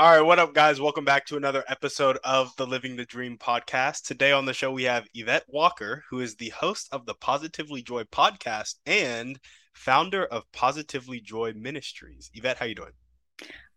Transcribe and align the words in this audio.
All 0.00 0.10
right, 0.10 0.22
what 0.22 0.38
up, 0.38 0.54
guys? 0.54 0.80
Welcome 0.80 1.04
back 1.04 1.26
to 1.26 1.36
another 1.36 1.62
episode 1.68 2.16
of 2.24 2.56
the 2.56 2.66
Living 2.66 2.96
the 2.96 3.04
Dream 3.04 3.36
podcast. 3.36 4.06
Today 4.06 4.32
on 4.32 4.46
the 4.46 4.54
show, 4.54 4.72
we 4.72 4.84
have 4.84 5.06
Yvette 5.12 5.44
Walker, 5.46 6.04
who 6.08 6.20
is 6.20 6.36
the 6.36 6.48
host 6.48 6.88
of 6.90 7.04
the 7.04 7.12
Positively 7.12 7.82
Joy 7.82 8.04
podcast 8.04 8.76
and 8.86 9.38
founder 9.74 10.24
of 10.24 10.50
Positively 10.52 11.20
Joy 11.20 11.52
Ministries. 11.54 12.30
Yvette, 12.32 12.56
how 12.56 12.64
you 12.64 12.76
doing? 12.76 12.92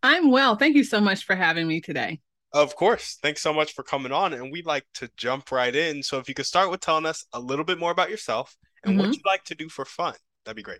I'm 0.01 0.31
well. 0.31 0.55
Thank 0.55 0.77
you 0.77 0.85
so 0.85 1.01
much 1.01 1.25
for 1.25 1.35
having 1.35 1.67
me 1.67 1.81
today. 1.81 2.21
Of 2.53 2.73
course. 2.77 3.19
Thanks 3.21 3.41
so 3.41 3.53
much 3.53 3.73
for 3.73 3.83
coming 3.83 4.13
on. 4.13 4.31
And 4.31 4.49
we'd 4.49 4.65
like 4.65 4.85
to 4.93 5.09
jump 5.17 5.51
right 5.51 5.75
in. 5.75 6.01
So 6.03 6.19
if 6.19 6.29
you 6.29 6.35
could 6.35 6.45
start 6.45 6.71
with 6.71 6.79
telling 6.79 7.05
us 7.05 7.25
a 7.33 7.39
little 7.41 7.65
bit 7.65 7.79
more 7.79 7.91
about 7.91 8.09
yourself 8.09 8.55
and 8.85 8.93
mm-hmm. 8.93 9.07
what 9.07 9.17
you 9.17 9.21
like 9.25 9.43
to 9.43 9.55
do 9.55 9.67
for 9.67 9.83
fun, 9.83 10.13
that'd 10.45 10.55
be 10.55 10.63
great. 10.63 10.79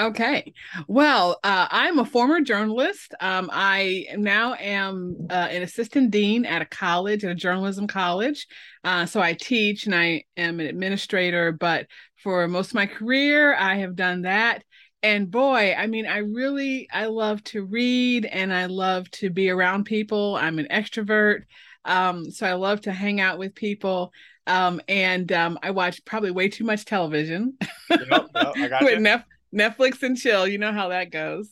Okay. 0.00 0.54
Well, 0.88 1.38
uh, 1.44 1.68
I'm 1.70 1.98
a 1.98 2.06
former 2.06 2.40
journalist. 2.40 3.14
Um, 3.20 3.50
I 3.52 4.06
now 4.16 4.54
am 4.54 5.26
uh, 5.28 5.48
an 5.50 5.62
assistant 5.62 6.10
dean 6.10 6.46
at 6.46 6.62
a 6.62 6.66
college, 6.66 7.22
at 7.22 7.32
a 7.32 7.34
journalism 7.34 7.86
college. 7.86 8.46
Uh, 8.82 9.04
so 9.04 9.20
I 9.20 9.34
teach 9.34 9.84
and 9.84 9.94
I 9.94 10.24
am 10.38 10.58
an 10.58 10.66
administrator, 10.66 11.52
but 11.52 11.86
for 12.22 12.48
most 12.48 12.68
of 12.68 12.76
my 12.76 12.86
career, 12.86 13.54
I 13.54 13.76
have 13.76 13.94
done 13.94 14.22
that. 14.22 14.64
And 15.02 15.30
boy, 15.30 15.74
I 15.76 15.86
mean, 15.86 16.06
I 16.06 16.18
really, 16.18 16.88
I 16.90 17.06
love 17.06 17.42
to 17.44 17.62
read 17.62 18.24
and 18.24 18.52
I 18.52 18.66
love 18.66 19.10
to 19.12 19.28
be 19.28 19.50
around 19.50 19.84
people. 19.84 20.36
I'm 20.36 20.58
an 20.58 20.68
extrovert. 20.70 21.42
Um, 21.84 22.30
so 22.30 22.46
I 22.46 22.54
love 22.54 22.82
to 22.82 22.92
hang 22.92 23.20
out 23.20 23.38
with 23.38 23.54
people. 23.54 24.12
Um, 24.46 24.80
and 24.88 25.30
um, 25.32 25.58
I 25.62 25.70
watch 25.72 26.04
probably 26.04 26.30
way 26.30 26.48
too 26.48 26.64
much 26.64 26.84
television. 26.84 27.58
Yep, 27.90 28.28
yep, 28.34 28.50
I 28.56 28.68
got 28.68 28.84
with 28.84 29.00
Nef- 29.00 29.24
Netflix 29.54 30.02
and 30.02 30.16
chill. 30.16 30.46
You 30.46 30.58
know 30.58 30.72
how 30.72 30.88
that 30.88 31.10
goes. 31.10 31.48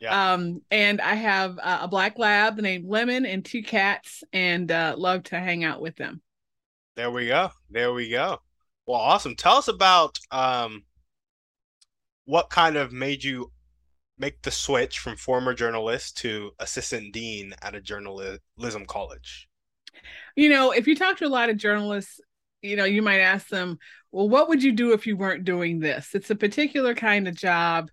Yeah. 0.00 0.32
Um, 0.32 0.62
and 0.70 1.00
I 1.00 1.14
have 1.14 1.58
uh, 1.62 1.80
a 1.82 1.88
black 1.88 2.18
lab 2.18 2.58
named 2.58 2.86
Lemon 2.88 3.24
and 3.24 3.44
two 3.44 3.62
cats, 3.62 4.24
and 4.32 4.70
uh, 4.70 4.94
love 4.96 5.22
to 5.24 5.38
hang 5.38 5.62
out 5.62 5.80
with 5.80 5.96
them. 5.96 6.20
There 6.96 7.10
we 7.10 7.28
go. 7.28 7.50
There 7.70 7.92
we 7.92 8.10
go. 8.10 8.38
Well, 8.86 9.00
awesome. 9.00 9.36
Tell 9.36 9.56
us 9.56 9.68
about 9.68 10.18
um, 10.30 10.84
what 12.24 12.50
kind 12.50 12.76
of 12.76 12.92
made 12.92 13.22
you 13.22 13.52
make 14.18 14.42
the 14.42 14.50
switch 14.50 14.98
from 14.98 15.16
former 15.16 15.54
journalist 15.54 16.16
to 16.18 16.50
assistant 16.58 17.12
dean 17.12 17.54
at 17.62 17.74
a 17.74 17.80
journalism 17.80 18.86
college. 18.86 19.48
You 20.36 20.48
know, 20.48 20.72
if 20.72 20.86
you 20.86 20.96
talk 20.96 21.18
to 21.18 21.26
a 21.26 21.28
lot 21.28 21.48
of 21.48 21.56
journalists, 21.56 22.20
you 22.62 22.76
know, 22.76 22.84
you 22.84 23.02
might 23.02 23.20
ask 23.20 23.48
them, 23.48 23.78
well, 24.12 24.28
what 24.28 24.48
would 24.48 24.62
you 24.62 24.72
do 24.72 24.92
if 24.92 25.06
you 25.06 25.16
weren't 25.16 25.44
doing 25.44 25.80
this? 25.80 26.14
It's 26.14 26.30
a 26.30 26.36
particular 26.36 26.94
kind 26.94 27.28
of 27.28 27.34
job. 27.34 27.90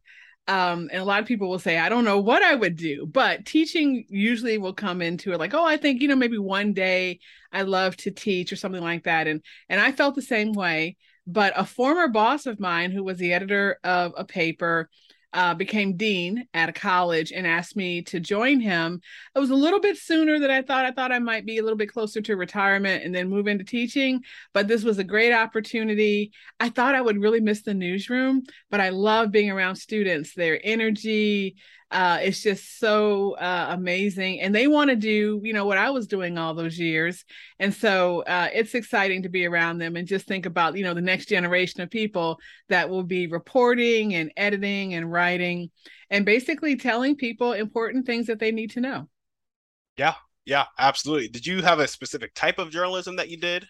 Um, 0.48 0.90
and 0.92 1.02
a 1.02 1.06
lot 1.06 1.22
of 1.22 1.28
people 1.28 1.50
will 1.50 1.60
say, 1.60 1.78
I 1.78 1.90
don't 1.90 2.06
know 2.06 2.20
what 2.20 2.42
I 2.42 2.56
would 2.56 2.76
do, 2.76 3.06
but 3.06 3.46
teaching 3.46 4.06
usually 4.10 4.58
will 4.58 4.74
come 4.74 5.02
into 5.02 5.32
it 5.32 5.40
like, 5.40 5.54
oh, 5.54 5.64
I 5.64 5.78
think, 5.78 6.02
you 6.02 6.08
know, 6.08 6.16
maybe 6.16 6.40
one 6.40 6.74
day 6.74 7.20
I 7.52 7.62
love 7.64 7.96
to 7.98 8.12
teach 8.12 8.52
or 8.52 8.56
something 8.56 8.82
like 8.82 9.04
that. 9.04 9.28
And 9.28 9.44
and 9.70 9.80
I 9.80 9.92
felt 9.92 10.16
the 10.16 10.22
same 10.24 10.54
way. 10.54 10.98
But 11.28 11.54
a 11.56 11.66
former 11.66 12.08
boss 12.08 12.48
of 12.48 12.60
mine 12.60 12.90
who 12.90 13.04
was 13.04 13.20
the 13.20 13.34
editor 13.34 13.78
of 13.84 14.14
a 14.18 14.26
paper 14.26 14.90
uh, 15.34 15.54
became 15.54 15.96
dean 15.96 16.48
at 16.54 16.70
a 16.70 16.74
college 16.74 17.32
and 17.32 17.46
asked 17.46 17.76
me 17.76 18.02
to 18.02 18.20
join 18.20 18.60
him. 18.60 19.02
It 19.36 19.40
was 19.40 19.52
a 19.52 19.56
little 19.56 19.80
bit 19.80 19.98
sooner 19.98 20.40
than 20.40 20.50
I 20.50 20.62
thought. 20.62 20.86
I 20.86 20.92
thought 20.92 21.12
I 21.12 21.20
might 21.20 21.46
be 21.46 21.58
a 21.58 21.64
little 21.64 21.78
bit 21.78 21.92
closer 21.92 22.22
to 22.22 22.36
retirement 22.36 23.04
and 23.04 23.14
then 23.14 23.30
move 23.30 23.48
into 23.48 23.64
teaching, 23.64 24.24
but 24.54 24.68
this 24.68 24.84
was 24.84 24.98
a 24.98 25.04
great 25.04 25.34
opportunity. 25.34 26.32
I 26.60 26.70
thought 26.70 26.96
I 26.96 27.02
would 27.02 27.22
really 27.22 27.42
miss 27.42 27.62
the 27.62 27.74
newsroom, 27.74 28.44
but 28.72 28.82
I 28.82 28.90
love 28.90 29.32
being 29.32 29.52
around 29.52 29.76
students, 29.76 30.34
their 30.34 30.60
energy, 30.64 31.58
uh, 31.92 32.20
it's 32.22 32.42
just 32.42 32.80
so 32.80 33.34
uh, 33.34 33.68
amazing 33.72 34.40
and 34.42 34.54
they 34.54 34.68
want 34.68 34.90
to 34.90 34.96
do 34.96 35.42
you 35.44 35.54
know 35.54 35.66
what 35.66 35.78
i 35.78 35.90
was 35.90 36.08
doing 36.08 36.38
all 36.38 36.54
those 36.54 36.78
years 36.78 37.26
and 37.60 37.74
so 37.74 38.22
uh, 38.24 38.48
it's 38.54 38.76
exciting 38.76 39.24
to 39.24 39.30
be 39.30 39.46
around 39.46 39.78
them 39.80 39.96
and 39.96 40.08
just 40.08 40.28
think 40.28 40.46
about 40.46 40.78
you 40.78 40.84
know 40.84 40.94
the 40.94 41.02
next 41.02 41.28
generation 41.28 41.82
of 41.82 41.90
people 41.90 42.40
that 42.70 42.90
will 42.90 43.04
be 43.04 43.28
reporting 43.28 44.14
and 44.16 44.32
editing 44.38 44.94
and 44.94 45.12
writing 45.12 45.70
and 46.10 46.26
basically 46.26 46.76
telling 46.76 47.16
people 47.16 47.54
important 47.54 48.06
things 48.06 48.28
that 48.28 48.40
they 48.40 48.52
need 48.52 48.72
to 48.72 48.82
know. 48.82 49.10
Yeah 49.98 50.16
yeah 50.46 50.66
absolutely. 50.78 51.28
Did 51.28 51.46
you 51.46 51.62
have 51.62 51.80
a 51.80 51.88
specific 51.88 52.34
type 52.34 52.60
of 52.60 52.72
journalism 52.72 53.16
that 53.18 53.30
you 53.30 53.38
did 53.38 53.66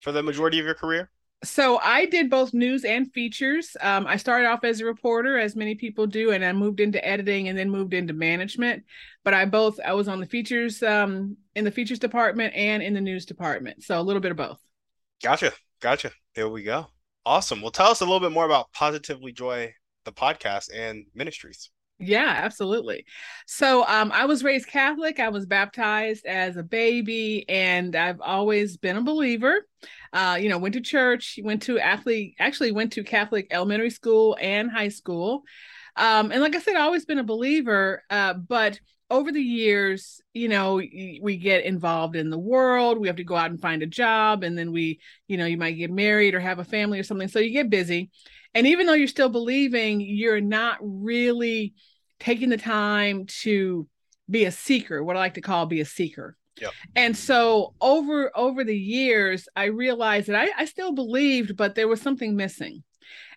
for 0.00 0.12
the 0.12 0.22
majority 0.22 0.58
of 0.58 0.64
your 0.64 0.74
career 0.74 1.10
so 1.42 1.78
I 1.78 2.06
did 2.06 2.28
both 2.28 2.52
news 2.52 2.84
and 2.84 3.10
features. 3.12 3.76
Um, 3.80 4.06
I 4.06 4.16
started 4.16 4.46
off 4.46 4.62
as 4.64 4.80
a 4.80 4.84
reporter, 4.84 5.38
as 5.38 5.56
many 5.56 5.74
people 5.74 6.06
do, 6.06 6.32
and 6.32 6.44
I 6.44 6.52
moved 6.52 6.80
into 6.80 7.04
editing 7.04 7.48
and 7.48 7.58
then 7.58 7.70
moved 7.70 7.94
into 7.94 8.12
management. 8.12 8.84
But 9.24 9.34
I 9.34 9.46
both 9.46 9.80
I 9.84 9.94
was 9.94 10.08
on 10.08 10.20
the 10.20 10.26
features 10.26 10.82
um, 10.82 11.36
in 11.54 11.64
the 11.64 11.70
features 11.70 11.98
department 11.98 12.54
and 12.54 12.82
in 12.82 12.92
the 12.92 13.00
news 13.00 13.24
department. 13.24 13.84
So 13.84 13.98
a 13.98 14.02
little 14.02 14.20
bit 14.20 14.32
of 14.32 14.36
both. 14.36 14.58
Gotcha, 15.22 15.52
gotcha. 15.80 16.12
There 16.34 16.48
we 16.48 16.62
go. 16.62 16.86
Awesome. 17.24 17.62
Well, 17.62 17.70
tell 17.70 17.90
us 17.90 18.00
a 18.00 18.04
little 18.04 18.20
bit 18.20 18.32
more 18.32 18.46
about 18.46 18.72
Positively 18.72 19.32
Joy, 19.32 19.74
the 20.04 20.12
podcast 20.12 20.68
and 20.74 21.06
ministries. 21.14 21.70
Yeah, 22.02 22.32
absolutely. 22.34 23.04
So 23.46 23.84
um, 23.86 24.10
I 24.10 24.24
was 24.24 24.42
raised 24.42 24.66
Catholic. 24.68 25.20
I 25.20 25.28
was 25.28 25.44
baptized 25.44 26.24
as 26.24 26.56
a 26.56 26.62
baby, 26.62 27.44
and 27.46 27.94
I've 27.94 28.22
always 28.22 28.78
been 28.78 28.96
a 28.96 29.02
believer. 29.02 29.66
Uh, 30.10 30.38
you 30.40 30.48
know, 30.48 30.56
went 30.56 30.74
to 30.74 30.80
church, 30.80 31.38
went 31.42 31.62
to 31.64 31.78
athlete, 31.78 32.36
actually 32.38 32.72
went 32.72 32.92
to 32.94 33.04
Catholic 33.04 33.48
elementary 33.50 33.90
school 33.90 34.34
and 34.40 34.70
high 34.70 34.88
school. 34.88 35.42
Um, 35.94 36.32
and 36.32 36.40
like 36.40 36.56
I 36.56 36.60
said, 36.60 36.74
I've 36.74 36.82
always 36.84 37.04
been 37.04 37.18
a 37.18 37.24
believer. 37.24 38.02
Uh, 38.08 38.32
but 38.32 38.80
over 39.10 39.30
the 39.30 39.42
years, 39.42 40.22
you 40.32 40.48
know, 40.48 40.76
we 40.76 41.36
get 41.36 41.64
involved 41.64 42.16
in 42.16 42.30
the 42.30 42.38
world. 42.38 42.98
We 42.98 43.08
have 43.08 43.16
to 43.16 43.24
go 43.24 43.36
out 43.36 43.50
and 43.50 43.60
find 43.60 43.82
a 43.82 43.86
job, 43.86 44.42
and 44.42 44.56
then 44.56 44.72
we, 44.72 45.00
you 45.28 45.36
know, 45.36 45.44
you 45.46 45.58
might 45.58 45.72
get 45.72 45.90
married 45.90 46.34
or 46.34 46.40
have 46.40 46.60
a 46.60 46.64
family 46.64 46.98
or 46.98 47.02
something. 47.02 47.28
So 47.28 47.40
you 47.40 47.52
get 47.52 47.68
busy. 47.68 48.10
And 48.54 48.66
even 48.66 48.86
though 48.86 48.94
you're 48.94 49.06
still 49.06 49.28
believing, 49.28 50.00
you're 50.00 50.40
not 50.40 50.78
really 50.80 51.74
taking 52.20 52.50
the 52.50 52.56
time 52.56 53.26
to 53.42 53.88
be 54.28 54.44
a 54.44 54.52
seeker, 54.52 55.02
what 55.02 55.16
I 55.16 55.20
like 55.20 55.34
to 55.34 55.40
call 55.40 55.66
be 55.66 55.80
a 55.80 55.84
seeker. 55.84 56.36
Yep. 56.60 56.72
And 56.94 57.16
so 57.16 57.74
over 57.80 58.30
over 58.36 58.64
the 58.64 58.76
years, 58.76 59.48
I 59.56 59.64
realized 59.64 60.28
that 60.28 60.36
I, 60.36 60.50
I 60.56 60.64
still 60.66 60.92
believed, 60.92 61.56
but 61.56 61.74
there 61.74 61.88
was 61.88 62.00
something 62.00 62.36
missing. 62.36 62.84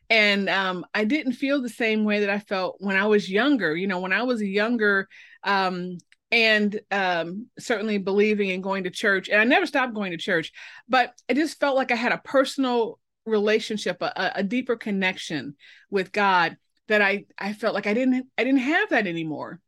And 0.10 0.50
um, 0.50 0.86
I 0.94 1.06
didn't 1.06 1.34
feel 1.34 1.62
the 1.62 1.70
same 1.70 2.04
way 2.04 2.20
that 2.20 2.30
I 2.30 2.40
felt 2.40 2.76
when 2.80 2.98
I 2.98 3.08
was 3.08 3.30
younger. 3.30 3.76
You 3.76 3.88
know, 3.88 4.00
when 4.00 4.14
I 4.14 4.24
was 4.24 4.44
younger, 4.44 5.08
um, 5.44 5.98
and 6.32 6.80
um, 6.92 7.48
certainly 7.60 8.00
believing 8.00 8.52
and 8.52 8.64
going 8.64 8.84
to 8.84 8.90
church, 8.90 9.30
and 9.30 9.40
I 9.40 9.46
never 9.46 9.66
stopped 9.66 9.94
going 9.94 10.12
to 10.12 10.18
church, 10.18 10.52
but 10.90 11.14
I 11.30 11.34
just 11.34 11.60
felt 11.60 11.76
like 11.76 11.92
I 11.92 11.96
had 11.96 12.12
a 12.12 12.22
personal 12.24 13.00
relationship, 13.26 14.02
a, 14.02 14.32
a 14.36 14.44
deeper 14.44 14.76
connection 14.76 15.56
with 15.90 16.12
God 16.12 16.58
that 16.88 17.02
I 17.02 17.26
I 17.38 17.54
felt 17.54 17.76
like 17.76 17.88
I 17.88 17.94
didn't 17.94 18.28
I 18.38 18.44
didn't 18.44 18.62
have 18.62 18.90
that 18.90 19.08
anymore. 19.08 19.60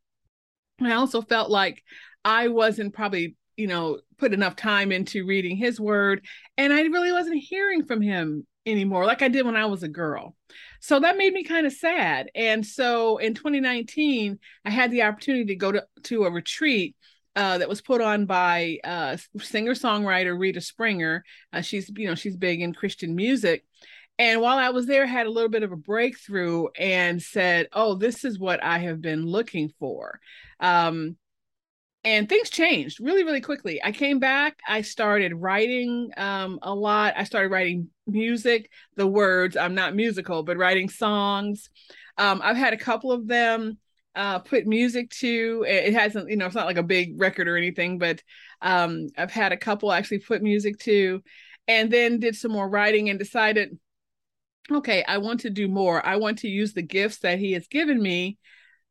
And 0.78 0.88
I 0.88 0.96
also 0.96 1.22
felt 1.22 1.50
like 1.50 1.82
I 2.24 2.48
wasn't 2.48 2.94
probably, 2.94 3.36
you 3.56 3.66
know, 3.66 4.00
put 4.18 4.34
enough 4.34 4.56
time 4.56 4.92
into 4.92 5.26
reading 5.26 5.56
his 5.56 5.80
word 5.80 6.24
and 6.56 6.72
I 6.72 6.82
really 6.82 7.12
wasn't 7.12 7.42
hearing 7.42 7.84
from 7.84 8.02
him 8.02 8.46
anymore 8.66 9.04
like 9.06 9.22
I 9.22 9.28
did 9.28 9.46
when 9.46 9.56
I 9.56 9.66
was 9.66 9.82
a 9.82 9.88
girl. 9.88 10.34
So 10.80 11.00
that 11.00 11.16
made 11.16 11.32
me 11.32 11.44
kind 11.44 11.66
of 11.66 11.72
sad. 11.72 12.30
And 12.34 12.66
so 12.66 13.18
in 13.18 13.34
2019, 13.34 14.38
I 14.64 14.70
had 14.70 14.90
the 14.90 15.02
opportunity 15.02 15.46
to 15.46 15.56
go 15.56 15.72
to, 15.72 15.84
to 16.04 16.24
a 16.24 16.30
retreat 16.30 16.96
uh, 17.36 17.58
that 17.58 17.68
was 17.68 17.82
put 17.82 18.00
on 18.00 18.24
by 18.26 18.78
uh, 18.82 19.16
singer-songwriter 19.38 20.38
Rita 20.38 20.60
Springer. 20.60 21.22
Uh, 21.52 21.60
she's, 21.60 21.90
you 21.94 22.08
know, 22.08 22.14
she's 22.14 22.36
big 22.36 22.62
in 22.62 22.72
Christian 22.72 23.14
music, 23.14 23.64
and 24.18 24.40
while 24.40 24.58
I 24.58 24.70
was 24.70 24.86
there, 24.86 25.04
I 25.04 25.06
had 25.06 25.26
a 25.26 25.30
little 25.30 25.50
bit 25.50 25.62
of 25.62 25.72
a 25.72 25.76
breakthrough 25.76 26.68
and 26.78 27.22
said, 27.22 27.68
"Oh, 27.72 27.94
this 27.94 28.24
is 28.24 28.38
what 28.38 28.62
I 28.62 28.78
have 28.78 29.00
been 29.00 29.26
looking 29.26 29.72
for." 29.78 30.20
Um, 30.60 31.16
and 32.04 32.28
things 32.28 32.50
changed 32.50 33.00
really, 33.00 33.24
really 33.24 33.40
quickly. 33.40 33.82
I 33.82 33.90
came 33.90 34.20
back. 34.20 34.60
I 34.66 34.82
started 34.82 35.34
writing 35.34 36.10
um, 36.16 36.60
a 36.62 36.72
lot. 36.72 37.14
I 37.16 37.24
started 37.24 37.50
writing 37.50 37.88
music, 38.06 38.70
the 38.94 39.08
words. 39.08 39.56
I'm 39.56 39.74
not 39.74 39.96
musical, 39.96 40.44
but 40.44 40.56
writing 40.56 40.88
songs. 40.88 41.68
Um, 42.16 42.40
I've 42.44 42.56
had 42.56 42.72
a 42.72 42.78
couple 42.78 43.10
of 43.10 43.26
them 43.26 43.78
uh, 44.14 44.38
put 44.38 44.66
music 44.68 45.10
to. 45.10 45.64
It 45.68 45.94
hasn't, 45.94 46.30
you 46.30 46.36
know, 46.36 46.46
it's 46.46 46.54
not 46.54 46.66
like 46.66 46.78
a 46.78 46.82
big 46.84 47.20
record 47.20 47.48
or 47.48 47.56
anything, 47.56 47.98
but 47.98 48.22
um, 48.62 49.08
I've 49.18 49.32
had 49.32 49.50
a 49.50 49.56
couple 49.56 49.90
actually 49.92 50.20
put 50.20 50.42
music 50.42 50.78
to, 50.80 51.22
and 51.66 51.90
then 51.90 52.20
did 52.20 52.36
some 52.36 52.52
more 52.52 52.68
writing 52.68 53.10
and 53.10 53.18
decided, 53.18 53.76
okay, 54.70 55.04
I 55.06 55.18
want 55.18 55.40
to 55.40 55.50
do 55.50 55.68
more. 55.68 56.04
I 56.04 56.16
want 56.16 56.38
to 56.38 56.48
use 56.48 56.72
the 56.72 56.82
gifts 56.82 57.18
that 57.18 57.38
he 57.38 57.52
has 57.52 57.68
given 57.68 58.00
me 58.00 58.38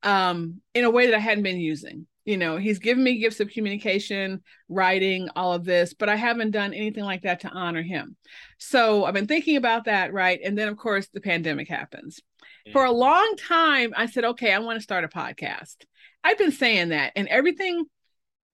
um, 0.04 0.62
in 0.74 0.86
a 0.86 0.90
way 0.90 1.08
that 1.08 1.16
I 1.16 1.20
hadn't 1.20 1.44
been 1.44 1.60
using. 1.60 2.08
You 2.24 2.38
know, 2.38 2.58
he's 2.58 2.80
given 2.80 3.04
me 3.04 3.20
gifts 3.20 3.40
of 3.40 3.52
communication, 3.52 4.42
writing, 4.68 5.30
all 5.36 5.54
of 5.54 5.64
this, 5.64 5.94
but 5.94 6.10
I 6.10 6.16
haven't 6.16 6.52
done 6.52 6.74
anything 6.74 7.04
like 7.04 7.22
that 7.22 7.42
to 7.42 7.50
honor 7.50 7.84
him. 7.84 8.16
So 8.58 9.06
I've 9.06 9.14
been 9.14 9.28
thinking 9.28 9.58
about 9.58 9.86
that, 9.86 10.12
right? 10.12 10.40
And 10.44 10.58
then, 10.58 10.68
of 10.68 10.78
course, 10.78 11.08
the 11.14 11.22
pandemic 11.22 11.68
happens. 11.68 12.20
For 12.74 12.84
a 12.84 12.92
long 12.92 13.36
time, 13.38 13.94
I 13.96 14.08
said, 14.08 14.24
okay, 14.26 14.52
I 14.52 14.60
want 14.60 14.78
to 14.78 14.84
start 14.84 15.04
a 15.04 15.08
podcast. 15.08 15.76
I've 16.24 16.40
been 16.40 16.52
saying 16.52 16.90
that, 16.90 17.14
and 17.16 17.28
everything, 17.28 17.86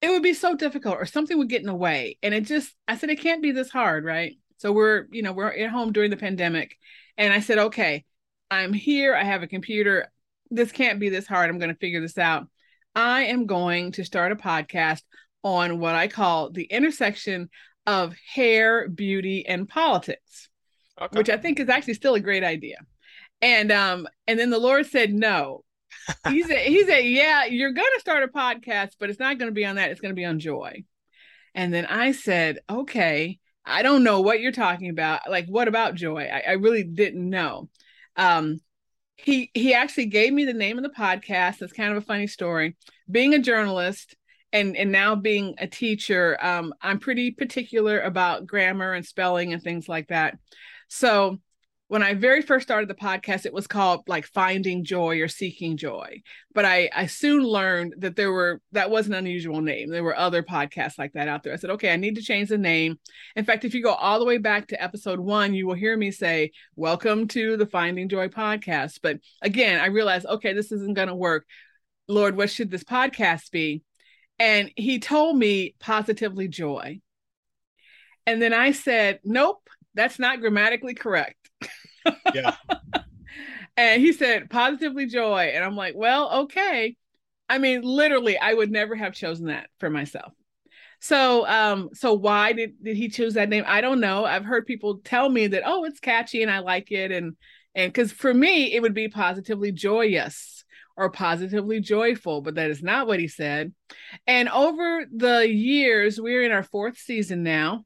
it 0.01 0.09
would 0.09 0.23
be 0.23 0.33
so 0.33 0.53
difficult 0.53 0.97
or 0.97 1.05
something 1.05 1.37
would 1.37 1.47
get 1.47 1.61
in 1.61 1.67
the 1.67 1.73
way. 1.73 2.17
And 2.21 2.33
it 2.33 2.41
just, 2.41 2.75
I 2.89 2.97
said, 2.97 3.09
it 3.09 3.21
can't 3.21 3.41
be 3.41 3.51
this 3.51 3.69
hard, 3.69 4.03
right? 4.03 4.33
So 4.61 4.71
we're, 4.71 5.07
you 5.11 5.23
know, 5.23 5.33
we're 5.33 5.51
at 5.51 5.71
home 5.71 5.91
during 5.91 6.11
the 6.11 6.17
pandemic. 6.17 6.77
And 7.17 7.33
I 7.33 7.39
said, 7.39 7.57
okay, 7.57 8.05
I'm 8.51 8.73
here. 8.73 9.15
I 9.15 9.23
have 9.23 9.41
a 9.41 9.47
computer. 9.47 10.11
This 10.51 10.71
can't 10.71 10.99
be 10.99 11.09
this 11.09 11.25
hard. 11.25 11.49
I'm 11.49 11.57
going 11.57 11.73
to 11.73 11.79
figure 11.79 11.99
this 11.99 12.19
out. 12.19 12.47
I 12.93 13.23
am 13.23 13.47
going 13.47 13.93
to 13.93 14.05
start 14.05 14.31
a 14.31 14.35
podcast 14.35 15.01
on 15.43 15.79
what 15.79 15.95
I 15.95 16.07
call 16.07 16.51
the 16.51 16.65
intersection 16.65 17.49
of 17.87 18.13
hair, 18.35 18.87
beauty, 18.87 19.47
and 19.47 19.67
politics, 19.67 20.49
okay. 21.01 21.17
which 21.17 21.31
I 21.31 21.37
think 21.37 21.59
is 21.59 21.67
actually 21.69 21.95
still 21.95 22.13
a 22.13 22.19
great 22.19 22.43
idea. 22.43 22.77
And 23.41 23.71
um, 23.71 24.07
and 24.27 24.37
then 24.37 24.51
the 24.51 24.59
Lord 24.59 24.85
said 24.85 25.11
no. 25.11 25.63
he 26.27 26.43
said, 26.43 26.59
he 26.59 26.85
said, 26.85 26.99
Yeah, 26.99 27.45
you're 27.45 27.73
gonna 27.73 27.99
start 27.99 28.21
a 28.21 28.27
podcast, 28.27 28.91
but 28.99 29.09
it's 29.09 29.19
not 29.19 29.39
gonna 29.39 29.51
be 29.51 29.65
on 29.65 29.77
that, 29.77 29.89
it's 29.89 30.01
gonna 30.01 30.13
be 30.13 30.25
on 30.25 30.37
joy. 30.37 30.83
And 31.55 31.73
then 31.73 31.87
I 31.87 32.11
said, 32.11 32.59
Okay, 32.69 33.39
I 33.65 33.83
don't 33.83 34.03
know 34.03 34.21
what 34.21 34.41
you're 34.41 34.51
talking 34.51 34.89
about. 34.89 35.29
Like, 35.29 35.45
what 35.47 35.67
about 35.67 35.95
joy? 35.95 36.23
I, 36.31 36.43
I 36.49 36.51
really 36.53 36.83
didn't 36.83 37.29
know. 37.29 37.69
Um, 38.15 38.59
he 39.17 39.51
he 39.53 39.73
actually 39.73 40.07
gave 40.07 40.33
me 40.33 40.45
the 40.45 40.53
name 40.53 40.77
of 40.77 40.83
the 40.83 40.89
podcast. 40.89 41.61
It's 41.61 41.73
kind 41.73 41.91
of 41.91 41.97
a 41.97 42.05
funny 42.05 42.27
story. 42.27 42.75
Being 43.09 43.33
a 43.33 43.39
journalist 43.39 44.15
and 44.51 44.75
and 44.75 44.91
now 44.91 45.15
being 45.15 45.55
a 45.59 45.67
teacher, 45.67 46.37
um, 46.43 46.73
I'm 46.81 46.99
pretty 46.99 47.31
particular 47.31 47.99
about 48.01 48.47
grammar 48.47 48.93
and 48.93 49.05
spelling 49.05 49.53
and 49.53 49.61
things 49.61 49.87
like 49.87 50.07
that. 50.07 50.37
So 50.87 51.37
when 51.91 52.03
I 52.03 52.13
very 52.13 52.41
first 52.41 52.65
started 52.65 52.89
the 52.89 52.95
podcast, 52.95 53.45
it 53.45 53.51
was 53.51 53.67
called 53.67 54.07
like 54.07 54.25
Finding 54.25 54.85
Joy 54.85 55.19
or 55.19 55.27
Seeking 55.27 55.75
Joy. 55.75 56.21
But 56.53 56.63
I, 56.63 56.89
I 56.95 57.07
soon 57.07 57.43
learned 57.43 57.95
that 57.97 58.15
there 58.15 58.31
were, 58.31 58.61
that 58.71 58.89
was 58.89 59.07
an 59.07 59.13
unusual 59.13 59.59
name. 59.59 59.89
There 59.89 60.01
were 60.01 60.17
other 60.17 60.41
podcasts 60.41 60.97
like 60.97 61.11
that 61.15 61.27
out 61.27 61.43
there. 61.43 61.51
I 61.51 61.57
said, 61.57 61.71
okay, 61.71 61.91
I 61.91 61.97
need 61.97 62.15
to 62.15 62.21
change 62.21 62.47
the 62.47 62.57
name. 62.57 62.97
In 63.35 63.43
fact, 63.43 63.65
if 63.65 63.73
you 63.73 63.83
go 63.83 63.91
all 63.91 64.19
the 64.19 64.25
way 64.25 64.37
back 64.37 64.69
to 64.69 64.81
episode 64.81 65.19
one, 65.19 65.53
you 65.53 65.67
will 65.67 65.73
hear 65.73 65.97
me 65.97 66.11
say, 66.11 66.51
Welcome 66.77 67.27
to 67.27 67.57
the 67.57 67.65
Finding 67.65 68.07
Joy 68.07 68.29
podcast. 68.29 68.99
But 69.03 69.17
again, 69.41 69.81
I 69.81 69.87
realized, 69.87 70.25
okay, 70.27 70.53
this 70.53 70.71
isn't 70.71 70.93
going 70.93 71.09
to 71.09 71.13
work. 71.13 71.45
Lord, 72.07 72.37
what 72.37 72.49
should 72.49 72.71
this 72.71 72.85
podcast 72.85 73.51
be? 73.51 73.83
And 74.39 74.71
he 74.77 74.99
told 74.99 75.35
me 75.35 75.75
positively 75.81 76.47
joy. 76.47 77.01
And 78.25 78.41
then 78.41 78.53
I 78.53 78.71
said, 78.71 79.19
Nope, 79.25 79.67
that's 79.93 80.19
not 80.19 80.39
grammatically 80.39 80.93
correct 80.93 81.40
yeah. 82.33 82.55
and 83.77 84.01
he 84.01 84.13
said, 84.13 84.49
positively 84.49 85.05
joy. 85.05 85.51
And 85.53 85.63
I'm 85.63 85.75
like, 85.75 85.95
well, 85.95 86.43
okay. 86.43 86.95
I 87.49 87.57
mean, 87.57 87.81
literally, 87.81 88.37
I 88.37 88.53
would 88.53 88.71
never 88.71 88.95
have 88.95 89.13
chosen 89.13 89.47
that 89.47 89.69
for 89.79 89.89
myself. 89.89 90.33
So, 90.99 91.47
um, 91.47 91.89
so 91.93 92.13
why 92.13 92.53
did, 92.53 92.83
did 92.83 92.95
he 92.95 93.09
choose 93.09 93.33
that 93.33 93.49
name? 93.49 93.63
I 93.67 93.81
don't 93.81 93.99
know. 93.99 94.23
I've 94.23 94.45
heard 94.45 94.67
people 94.67 95.01
tell 95.03 95.27
me 95.29 95.47
that, 95.47 95.63
oh, 95.65 95.83
it's 95.83 95.99
catchy 95.99 96.43
and 96.43 96.51
I 96.51 96.59
like 96.59 96.91
it. 96.91 97.11
And, 97.11 97.35
and 97.73 97.91
because 97.91 98.11
for 98.11 98.33
me, 98.33 98.73
it 98.73 98.81
would 98.81 98.93
be 98.93 99.07
positively 99.07 99.71
joyous 99.71 100.63
or 100.95 101.09
positively 101.09 101.79
joyful, 101.79 102.41
but 102.41 102.55
that 102.55 102.69
is 102.69 102.83
not 102.83 103.07
what 103.07 103.19
he 103.19 103.27
said. 103.27 103.73
And 104.27 104.47
over 104.49 105.05
the 105.11 105.49
years, 105.49 106.21
we're 106.21 106.43
in 106.43 106.51
our 106.51 106.63
fourth 106.63 106.97
season 106.97 107.41
now. 107.41 107.85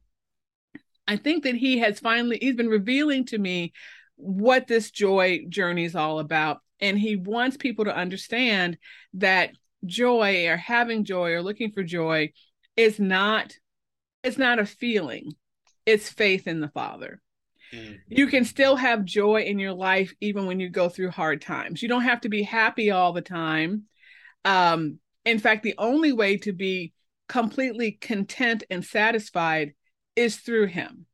I 1.08 1.16
think 1.16 1.44
that 1.44 1.54
he 1.54 1.78
has 1.78 2.00
finally, 2.00 2.38
he's 2.40 2.56
been 2.56 2.68
revealing 2.68 3.24
to 3.26 3.38
me 3.38 3.72
what 4.16 4.66
this 4.66 4.90
joy 4.90 5.44
journey 5.48 5.84
is 5.84 5.94
all 5.94 6.18
about. 6.18 6.60
And 6.80 6.98
he 6.98 7.16
wants 7.16 7.56
people 7.56 7.86
to 7.86 7.96
understand 7.96 8.78
that 9.14 9.50
joy 9.84 10.46
or 10.48 10.56
having 10.56 11.04
joy 11.04 11.32
or 11.32 11.42
looking 11.42 11.70
for 11.70 11.82
joy 11.82 12.32
is 12.76 12.98
not 12.98 13.54
it's 14.22 14.38
not 14.38 14.58
a 14.58 14.66
feeling. 14.66 15.32
It's 15.84 16.08
faith 16.08 16.48
in 16.48 16.60
the 16.60 16.68
father. 16.68 17.20
Mm-hmm. 17.72 17.94
you 18.06 18.28
can 18.28 18.44
still 18.44 18.76
have 18.76 19.04
joy 19.04 19.40
in 19.40 19.58
your 19.58 19.72
life 19.72 20.14
even 20.20 20.46
when 20.46 20.60
you 20.60 20.68
go 20.68 20.88
through 20.88 21.10
hard 21.10 21.42
times. 21.42 21.82
You 21.82 21.88
don't 21.88 22.02
have 22.02 22.20
to 22.20 22.28
be 22.28 22.44
happy 22.44 22.92
all 22.92 23.12
the 23.12 23.22
time. 23.22 23.84
Um 24.44 24.98
in 25.24 25.38
fact 25.40 25.62
the 25.64 25.74
only 25.76 26.12
way 26.12 26.36
to 26.38 26.52
be 26.52 26.92
completely 27.28 27.92
content 27.92 28.62
and 28.70 28.84
satisfied 28.84 29.74
is 30.14 30.36
through 30.36 30.66
him 30.66 31.06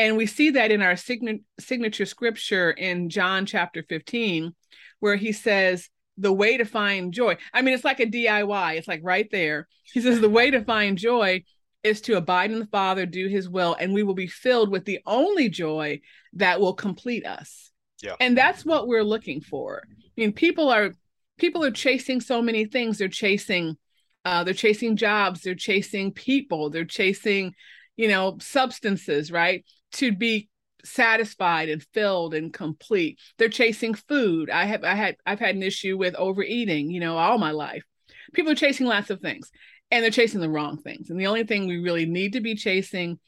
and 0.00 0.16
we 0.16 0.24
see 0.24 0.50
that 0.52 0.72
in 0.72 0.80
our 0.80 0.96
sign- 0.96 1.44
signature 1.58 2.06
scripture 2.06 2.70
in 2.70 3.10
John 3.10 3.44
chapter 3.44 3.84
15, 3.86 4.54
where 5.00 5.16
he 5.16 5.30
says, 5.30 5.90
the 6.16 6.32
way 6.32 6.56
to 6.56 6.64
find 6.64 7.12
joy. 7.12 7.36
I 7.52 7.60
mean, 7.60 7.74
it's 7.74 7.84
like 7.84 8.00
a 8.00 8.06
DIY, 8.06 8.76
it's 8.76 8.88
like 8.88 9.02
right 9.02 9.28
there. 9.30 9.68
He 9.84 10.00
says, 10.00 10.18
the 10.18 10.30
way 10.30 10.50
to 10.50 10.64
find 10.64 10.96
joy 10.96 11.44
is 11.82 12.00
to 12.02 12.16
abide 12.16 12.50
in 12.50 12.60
the 12.60 12.66
Father, 12.66 13.04
do 13.04 13.28
his 13.28 13.46
will, 13.46 13.76
and 13.78 13.92
we 13.92 14.02
will 14.02 14.14
be 14.14 14.26
filled 14.26 14.70
with 14.70 14.86
the 14.86 15.00
only 15.04 15.50
joy 15.50 16.00
that 16.34 16.60
will 16.60 16.74
complete 16.74 17.26
us. 17.26 17.70
Yeah. 18.02 18.16
And 18.20 18.36
that's 18.36 18.64
what 18.64 18.88
we're 18.88 19.04
looking 19.04 19.42
for. 19.42 19.82
I 19.86 20.12
mean, 20.16 20.32
people 20.32 20.70
are 20.70 20.94
people 21.38 21.62
are 21.62 21.70
chasing 21.70 22.22
so 22.22 22.40
many 22.40 22.64
things. 22.64 22.96
They're 22.96 23.08
chasing 23.08 23.76
uh, 24.24 24.44
they're 24.44 24.54
chasing 24.54 24.96
jobs, 24.96 25.42
they're 25.42 25.54
chasing 25.54 26.12
people, 26.12 26.70
they're 26.70 26.84
chasing, 26.86 27.54
you 27.96 28.08
know, 28.08 28.38
substances, 28.40 29.30
right? 29.30 29.64
To 29.92 30.12
be 30.12 30.48
satisfied 30.84 31.68
and 31.68 31.84
filled 31.92 32.34
and 32.34 32.52
complete. 32.52 33.18
They're 33.38 33.48
chasing 33.48 33.94
food. 33.94 34.50
I 34.50 34.64
have 34.64 34.84
I 34.84 34.94
had 34.94 35.16
I've 35.26 35.40
had 35.40 35.54
an 35.54 35.62
issue 35.62 35.96
with 35.96 36.14
overeating, 36.14 36.90
you 36.90 37.00
know, 37.00 37.16
all 37.16 37.38
my 37.38 37.50
life. 37.50 37.84
People 38.32 38.52
are 38.52 38.56
chasing 38.56 38.86
lots 38.86 39.10
of 39.10 39.20
things 39.20 39.50
and 39.90 40.02
they're 40.02 40.10
chasing 40.10 40.40
the 40.40 40.50
wrong 40.50 40.78
things. 40.78 41.10
And 41.10 41.20
the 41.20 41.26
only 41.26 41.44
thing 41.44 41.66
we 41.66 41.78
really 41.78 42.06
need 42.06 42.34
to 42.34 42.40
be 42.40 42.54
chasing 42.54 43.18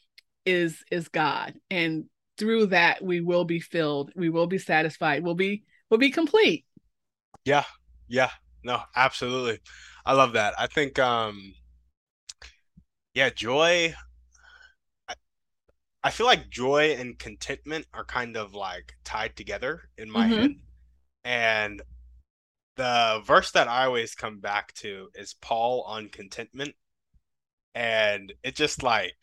is 0.45 0.83
is 0.91 1.07
God. 1.09 1.53
And 1.69 2.05
through 2.37 2.67
that 2.67 3.03
we 3.03 3.21
will 3.21 3.45
be 3.45 3.59
filled, 3.59 4.11
we 4.15 4.29
will 4.29 4.47
be 4.47 4.57
satisfied, 4.57 5.23
we'll 5.23 5.35
be 5.35 5.63
we'll 5.89 5.99
be 5.99 6.11
complete. 6.11 6.65
Yeah. 7.45 7.65
Yeah. 8.07 8.29
No, 8.63 8.81
absolutely. 8.95 9.59
I 10.05 10.13
love 10.13 10.33
that. 10.33 10.53
I 10.57 10.67
think 10.67 10.99
um 10.99 11.53
yeah, 13.13 13.29
joy 13.29 13.93
I 16.03 16.11
feel 16.11 16.25
like 16.25 16.49
joy 16.49 16.95
and 16.99 17.17
contentment 17.17 17.85
are 17.93 18.03
kind 18.03 18.35
of 18.35 18.53
like 18.53 18.93
tied 19.05 19.35
together 19.35 19.83
in 19.97 20.11
my 20.11 20.27
mm-hmm. 20.27 20.41
head. 20.41 20.55
And 21.23 21.81
the 22.75 23.21
verse 23.25 23.51
that 23.51 23.69
I 23.69 23.85
always 23.85 24.13
come 24.13 24.39
back 24.39 24.73
to 24.75 25.07
is 25.15 25.35
Paul 25.41 25.83
on 25.87 26.09
contentment. 26.09 26.73
And 27.73 28.33
it 28.43 28.55
just 28.55 28.83
like 28.83 29.15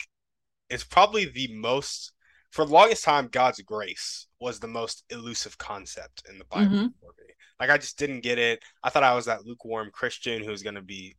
it's 0.71 0.85
probably 0.85 1.27
the 1.27 1.55
most 1.55 2.13
for 2.51 2.65
the 2.65 2.73
longest 2.73 3.05
time, 3.05 3.29
God's 3.29 3.61
grace 3.61 4.27
was 4.41 4.59
the 4.59 4.67
most 4.67 5.05
elusive 5.11 5.57
concept 5.59 6.25
in 6.29 6.39
the 6.39 6.45
Bible 6.47 6.65
mm-hmm. 6.65 6.87
for 7.01 7.15
me. 7.19 7.35
Like 7.61 7.71
I 7.71 7.77
just 7.77 7.99
didn't 7.99 8.23
get 8.23 8.39
it. 8.39 8.65
I 8.83 8.89
thought 8.89 9.05
I 9.05 9.15
was 9.15 9.27
that 9.27 9.45
lukewarm 9.45 9.91
Christian 9.93 10.43
who 10.43 10.51
was 10.51 10.63
gonna 10.63 10.83
be 10.83 11.17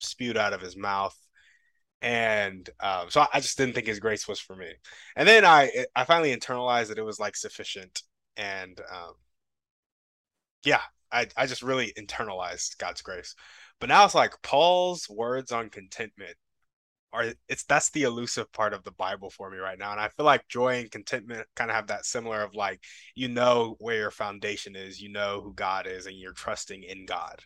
spewed 0.00 0.36
out 0.36 0.52
of 0.52 0.60
his 0.60 0.76
mouth 0.76 1.16
and 2.04 2.68
um, 2.80 3.08
so 3.08 3.24
I 3.32 3.40
just 3.40 3.56
didn't 3.56 3.74
think 3.74 3.86
his 3.86 3.98
grace 3.98 4.28
was 4.28 4.38
for 4.38 4.54
me. 4.54 4.70
And 5.16 5.26
then 5.26 5.44
I 5.46 5.86
I 5.96 6.04
finally 6.04 6.36
internalized 6.36 6.88
that 6.88 6.98
it 6.98 7.04
was 7.04 7.18
like 7.18 7.34
sufficient, 7.34 8.02
and 8.36 8.78
um, 8.92 9.14
yeah, 10.64 10.82
I 11.10 11.28
I 11.34 11.46
just 11.46 11.62
really 11.62 11.94
internalized 11.98 12.76
God's 12.76 13.00
grace. 13.00 13.34
But 13.80 13.88
now 13.88 14.04
it's 14.04 14.14
like 14.14 14.40
Paul's 14.42 15.08
words 15.08 15.50
on 15.50 15.70
contentment 15.70 16.36
are 17.14 17.32
it's 17.48 17.64
that's 17.64 17.90
the 17.90 18.02
elusive 18.02 18.52
part 18.52 18.74
of 18.74 18.84
the 18.84 18.92
Bible 18.92 19.30
for 19.30 19.50
me 19.50 19.56
right 19.56 19.78
now, 19.78 19.92
and 19.92 20.00
I 20.00 20.08
feel 20.08 20.26
like 20.26 20.46
joy 20.46 20.80
and 20.80 20.90
contentment 20.90 21.46
kind 21.56 21.70
of 21.70 21.76
have 21.76 21.86
that 21.86 22.04
similar 22.04 22.42
of 22.42 22.54
like 22.54 22.80
you 23.14 23.28
know 23.28 23.76
where 23.78 23.96
your 23.96 24.10
foundation 24.10 24.76
is, 24.76 25.00
you 25.00 25.10
know 25.10 25.40
who 25.42 25.54
God 25.54 25.86
is, 25.86 26.04
and 26.04 26.18
you're 26.18 26.32
trusting 26.34 26.82
in 26.82 27.06
God. 27.06 27.40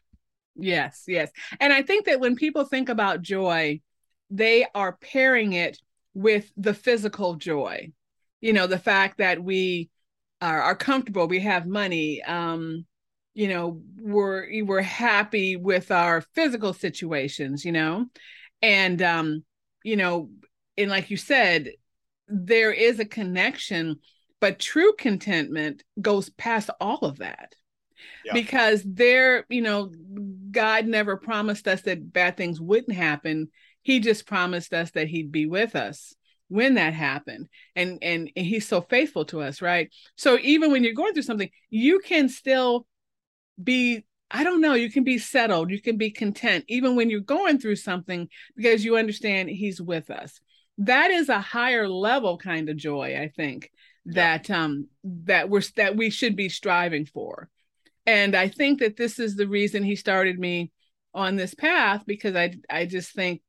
Yes, 0.56 1.04
yes, 1.06 1.30
and 1.60 1.72
I 1.72 1.82
think 1.82 2.06
that 2.06 2.18
when 2.18 2.34
people 2.34 2.64
think 2.64 2.88
about 2.88 3.22
joy 3.22 3.80
they 4.30 4.66
are 4.74 4.96
pairing 4.96 5.52
it 5.52 5.78
with 6.14 6.50
the 6.56 6.74
physical 6.74 7.36
joy. 7.36 7.92
You 8.40 8.52
know 8.52 8.66
the 8.66 8.78
fact 8.78 9.18
that 9.18 9.42
we 9.42 9.90
are, 10.40 10.62
are 10.62 10.76
comfortable 10.76 11.26
we 11.26 11.40
have 11.40 11.66
money 11.66 12.22
um 12.22 12.86
you 13.34 13.48
know 13.48 13.80
we're 14.00 14.64
we're 14.64 14.82
happy 14.82 15.56
with 15.56 15.90
our 15.90 16.20
physical 16.34 16.72
situations 16.72 17.64
you 17.64 17.72
know? 17.72 18.06
And 18.62 19.02
um 19.02 19.44
you 19.84 19.96
know 19.96 20.30
and 20.76 20.90
like 20.90 21.10
you 21.10 21.16
said 21.16 21.70
there 22.28 22.72
is 22.72 23.00
a 23.00 23.04
connection 23.04 23.96
but 24.40 24.58
true 24.60 24.92
contentment 24.98 25.82
goes 26.00 26.30
past 26.30 26.70
all 26.80 26.98
of 26.98 27.18
that. 27.18 27.54
Yeah. 28.24 28.32
because 28.32 28.82
there 28.84 29.44
you 29.48 29.62
know 29.62 29.90
god 30.52 30.86
never 30.86 31.16
promised 31.16 31.66
us 31.66 31.82
that 31.82 32.12
bad 32.12 32.36
things 32.36 32.60
wouldn't 32.60 32.96
happen 32.96 33.48
he 33.88 34.00
just 34.00 34.26
promised 34.26 34.74
us 34.74 34.90
that 34.90 35.08
he'd 35.08 35.32
be 35.32 35.46
with 35.46 35.74
us 35.74 36.14
when 36.48 36.74
that 36.74 36.92
happened 36.92 37.48
and 37.74 37.98
and, 38.02 38.30
he's 38.36 38.68
so 38.68 38.82
faithful 38.82 39.24
to 39.24 39.40
us 39.40 39.62
right 39.62 39.90
so 40.14 40.38
even 40.42 40.70
when 40.70 40.84
you're 40.84 40.92
going 40.92 41.14
through 41.14 41.22
something 41.22 41.48
you 41.70 41.98
can 42.00 42.28
still 42.28 42.86
be 43.62 44.04
I 44.30 44.44
don't 44.44 44.60
know, 44.60 44.74
you 44.74 44.90
can 44.90 45.04
be 45.04 45.16
settled, 45.16 45.70
you 45.70 45.80
can 45.80 45.96
be 45.96 46.10
content 46.10 46.66
even 46.68 46.96
when 46.96 47.08
you're 47.08 47.20
going 47.20 47.58
through 47.58 47.76
something 47.76 48.28
because 48.54 48.84
you 48.84 48.98
understand 48.98 49.48
he's 49.48 49.80
with 49.80 50.10
us. 50.10 50.38
That 50.76 51.10
is 51.10 51.30
a 51.30 51.40
higher 51.40 51.88
level 51.88 52.36
kind 52.36 52.68
of 52.68 52.76
joy, 52.76 53.18
I 53.18 53.28
think, 53.34 53.70
that 54.04 54.50
um 54.50 54.88
that 55.04 55.48
we're 55.48 55.62
that 55.76 55.96
we 55.96 56.10
should 56.10 56.36
be 56.36 56.50
striving 56.50 57.06
for. 57.06 57.48
And 58.04 58.34
I 58.34 58.48
think 58.48 58.80
that 58.80 58.98
this 58.98 59.18
is 59.18 59.34
the 59.34 59.48
reason 59.48 59.82
he 59.82 59.96
started 59.96 60.38
me 60.38 60.72
on 61.14 61.36
this 61.36 61.54
path 61.54 62.04
because 62.06 62.36
I 62.36 62.52
I 62.68 62.84
just 62.84 63.14
think 63.14 63.40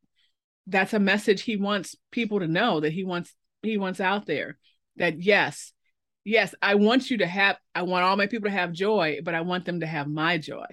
that's 0.69 0.93
a 0.93 0.99
message 0.99 1.41
he 1.41 1.57
wants 1.57 1.95
people 2.11 2.39
to 2.39 2.47
know 2.47 2.79
that 2.79 2.93
he 2.93 3.03
wants 3.03 3.33
he 3.61 3.77
wants 3.77 3.99
out 3.99 4.25
there 4.25 4.57
that 4.95 5.21
yes, 5.21 5.73
yes, 6.23 6.53
I 6.61 6.75
want 6.75 7.09
you 7.09 7.17
to 7.17 7.27
have, 7.27 7.57
I 7.73 7.81
want 7.83 8.05
all 8.05 8.15
my 8.15 8.27
people 8.27 8.49
to 8.49 8.55
have 8.55 8.71
joy, 8.71 9.19
but 9.23 9.35
I 9.35 9.41
want 9.41 9.65
them 9.65 9.79
to 9.79 9.87
have 9.87 10.07
my 10.07 10.37
joy. 10.37 10.65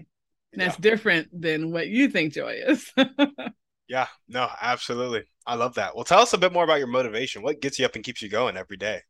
And 0.52 0.62
that's 0.62 0.76
yeah. 0.76 0.90
different 0.90 1.28
than 1.32 1.72
what 1.72 1.88
you 1.88 2.08
think 2.08 2.32
joy 2.34 2.60
is. 2.66 2.92
yeah, 3.88 4.06
no, 4.28 4.48
absolutely. 4.60 5.24
I 5.46 5.54
love 5.54 5.74
that. 5.74 5.94
Well, 5.94 6.04
tell 6.04 6.20
us 6.20 6.32
a 6.32 6.38
bit 6.38 6.52
more 6.52 6.64
about 6.64 6.78
your 6.78 6.88
motivation. 6.88 7.42
What 7.42 7.60
gets 7.60 7.78
you 7.78 7.86
up 7.86 7.94
and 7.94 8.04
keeps 8.04 8.22
you 8.22 8.28
going 8.28 8.56
every 8.56 8.76
day? 8.76 9.02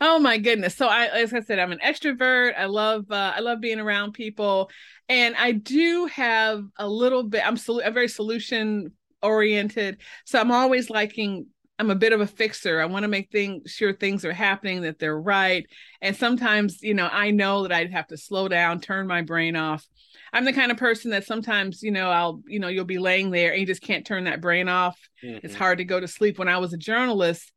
Oh 0.00 0.18
my 0.18 0.38
goodness. 0.38 0.74
So 0.74 0.88
I 0.88 1.06
as 1.06 1.32
I 1.32 1.40
said, 1.40 1.58
I'm 1.58 1.72
an 1.72 1.78
extrovert. 1.78 2.58
I 2.58 2.64
love 2.64 3.10
uh, 3.10 3.32
I 3.36 3.40
love 3.40 3.60
being 3.60 3.78
around 3.78 4.12
people. 4.12 4.70
And 5.08 5.36
I 5.36 5.52
do 5.52 6.06
have 6.06 6.64
a 6.78 6.88
little 6.88 7.22
bit, 7.22 7.46
I'm, 7.46 7.56
sol- 7.56 7.82
I'm 7.84 7.94
very 7.94 8.08
solution 8.08 8.92
oriented. 9.22 9.98
So 10.24 10.40
I'm 10.40 10.50
always 10.50 10.90
liking 10.90 11.46
I'm 11.78 11.90
a 11.90 11.96
bit 11.96 12.12
of 12.12 12.20
a 12.20 12.26
fixer. 12.28 12.80
I 12.80 12.84
want 12.84 13.02
to 13.02 13.08
make 13.08 13.32
things 13.32 13.72
sure 13.72 13.92
things 13.92 14.24
are 14.24 14.32
happening, 14.32 14.82
that 14.82 15.00
they're 15.00 15.20
right. 15.20 15.66
And 16.00 16.14
sometimes, 16.14 16.80
you 16.80 16.94
know, 16.94 17.08
I 17.10 17.32
know 17.32 17.62
that 17.62 17.72
I'd 17.72 17.90
have 17.90 18.06
to 18.08 18.16
slow 18.16 18.46
down, 18.46 18.80
turn 18.80 19.08
my 19.08 19.22
brain 19.22 19.56
off. 19.56 19.84
I'm 20.32 20.44
the 20.44 20.52
kind 20.52 20.70
of 20.70 20.76
person 20.76 21.10
that 21.10 21.24
sometimes, 21.24 21.82
you 21.82 21.90
know, 21.90 22.08
I'll, 22.08 22.40
you 22.46 22.60
know, 22.60 22.68
you'll 22.68 22.84
be 22.84 22.98
laying 22.98 23.32
there 23.32 23.50
and 23.50 23.60
you 23.60 23.66
just 23.66 23.82
can't 23.82 24.06
turn 24.06 24.24
that 24.24 24.40
brain 24.40 24.68
off. 24.68 24.96
Mm-hmm. 25.24 25.44
It's 25.44 25.56
hard 25.56 25.78
to 25.78 25.84
go 25.84 25.98
to 25.98 26.06
sleep. 26.06 26.38
When 26.38 26.46
I 26.46 26.58
was 26.58 26.72
a 26.72 26.78
journalist, 26.78 27.50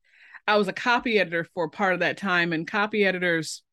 I 0.48 0.57
was 0.57 0.67
a 0.67 0.74
copy 0.74 1.19
editor 1.19 1.45
for 1.53 1.69
part 1.69 1.93
of 1.93 2.00
that 2.00 2.17
time, 2.17 2.51
and 2.51 2.65
copy 2.65 3.05
editors, 3.05 3.63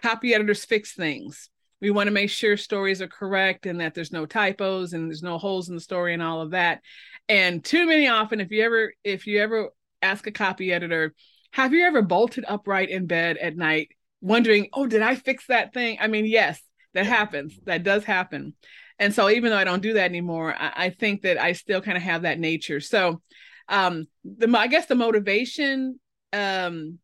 copy 0.00 0.34
editors 0.34 0.64
fix 0.64 0.94
things. 0.94 1.50
We 1.80 1.90
want 1.90 2.06
to 2.06 2.12
make 2.12 2.30
sure 2.30 2.56
stories 2.56 3.02
are 3.02 3.08
correct 3.08 3.66
and 3.66 3.80
that 3.80 3.94
there's 3.94 4.12
no 4.12 4.24
typos 4.24 4.94
and 4.94 5.10
there's 5.10 5.22
no 5.22 5.36
holes 5.36 5.68
in 5.68 5.74
the 5.74 5.80
story 5.80 6.14
and 6.14 6.22
all 6.22 6.40
of 6.40 6.52
that. 6.52 6.80
And 7.28 7.64
too 7.64 7.86
many 7.86 8.08
often, 8.08 8.40
if 8.40 8.50
you 8.50 8.62
ever 8.62 8.92
if 9.02 9.26
you 9.26 9.40
ever 9.40 9.70
ask 10.02 10.26
a 10.26 10.32
copy 10.32 10.72
editor, 10.72 11.14
have 11.52 11.72
you 11.72 11.84
ever 11.86 12.02
bolted 12.02 12.44
upright 12.46 12.90
in 12.90 13.06
bed 13.06 13.36
at 13.38 13.56
night 13.56 13.90
wondering, 14.20 14.68
oh, 14.72 14.86
did 14.86 15.02
I 15.02 15.14
fix 15.14 15.46
that 15.46 15.72
thing? 15.72 15.98
I 16.00 16.08
mean, 16.08 16.26
yes, 16.26 16.60
that 16.92 17.06
happens. 17.06 17.58
That 17.64 17.82
does 17.82 18.04
happen. 18.04 18.54
And 18.98 19.14
so 19.14 19.28
even 19.28 19.50
though 19.50 19.58
I 19.58 19.64
don't 19.64 19.82
do 19.82 19.94
that 19.94 20.10
anymore, 20.10 20.54
I, 20.56 20.72
I 20.76 20.90
think 20.90 21.22
that 21.22 21.38
I 21.38 21.52
still 21.52 21.80
kind 21.80 21.96
of 21.96 22.02
have 22.02 22.22
that 22.22 22.38
nature. 22.38 22.80
So 22.80 23.22
um 23.68 24.06
the 24.24 24.48
I 24.56 24.66
guess 24.66 24.86
the 24.86 24.94
motivation, 24.94 25.98
um, 26.32 26.98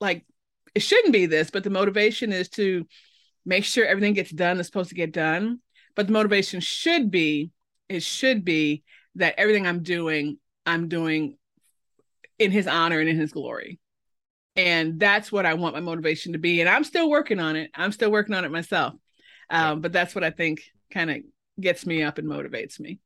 like 0.00 0.24
it 0.74 0.80
shouldn't 0.80 1.12
be 1.12 1.26
this, 1.26 1.50
but 1.50 1.64
the 1.64 1.70
motivation 1.70 2.32
is 2.32 2.48
to 2.50 2.86
make 3.46 3.64
sure 3.64 3.86
everything 3.86 4.14
gets 4.14 4.30
done 4.30 4.56
that's 4.56 4.68
supposed 4.68 4.90
to 4.90 4.94
get 4.94 5.12
done. 5.12 5.60
But 5.96 6.06
the 6.06 6.12
motivation 6.12 6.60
should 6.60 7.10
be, 7.10 7.50
it 7.88 8.02
should 8.02 8.44
be 8.44 8.82
that 9.16 9.34
everything 9.38 9.66
I'm 9.66 9.82
doing, 9.82 10.38
I'm 10.66 10.88
doing 10.88 11.36
in 12.38 12.50
his 12.50 12.66
honor 12.66 13.00
and 13.00 13.08
in 13.08 13.18
his 13.18 13.32
glory. 13.32 13.78
And 14.56 14.98
that's 14.98 15.30
what 15.30 15.46
I 15.46 15.54
want 15.54 15.74
my 15.74 15.80
motivation 15.80 16.32
to 16.32 16.38
be. 16.38 16.60
And 16.60 16.68
I'm 16.68 16.84
still 16.84 17.08
working 17.08 17.38
on 17.38 17.56
it. 17.56 17.70
I'm 17.74 17.92
still 17.92 18.10
working 18.10 18.34
on 18.34 18.44
it 18.44 18.50
myself. 18.50 18.94
Um, 19.48 19.80
but 19.80 19.92
that's 19.92 20.14
what 20.14 20.24
I 20.24 20.30
think 20.30 20.62
kind 20.92 21.10
of 21.10 21.18
gets 21.60 21.86
me 21.86 22.02
up 22.02 22.18
and 22.18 22.28
motivates 22.28 22.80
me. 22.80 22.98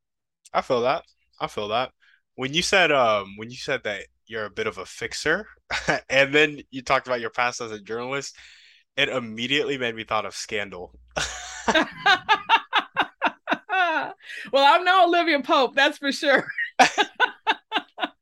I 0.52 0.60
feel 0.62 0.82
that. 0.82 1.04
I 1.40 1.48
feel 1.48 1.68
that. 1.68 1.90
When 2.36 2.54
you 2.54 2.62
said 2.62 2.90
um 2.92 3.34
when 3.36 3.50
you 3.50 3.56
said 3.56 3.82
that 3.84 4.06
you're 4.26 4.46
a 4.46 4.50
bit 4.50 4.66
of 4.66 4.78
a 4.78 4.86
fixer 4.86 5.46
and 6.08 6.34
then 6.34 6.60
you 6.70 6.82
talked 6.82 7.06
about 7.06 7.20
your 7.20 7.30
past 7.30 7.60
as 7.60 7.70
a 7.70 7.80
journalist, 7.80 8.36
it 8.96 9.08
immediately 9.08 9.78
made 9.78 9.94
me 9.94 10.04
thought 10.04 10.26
of 10.26 10.34
Scandal. 10.34 10.94
well, 14.52 14.74
I'm 14.74 14.84
no 14.84 15.06
Olivia 15.06 15.40
Pope, 15.40 15.74
that's 15.74 15.98
for 15.98 16.12
sure. 16.12 16.46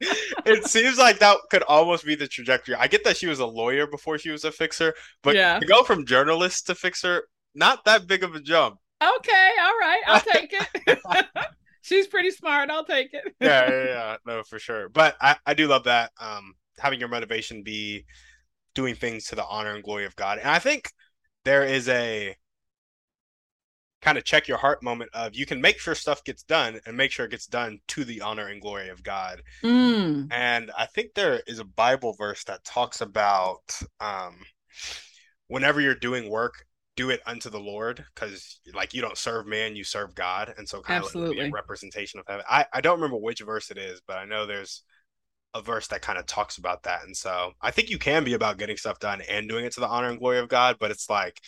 it 0.01 0.67
seems 0.67 0.99
like 0.99 1.19
that 1.19 1.39
could 1.51 1.63
almost 1.65 2.05
be 2.05 2.15
the 2.15 2.27
trajectory. 2.27 2.75
I 2.75 2.87
get 2.87 3.05
that 3.05 3.17
she 3.17 3.27
was 3.27 3.39
a 3.39 3.47
lawyer 3.47 3.87
before 3.87 4.19
she 4.19 4.31
was 4.31 4.45
a 4.45 4.53
fixer, 4.53 4.95
but 5.23 5.35
yeah. 5.35 5.59
to 5.59 5.67
go 5.67 5.83
from 5.83 6.07
journalist 6.07 6.67
to 6.67 6.75
fixer, 6.75 7.25
not 7.55 7.85
that 7.85 8.07
big 8.07 8.25
of 8.25 8.35
a 8.35 8.41
jump. 8.41 8.79
Okay, 9.03 9.51
all 9.61 9.79
right, 9.81 10.03
I'll 10.07 10.21
take 10.21 10.55
it. 10.55 10.99
She's 11.83 12.07
pretty 12.07 12.31
smart. 12.31 12.71
I'll 12.71 12.85
take 12.85 13.13
it. 13.13 13.35
yeah, 13.41 13.69
yeah, 13.69 13.85
yeah, 13.85 14.17
no, 14.25 14.43
for 14.45 14.59
sure. 14.59 14.89
But 14.89 15.17
I, 15.21 15.37
I 15.45 15.55
do 15.55 15.67
love 15.67 15.85
that. 15.85 16.13
Um, 16.21 16.55
having 16.79 17.01
your 17.01 17.09
motivation 17.09 17.65
be 17.65 18.05
doing 18.75 18.95
things 18.95 19.27
to 19.27 19.35
the 19.35 19.45
honor 19.45 19.75
and 19.75 19.83
glory 19.83 20.05
of 20.05 20.15
God, 20.15 20.39
and 20.39 20.49
I 20.49 20.61
think 20.61 20.91
there 21.45 21.65
is 21.65 21.89
a 21.89 22.37
kind 24.03 24.19
of 24.19 24.25
check 24.25 24.49
your 24.49 24.59
heart 24.59 24.83
moment 24.83 25.11
of 25.15 25.35
you 25.35 25.47
can 25.47 25.61
make 25.61 25.79
sure 25.79 25.95
stuff 25.95 26.25
gets 26.25 26.43
done 26.43 26.81
and 26.85 26.97
make 26.97 27.13
sure 27.13 27.25
it 27.25 27.31
gets 27.31 27.47
done 27.47 27.79
to 27.87 28.05
the 28.05 28.21
honor 28.21 28.49
and 28.49 28.61
glory 28.61 28.89
of 28.89 29.03
God. 29.03 29.43
Mm. 29.63 30.29
And 30.31 30.71
I 30.77 30.87
think 30.87 31.15
there 31.15 31.41
is 31.47 31.61
a 31.61 31.65
Bible 31.65 32.15
verse 32.19 32.45
that 32.45 32.65
talks 32.65 33.01
about 33.01 33.63
um, 34.01 34.37
whenever 35.47 35.81
you're 35.81 35.95
doing 35.95 36.29
work, 36.29 36.67
do 36.97 37.11
it 37.11 37.21
unto 37.27 37.49
the 37.49 37.61
Lord 37.61 38.05
because 38.15 38.61
like 38.75 38.93
you 38.93 39.01
don't 39.01 39.17
serve 39.17 39.47
man, 39.47 39.77
you 39.77 39.85
serve 39.85 40.15
God. 40.15 40.53
And 40.59 40.69
so 40.69 40.83
kind 40.83 41.05
Absolutely. 41.05 41.39
of 41.39 41.45
like 41.45 41.53
a 41.53 41.55
representation 41.55 42.21
of 42.21 42.27
heaven. 42.29 42.45
I, 42.51 42.67
I 42.73 42.81
don't 42.81 43.01
remember 43.01 43.17
which 43.17 43.41
verse 43.41 43.71
it 43.71 43.79
is, 43.79 44.03
but 44.07 44.19
I 44.19 44.25
know 44.25 44.47
there's 44.47 44.83
a 45.55 45.63
verse 45.63 45.87
that 45.89 46.03
kind 46.03 46.19
of 46.19 46.27
talks 46.27 46.59
about 46.59 46.83
that. 46.83 47.05
And 47.05 47.17
so 47.17 47.53
I 47.61 47.71
think 47.71 47.89
you 47.89 47.99
can 47.99 48.25
be 48.25 48.35
about 48.35 48.59
getting 48.59 48.77
stuff 48.77 48.99
done 48.99 49.23
and 49.23 49.49
doing 49.49 49.65
it 49.65 49.73
to 49.75 49.81
the 49.81 49.89
honor 49.89 50.09
and 50.09 50.19
glory 50.19 50.39
of 50.39 50.49
God, 50.49 50.77
but 50.81 50.91
it's 50.91 51.09
like 51.09 51.41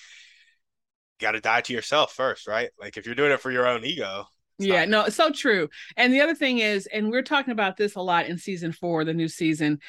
got 1.21 1.33
to 1.33 1.41
die 1.41 1.61
to 1.63 1.73
yourself 1.73 2.13
first, 2.13 2.47
right? 2.47 2.71
Like 2.79 2.97
if 2.97 3.07
you're 3.07 3.15
doing 3.15 3.33
it 3.33 3.41
for 3.41 3.51
your 3.51 3.67
own 3.67 3.85
ego. 3.85 4.27
Yeah, 4.59 4.85
no, 4.85 5.09
so 5.09 5.31
true. 5.31 5.69
And 5.97 6.13
the 6.13 6.21
other 6.21 6.35
thing 6.35 6.59
is, 6.59 6.87
and 6.87 7.11
we're 7.11 7.23
talking 7.23 7.53
about 7.53 7.77
this 7.77 7.97
a 7.97 8.01
lot 8.01 8.27
in 8.27 8.39
season 8.39 8.73
four, 8.73 9.05
the 9.05 9.15
new 9.15 9.29
season. 9.29 9.81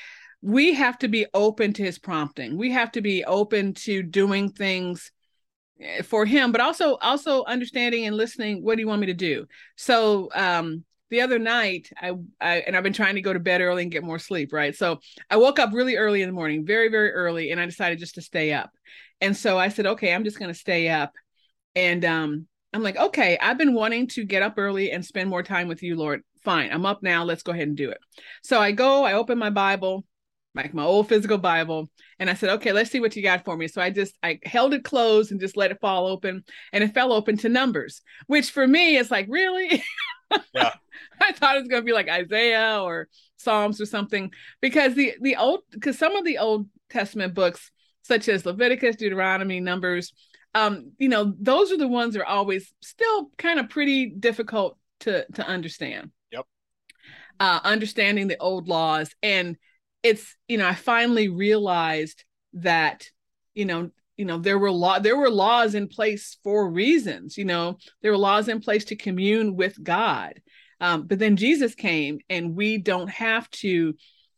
We 0.41 0.73
have 0.73 0.97
to 0.99 1.07
be 1.07 1.27
open 1.33 1.73
to 1.73 1.83
his 1.83 1.99
prompting. 1.99 2.57
We 2.57 2.71
have 2.71 2.91
to 2.93 3.01
be 3.01 3.23
open 3.25 3.73
to 3.85 4.01
doing 4.03 4.49
things 4.49 5.11
eh, 5.79 6.01
for 6.01 6.25
him, 6.25 6.51
but 6.51 6.61
also 6.61 6.95
also 6.95 7.43
understanding 7.45 8.05
and 8.05 8.15
listening. 8.15 8.63
What 8.63 8.75
do 8.75 8.81
you 8.81 8.87
want 8.87 9.01
me 9.01 9.07
to 9.07 9.13
do? 9.13 9.45
So 9.75 10.29
um 10.33 10.83
the 11.09 11.21
other 11.21 11.39
night 11.39 11.89
I, 12.01 12.13
I 12.41 12.57
and 12.57 12.75
I've 12.75 12.83
been 12.83 12.93
trying 12.93 13.15
to 13.15 13.21
go 13.21 13.33
to 13.33 13.39
bed 13.39 13.61
early 13.61 13.83
and 13.83 13.91
get 13.91 14.03
more 14.03 14.19
sleep, 14.19 14.51
right? 14.53 14.75
So 14.75 14.99
I 15.29 15.37
woke 15.37 15.59
up 15.59 15.71
really 15.73 15.95
early 15.95 16.21
in 16.21 16.29
the 16.29 16.33
morning, 16.33 16.65
very, 16.65 16.89
very 16.89 17.11
early, 17.11 17.51
and 17.51 17.59
I 17.59 17.65
decided 17.65 17.99
just 17.99 18.15
to 18.15 18.21
stay 18.21 18.53
up. 18.53 18.71
And 19.21 19.35
so 19.35 19.57
I 19.57 19.69
said, 19.69 19.85
okay, 19.85 20.13
I'm 20.13 20.23
just 20.23 20.39
going 20.39 20.51
to 20.51 20.59
stay 20.59 20.89
up. 20.89 21.11
And 21.75 22.03
um, 22.05 22.47
I'm 22.73 22.83
like, 22.83 22.97
okay, 22.97 23.37
I've 23.41 23.57
been 23.57 23.73
wanting 23.73 24.07
to 24.09 24.25
get 24.25 24.41
up 24.41 24.55
early 24.57 24.91
and 24.91 25.05
spend 25.05 25.29
more 25.29 25.43
time 25.43 25.67
with 25.67 25.83
you, 25.83 25.95
Lord. 25.95 26.21
Fine, 26.43 26.71
I'm 26.71 26.85
up 26.85 27.01
now. 27.01 27.23
Let's 27.23 27.43
go 27.43 27.51
ahead 27.51 27.67
and 27.67 27.77
do 27.77 27.89
it. 27.89 27.97
So 28.43 28.59
I 28.59 28.71
go, 28.71 29.03
I 29.03 29.13
open 29.13 29.37
my 29.37 29.49
Bible, 29.49 30.05
like 30.53 30.73
my 30.73 30.83
old 30.83 31.09
physical 31.09 31.37
Bible, 31.37 31.89
and 32.19 32.29
I 32.29 32.33
said, 32.33 32.49
okay, 32.51 32.71
let's 32.71 32.91
see 32.91 32.99
what 32.99 33.15
you 33.15 33.23
got 33.23 33.45
for 33.45 33.57
me. 33.57 33.67
So 33.67 33.81
I 33.81 33.89
just 33.89 34.13
I 34.21 34.39
held 34.43 34.73
it 34.73 34.83
closed 34.83 35.31
and 35.31 35.39
just 35.39 35.57
let 35.57 35.71
it 35.71 35.81
fall 35.81 36.07
open, 36.07 36.43
and 36.71 36.83
it 36.83 36.93
fell 36.93 37.13
open 37.13 37.37
to 37.37 37.49
Numbers, 37.49 38.01
which 38.27 38.51
for 38.51 38.67
me 38.67 38.97
is 38.97 39.09
like, 39.09 39.27
really? 39.29 39.83
Yeah. 40.53 40.73
I 41.21 41.31
thought 41.31 41.55
it 41.55 41.59
was 41.59 41.67
going 41.67 41.81
to 41.81 41.85
be 41.85 41.93
like 41.93 42.09
Isaiah 42.09 42.79
or 42.81 43.07
Psalms 43.37 43.79
or 43.79 43.85
something 43.85 44.31
because 44.61 44.95
the 44.95 45.13
the 45.21 45.35
old 45.35 45.61
because 45.71 45.97
some 45.97 46.15
of 46.15 46.25
the 46.25 46.37
Old 46.37 46.67
Testament 46.89 47.33
books 47.33 47.71
such 48.01 48.29
as 48.29 48.45
Leviticus, 48.45 48.97
Deuteronomy, 48.97 49.59
Numbers, 49.59 50.13
um, 50.53 50.91
you 50.97 51.09
know, 51.09 51.33
those 51.39 51.71
are 51.71 51.77
the 51.77 51.87
ones 51.87 52.13
that 52.13 52.21
are 52.21 52.25
always 52.25 52.73
still 52.81 53.29
kind 53.37 53.59
of 53.59 53.69
pretty 53.69 54.09
difficult 54.09 54.77
to 55.01 55.25
to 55.33 55.45
understand. 55.45 56.11
Yep. 56.31 56.45
Uh, 57.39 57.59
understanding 57.63 58.27
the 58.27 58.37
old 58.37 58.67
laws, 58.67 59.13
and 59.21 59.57
it's 60.01 60.35
you 60.47 60.57
know, 60.57 60.67
I 60.67 60.73
finally 60.73 61.27
realized 61.27 62.23
that 62.53 63.09
you 63.53 63.65
know 63.65 63.91
you 64.17 64.25
know 64.25 64.37
there 64.37 64.59
were 64.59 64.71
law 64.71 64.99
there 64.99 65.17
were 65.17 65.29
laws 65.29 65.75
in 65.75 65.87
place 65.87 66.37
for 66.43 66.69
reasons 66.69 67.37
you 67.37 67.45
know 67.45 67.77
there 68.01 68.11
were 68.11 68.17
laws 68.17 68.47
in 68.47 68.59
place 68.59 68.85
to 68.85 68.95
commune 68.95 69.55
with 69.55 69.81
god 69.83 70.41
um, 70.81 71.07
but 71.07 71.19
then 71.19 71.35
jesus 71.35 71.75
came 71.75 72.19
and 72.29 72.55
we 72.55 72.77
don't 72.77 73.09
have 73.09 73.49
to 73.49 73.93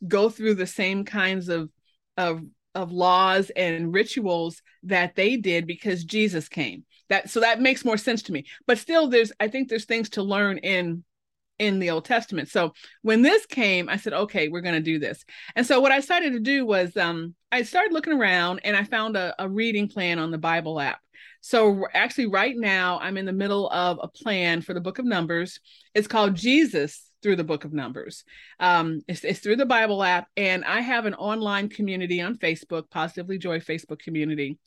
go 0.07 0.29
through 0.29 0.55
the 0.55 0.67
same 0.67 1.03
kinds 1.03 1.50
of 1.50 1.69
of 2.17 2.41
of 2.75 2.91
laws 2.91 3.50
and 3.55 3.93
rituals 3.93 4.62
that 4.84 5.15
they 5.15 5.38
did 5.38 5.65
because 5.65 6.03
jesus 6.03 6.48
came 6.48 6.84
that 7.10 7.29
so 7.29 7.39
that 7.39 7.62
makes 7.62 7.86
more 7.86 7.98
sense 7.98 8.24
to 8.24 8.31
me 8.31 8.46
but 8.65 8.77
still 8.77 9.07
there's 9.07 9.31
i 9.39 9.48
think 9.48 9.69
there's 9.69 9.86
things 9.86 10.10
to 10.10 10.24
learn 10.24 10.57
in 10.60 11.03
in 11.60 11.79
the 11.79 11.89
Old 11.89 12.05
Testament. 12.05 12.50
So 12.50 12.74
when 13.01 13.22
this 13.22 13.46
came, 13.46 13.89
I 13.89 13.98
said, 13.98 14.13
okay, 14.13 14.48
we're 14.48 14.62
going 14.62 14.75
to 14.75 14.81
do 14.81 15.00
this. 15.00 15.25
And 15.55 15.65
so 15.65 15.79
what 15.79 15.91
I 15.91 16.01
started 16.01 16.34
to 16.34 16.39
do 16.39 16.65
was 16.65 16.96
um, 16.96 17.34
I 17.51 17.63
started 17.63 17.94
looking 17.94 18.13
around 18.13 18.62
and 18.63 18.75
I 18.75 18.84
found 18.84 19.16
a, 19.16 19.34
a 19.39 19.48
reading 19.48 19.88
plan 19.88 20.20
on 20.20 20.32
the 20.32 20.38
Bible 20.38 20.80
app. 20.80 21.00
So 21.42 21.86
actually, 21.94 22.27
right 22.27 22.56
now, 22.56 23.00
I'm 23.00 23.18
in 23.18 23.25
the 23.25 23.32
middle 23.32 23.70
of 23.70 24.00
a 24.01 24.08
plan 24.08 24.62
for 24.62 24.74
the 24.74 24.82
book 24.82 25.00
of 25.00 25.06
Numbers. 25.06 25.60
It's 25.94 26.08
called 26.08 26.36
Jesus 26.36 27.10
through 27.24 27.38
the 27.38 27.44
book 27.44 27.63
of 27.63 27.74
Numbers. 27.74 28.24
Um, 28.60 29.01
it's, 29.08 29.24
it's 29.24 29.39
through 29.39 29.56
the 29.56 29.66
Bible 29.66 30.04
app, 30.04 30.27
and 30.36 30.66
I 30.66 30.82
have 30.82 31.06
an 31.06 31.13
online 31.13 31.70
community 31.70 32.22
on 32.22 32.38
Facebook, 32.38 32.89
Positively 32.89 33.38
Joy 33.38 33.60
Facebook 33.60 34.00
community. 34.00 34.60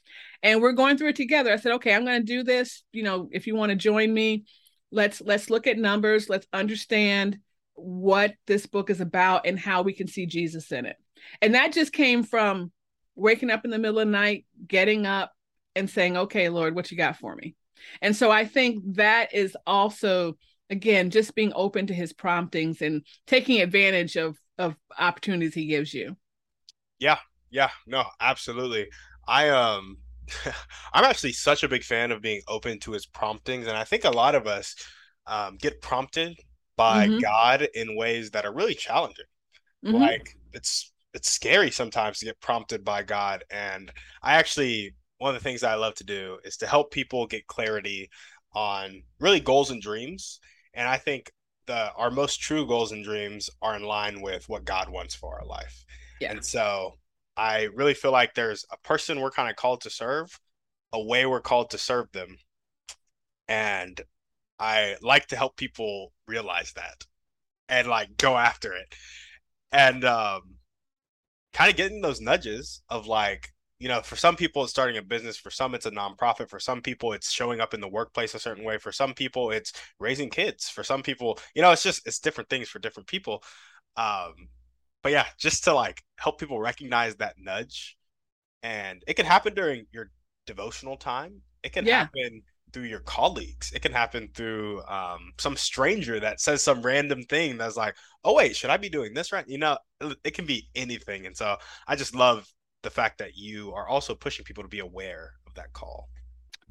And 0.42 0.62
we're 0.62 0.72
going 0.72 0.96
through 0.96 1.10
it 1.10 1.16
together. 1.16 1.52
I 1.52 1.56
said, 1.56 1.72
okay, 1.72 1.94
I'm 1.94 2.04
going 2.04 2.20
to 2.20 2.26
do 2.26 2.42
this. 2.42 2.82
You 2.92 3.02
know, 3.02 3.28
if 3.30 3.46
you 3.46 3.54
want 3.54 3.70
to 3.70 3.76
join 3.76 4.12
me, 4.12 4.44
let's 4.90 5.20
let's 5.20 5.50
look 5.50 5.66
at 5.66 5.78
numbers 5.78 6.28
let's 6.28 6.46
understand 6.52 7.38
what 7.74 8.34
this 8.46 8.66
book 8.66 8.90
is 8.90 9.00
about 9.00 9.46
and 9.46 9.58
how 9.58 9.82
we 9.82 9.92
can 9.92 10.08
see 10.08 10.26
jesus 10.26 10.70
in 10.72 10.86
it 10.86 10.96
and 11.40 11.54
that 11.54 11.72
just 11.72 11.92
came 11.92 12.22
from 12.22 12.70
waking 13.16 13.50
up 13.50 13.64
in 13.64 13.70
the 13.70 13.78
middle 13.78 13.98
of 13.98 14.06
the 14.06 14.12
night 14.12 14.46
getting 14.66 15.06
up 15.06 15.32
and 15.76 15.88
saying 15.88 16.16
okay 16.16 16.48
lord 16.48 16.74
what 16.74 16.90
you 16.90 16.96
got 16.96 17.16
for 17.16 17.34
me 17.36 17.54
and 18.02 18.14
so 18.14 18.30
i 18.30 18.44
think 18.44 18.82
that 18.94 19.34
is 19.34 19.56
also 19.66 20.36
again 20.68 21.10
just 21.10 21.34
being 21.34 21.52
open 21.54 21.86
to 21.86 21.94
his 21.94 22.12
promptings 22.12 22.82
and 22.82 23.02
taking 23.26 23.60
advantage 23.60 24.16
of 24.16 24.36
of 24.58 24.76
opportunities 24.98 25.54
he 25.54 25.66
gives 25.66 25.92
you 25.92 26.16
yeah 26.98 27.18
yeah 27.50 27.70
no 27.86 28.04
absolutely 28.20 28.88
i 29.26 29.48
um 29.48 29.96
I'm 30.92 31.04
actually 31.04 31.32
such 31.32 31.62
a 31.62 31.68
big 31.68 31.82
fan 31.82 32.12
of 32.12 32.22
being 32.22 32.42
open 32.48 32.78
to 32.80 32.92
his 32.92 33.06
promptings, 33.06 33.66
and 33.66 33.76
I 33.76 33.84
think 33.84 34.04
a 34.04 34.10
lot 34.10 34.34
of 34.34 34.46
us 34.46 34.74
um, 35.26 35.56
get 35.56 35.80
prompted 35.80 36.38
by 36.76 37.06
mm-hmm. 37.06 37.18
God 37.18 37.68
in 37.74 37.96
ways 37.96 38.30
that 38.30 38.44
are 38.44 38.52
really 38.52 38.74
challenging. 38.74 39.24
Mm-hmm. 39.84 39.96
Like 39.96 40.36
it's 40.52 40.92
it's 41.14 41.30
scary 41.30 41.70
sometimes 41.70 42.18
to 42.18 42.26
get 42.26 42.40
prompted 42.40 42.84
by 42.84 43.02
God, 43.02 43.44
and 43.50 43.92
I 44.22 44.34
actually 44.34 44.94
one 45.18 45.34
of 45.34 45.40
the 45.42 45.44
things 45.44 45.62
I 45.62 45.74
love 45.74 45.94
to 45.96 46.04
do 46.04 46.38
is 46.44 46.56
to 46.58 46.66
help 46.66 46.90
people 46.90 47.26
get 47.26 47.46
clarity 47.46 48.08
on 48.54 49.02
really 49.18 49.40
goals 49.40 49.70
and 49.70 49.82
dreams, 49.82 50.40
and 50.74 50.88
I 50.88 50.96
think 50.96 51.32
the 51.66 51.92
our 51.94 52.10
most 52.10 52.40
true 52.40 52.66
goals 52.66 52.92
and 52.92 53.04
dreams 53.04 53.48
are 53.62 53.76
in 53.76 53.84
line 53.84 54.20
with 54.20 54.48
what 54.48 54.64
God 54.64 54.88
wants 54.88 55.14
for 55.14 55.38
our 55.38 55.46
life. 55.46 55.84
Yeah. 56.20 56.32
And 56.32 56.44
so 56.44 56.98
I 57.36 57.68
really 57.74 57.94
feel 57.94 58.12
like 58.12 58.34
there's 58.34 58.64
a 58.70 58.76
person 58.78 59.20
we're 59.20 59.30
kind 59.30 59.48
of 59.48 59.56
called 59.56 59.82
to 59.82 59.90
serve, 59.90 60.38
a 60.92 61.02
way 61.02 61.26
we're 61.26 61.40
called 61.40 61.70
to 61.70 61.78
serve 61.78 62.10
them. 62.12 62.36
And 63.48 64.00
I 64.58 64.96
like 65.00 65.28
to 65.28 65.36
help 65.36 65.56
people 65.56 66.12
realize 66.26 66.72
that 66.74 67.04
and 67.68 67.88
like 67.88 68.16
go 68.16 68.36
after 68.36 68.74
it. 68.74 68.94
And 69.72 70.04
um 70.04 70.56
kind 71.52 71.70
of 71.70 71.76
getting 71.76 72.00
those 72.00 72.20
nudges 72.20 72.82
of 72.88 73.06
like, 73.06 73.48
you 73.78 73.88
know, 73.88 74.00
for 74.02 74.16
some 74.16 74.36
people 74.36 74.62
it's 74.62 74.72
starting 74.72 74.98
a 74.98 75.02
business, 75.02 75.36
for 75.36 75.50
some 75.50 75.74
it's 75.74 75.86
a 75.86 75.90
nonprofit, 75.90 76.48
for 76.48 76.60
some 76.60 76.82
people 76.82 77.12
it's 77.12 77.30
showing 77.30 77.60
up 77.60 77.74
in 77.74 77.80
the 77.80 77.88
workplace 77.88 78.34
a 78.34 78.38
certain 78.38 78.64
way, 78.64 78.78
for 78.78 78.92
some 78.92 79.14
people 79.14 79.50
it's 79.50 79.72
raising 79.98 80.30
kids, 80.30 80.68
for 80.68 80.84
some 80.84 81.02
people, 81.02 81.38
you 81.54 81.62
know, 81.62 81.72
it's 81.72 81.82
just 81.82 82.06
it's 82.06 82.18
different 82.18 82.50
things 82.50 82.68
for 82.68 82.78
different 82.78 83.06
people. 83.06 83.42
Um 83.96 84.34
but 85.02 85.12
yeah, 85.12 85.26
just 85.38 85.64
to 85.64 85.72
like 85.72 86.02
help 86.16 86.38
people 86.38 86.60
recognize 86.60 87.16
that 87.16 87.36
nudge. 87.38 87.96
And 88.62 89.02
it 89.06 89.14
can 89.14 89.24
happen 89.24 89.54
during 89.54 89.86
your 89.92 90.10
devotional 90.46 90.96
time. 90.96 91.40
It 91.62 91.72
can 91.72 91.86
yeah. 91.86 92.00
happen 92.00 92.42
through 92.72 92.84
your 92.84 93.00
colleagues. 93.00 93.72
It 93.72 93.82
can 93.82 93.92
happen 93.92 94.28
through 94.34 94.82
um, 94.86 95.32
some 95.38 95.56
stranger 95.56 96.20
that 96.20 96.40
says 96.40 96.62
some 96.62 96.82
random 96.82 97.22
thing 97.24 97.58
that's 97.58 97.76
like, 97.76 97.96
oh, 98.24 98.34
wait, 98.34 98.56
should 98.56 98.70
I 98.70 98.76
be 98.76 98.88
doing 98.88 99.14
this 99.14 99.32
right? 99.32 99.46
You 99.48 99.58
know, 99.58 99.78
it 100.24 100.34
can 100.34 100.46
be 100.46 100.68
anything. 100.74 101.26
And 101.26 101.36
so 101.36 101.56
I 101.86 101.96
just 101.96 102.14
love 102.14 102.46
the 102.82 102.90
fact 102.90 103.18
that 103.18 103.36
you 103.36 103.72
are 103.74 103.88
also 103.88 104.14
pushing 104.14 104.44
people 104.44 104.64
to 104.64 104.68
be 104.68 104.80
aware 104.80 105.32
of 105.46 105.54
that 105.54 105.72
call. 105.72 106.08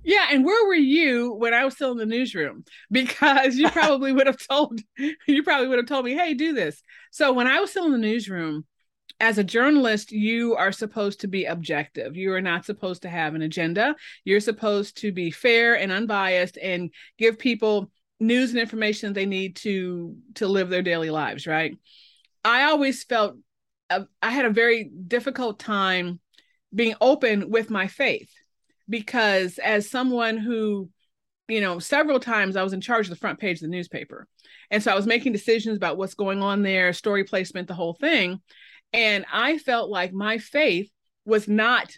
Yeah, 0.03 0.27
and 0.31 0.45
where 0.45 0.65
were 0.65 0.73
you 0.73 1.33
when 1.33 1.53
I 1.53 1.65
was 1.65 1.73
still 1.73 1.91
in 1.91 1.97
the 1.97 2.05
newsroom? 2.05 2.63
Because 2.91 3.57
you 3.57 3.69
probably 3.71 4.13
would 4.13 4.27
have 4.27 4.39
told 4.49 4.79
you 5.27 5.43
probably 5.43 5.67
would 5.67 5.77
have 5.77 5.87
told 5.87 6.05
me, 6.05 6.15
"Hey, 6.15 6.33
do 6.33 6.53
this." 6.53 6.81
So 7.11 7.33
when 7.33 7.47
I 7.47 7.59
was 7.59 7.69
still 7.69 7.85
in 7.85 7.91
the 7.91 7.97
newsroom, 7.97 8.65
as 9.19 9.37
a 9.37 9.43
journalist, 9.43 10.11
you 10.11 10.55
are 10.55 10.71
supposed 10.71 11.21
to 11.21 11.27
be 11.27 11.45
objective. 11.45 12.15
You 12.15 12.33
are 12.33 12.41
not 12.41 12.65
supposed 12.65 13.01
to 13.01 13.09
have 13.09 13.35
an 13.35 13.41
agenda. 13.41 13.95
You're 14.23 14.39
supposed 14.39 14.97
to 14.97 15.11
be 15.11 15.29
fair 15.29 15.77
and 15.77 15.91
unbiased 15.91 16.57
and 16.57 16.91
give 17.17 17.37
people 17.37 17.91
news 18.19 18.51
and 18.51 18.59
information 18.59 19.13
they 19.13 19.25
need 19.25 19.55
to 19.57 20.15
to 20.35 20.47
live 20.47 20.69
their 20.69 20.81
daily 20.81 21.09
lives, 21.09 21.47
right? 21.47 21.77
I 22.45 22.63
always 22.63 23.03
felt 23.03 23.35
uh, 23.89 24.01
I 24.21 24.31
had 24.31 24.45
a 24.45 24.51
very 24.51 24.85
difficult 24.85 25.59
time 25.59 26.19
being 26.73 26.95
open 27.01 27.49
with 27.49 27.69
my 27.69 27.87
faith 27.87 28.31
because 28.87 29.57
as 29.59 29.89
someone 29.89 30.37
who 30.37 30.89
you 31.47 31.61
know 31.61 31.79
several 31.79 32.19
times 32.19 32.55
i 32.55 32.63
was 32.63 32.73
in 32.73 32.81
charge 32.81 33.07
of 33.07 33.09
the 33.09 33.15
front 33.15 33.39
page 33.39 33.57
of 33.57 33.61
the 33.61 33.67
newspaper 33.67 34.27
and 34.69 34.83
so 34.83 34.91
i 34.91 34.95
was 34.95 35.07
making 35.07 35.31
decisions 35.31 35.75
about 35.75 35.97
what's 35.97 36.13
going 36.13 36.43
on 36.43 36.61
there 36.61 36.93
story 36.93 37.23
placement 37.23 37.67
the 37.67 37.73
whole 37.73 37.95
thing 37.95 38.39
and 38.93 39.25
i 39.31 39.57
felt 39.57 39.89
like 39.89 40.13
my 40.13 40.37
faith 40.37 40.89
was 41.25 41.47
not 41.47 41.91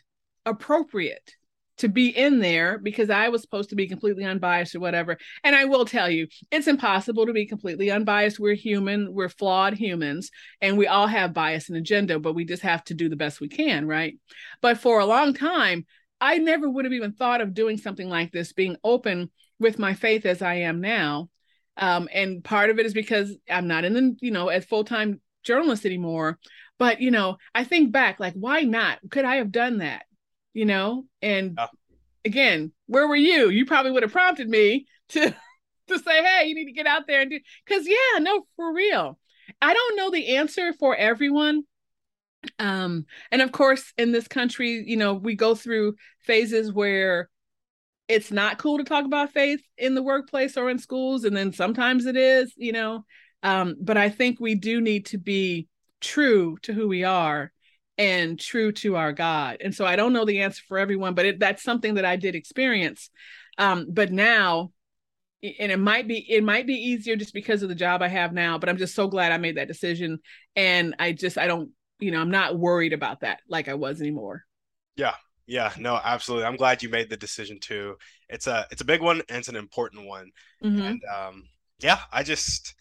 appropriate 0.46 1.36
to 1.82 1.90
be 1.90 2.10
in 2.10 2.40
there 2.40 2.78
because 2.78 3.10
I 3.10 3.30
was 3.30 3.42
supposed 3.42 3.72
to 3.72 3.76
be 3.76 3.88
completely 3.88 4.24
unbiased 4.24 4.76
or 4.76 4.80
whatever. 4.80 5.18
And 5.44 5.56
I 5.56 5.66
will 5.66 5.84
tell 5.84 6.12
you, 6.12 6.28
it's 6.52 6.68
impossible 6.68 7.26
to 7.26 7.34
be 7.34 7.48
completely 7.48 7.90
unbiased. 7.90 8.40
We're 8.40 8.54
human, 8.54 9.12
we're 9.12 9.30
flawed 9.30 9.74
humans, 9.74 10.30
and 10.62 10.78
we 10.78 10.86
all 10.86 11.08
have 11.08 11.34
bias 11.34 11.70
and 11.70 11.78
agenda, 11.80 12.20
but 12.20 12.36
we 12.36 12.46
just 12.46 12.62
have 12.62 12.84
to 12.86 12.94
do 12.94 13.10
the 13.10 13.16
best 13.16 13.42
we 13.42 13.50
can, 13.50 13.88
right? 13.88 14.14
But 14.62 14.78
for 14.78 15.00
a 15.00 15.08
long 15.08 15.34
time, 15.34 15.88
I 16.20 16.38
never 16.38 16.70
would 16.70 16.86
have 16.86 16.94
even 16.94 17.14
thought 17.14 17.42
of 17.42 17.56
doing 17.56 17.78
something 17.78 18.08
like 18.08 18.32
this, 18.32 18.54
being 18.54 18.78
open 18.84 19.32
with 19.60 19.80
my 19.80 19.96
faith 19.96 20.28
as 20.28 20.44
I 20.44 20.56
am 20.56 20.82
now. 20.82 21.30
Um, 21.78 22.10
and 22.14 22.44
part 22.44 22.70
of 22.70 22.78
it 22.78 22.86
is 22.86 22.94
because 22.94 23.36
I'm 23.50 23.68
not 23.68 23.86
in 23.86 23.94
the, 23.94 24.16
you 24.22 24.30
know, 24.30 24.50
as 24.50 24.66
full 24.66 24.84
time 24.84 25.20
journalist 25.44 25.86
anymore. 25.86 26.40
But, 26.78 27.02
you 27.02 27.12
know, 27.12 27.38
I 27.54 27.64
think 27.64 27.92
back, 27.92 28.20
like, 28.20 28.34
why 28.34 28.62
not? 28.62 29.00
Could 29.10 29.26
I 29.26 29.36
have 29.36 29.52
done 29.52 29.80
that? 29.80 30.06
You 30.54 30.66
know? 30.66 31.06
And 31.22 31.58
again, 32.26 32.72
where 32.88 33.08
were 33.08 33.16
you? 33.16 33.50
You 33.50 33.66
probably 33.66 33.92
would 33.92 34.04
have 34.04 34.12
prompted 34.12 34.50
me 34.50 34.88
to 35.10 35.34
to 35.88 36.00
say, 36.00 36.24
hey, 36.24 36.46
you 36.48 36.56
need 36.56 36.66
to 36.66 36.72
get 36.72 36.88
out 36.88 37.08
there 37.08 37.22
and 37.22 37.30
do 37.30 37.40
because 37.66 37.88
yeah, 37.88 38.20
no, 38.20 38.46
for 38.56 38.74
real. 38.74 39.18
I 39.62 39.74
don't 39.74 39.98
know 39.98 40.10
the 40.10 40.38
answer 40.38 40.74
for 40.74 40.96
everyone 40.96 41.64
um 42.60 43.06
and 43.32 43.42
of 43.42 43.52
course 43.52 43.94
in 43.98 44.12
this 44.12 44.28
country 44.28 44.84
you 44.86 44.98
know 44.98 45.14
we 45.14 45.36
go 45.36 45.54
through 45.54 45.96
phases 46.20 46.72
where 46.72 47.30
it's 48.08 48.32
not 48.32 48.58
cool 48.58 48.78
to 48.78 48.84
talk 48.84 49.06
about 49.06 49.32
faith 49.32 49.62
in 49.78 49.96
the 49.96 50.04
workplace 50.04 50.58
or 50.58 50.70
in 50.70 50.80
schools 50.80 51.24
and 51.24 51.36
then 51.36 51.54
sometimes 51.54 52.06
it 52.06 52.18
is 52.18 52.54
you 52.58 52.72
know 52.72 53.06
um 53.44 53.76
but 53.80 53.98
i 53.98 54.10
think 54.10 54.40
we 54.40 54.56
do 54.56 54.82
need 54.82 55.06
to 55.06 55.18
be 55.18 55.68
true 56.00 56.58
to 56.62 56.74
who 56.74 56.88
we 56.88 57.04
are 57.04 57.52
and 57.98 58.40
true 58.40 58.72
to 58.72 58.96
our 58.96 59.12
god 59.14 59.58
and 59.62 59.76
so 59.76 59.86
i 59.86 59.96
don't 59.96 60.14
know 60.14 60.26
the 60.26 60.42
answer 60.42 60.64
for 60.68 60.78
everyone 60.78 61.14
but 61.14 61.26
it, 61.26 61.40
that's 61.40 61.64
something 61.64 61.96
that 61.96 62.06
i 62.06 62.16
did 62.16 62.36
experience 62.36 63.10
um 63.58 63.86
but 63.90 64.12
now 64.12 64.72
and 65.44 65.72
it 65.72 65.80
might 65.80 66.08
be 66.08 66.20
it 66.32 66.44
might 66.44 66.68
be 66.68 66.76
easier 66.76 67.16
just 67.16 67.34
because 67.34 67.64
of 67.64 67.70
the 67.70 67.76
job 67.76 68.02
i 68.02 68.08
have 68.08 68.34
now 68.34 68.58
but 68.58 68.70
i'm 68.70 68.78
just 68.78 68.96
so 68.96 69.08
glad 69.08 69.32
i 69.32 69.38
made 69.38 69.58
that 69.58 69.68
decision 69.68 70.20
and 70.56 70.96
i 71.00 71.12
just 71.12 71.38
i 71.38 71.48
don't 71.48 71.72
you 72.02 72.12
know, 72.12 72.20
I'm 72.20 72.32
not 72.32 72.58
worried 72.58 72.94
about 72.94 73.22
that 73.22 73.40
like 73.48 73.70
I 73.70 73.76
was 73.76 74.02
anymore. 74.02 74.44
Yeah. 74.98 75.14
Yeah, 75.48 75.72
no, 75.78 76.00
absolutely. 76.02 76.46
I'm 76.46 76.56
glad 76.56 76.82
you 76.82 76.90
made 76.90 77.10
the 77.10 77.18
decision 77.18 77.60
too. 77.60 77.96
It's 78.30 78.48
a 78.48 78.68
it's 78.72 78.82
a 78.82 78.86
big 78.86 79.02
one 79.02 79.22
and 79.28 79.40
it's 79.40 79.50
an 79.50 79.56
important 79.56 80.08
one. 80.08 80.32
Mm-hmm. 80.64 80.82
And 80.82 81.02
um 81.14 81.44
yeah, 81.80 82.00
I 82.12 82.24
just 82.24 82.74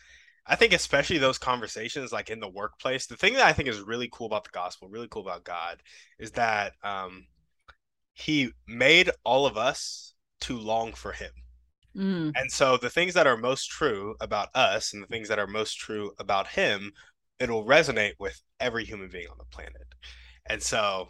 I 0.51 0.57
think 0.57 0.73
especially 0.73 1.19
those 1.19 1.39
conversations 1.39 2.13
like 2.13 2.29
in 2.29 2.41
the 2.41 2.49
workplace, 2.49 3.07
the 3.07 3.17
thing 3.17 3.35
that 3.35 3.47
I 3.47 3.53
think 3.53 3.69
is 3.69 3.81
really 3.81 4.09
cool 4.13 4.27
about 4.27 4.43
the 4.43 4.51
gospel, 4.51 4.89
really 4.89 5.07
cool 5.09 5.23
about 5.23 5.45
God 5.45 5.81
is 6.19 6.33
that 6.33 6.73
um 6.83 7.27
he 8.13 8.51
made 8.67 9.11
all 9.25 9.47
of 9.47 9.57
us 9.57 10.15
to 10.41 10.59
long 10.59 10.93
for 10.93 11.13
him. 11.13 11.31
Mm. 11.97 12.33
And 12.35 12.51
so 12.51 12.77
the 12.77 12.91
things 12.91 13.15
that 13.15 13.29
are 13.29 13.37
most 13.37 13.71
true 13.71 14.17
about 14.21 14.49
us 14.55 14.93
and 14.93 15.03
the 15.03 15.07
things 15.07 15.29
that 15.29 15.39
are 15.39 15.47
most 15.47 15.79
true 15.79 16.13
about 16.19 16.49
him 16.49 16.93
it'll 17.39 17.65
resonate 17.65 18.15
with 18.19 18.43
every 18.59 18.85
human 18.85 19.09
being 19.09 19.29
on 19.31 19.39
the 19.39 19.45
planet. 19.45 19.87
And 20.47 20.63
so 20.63 21.09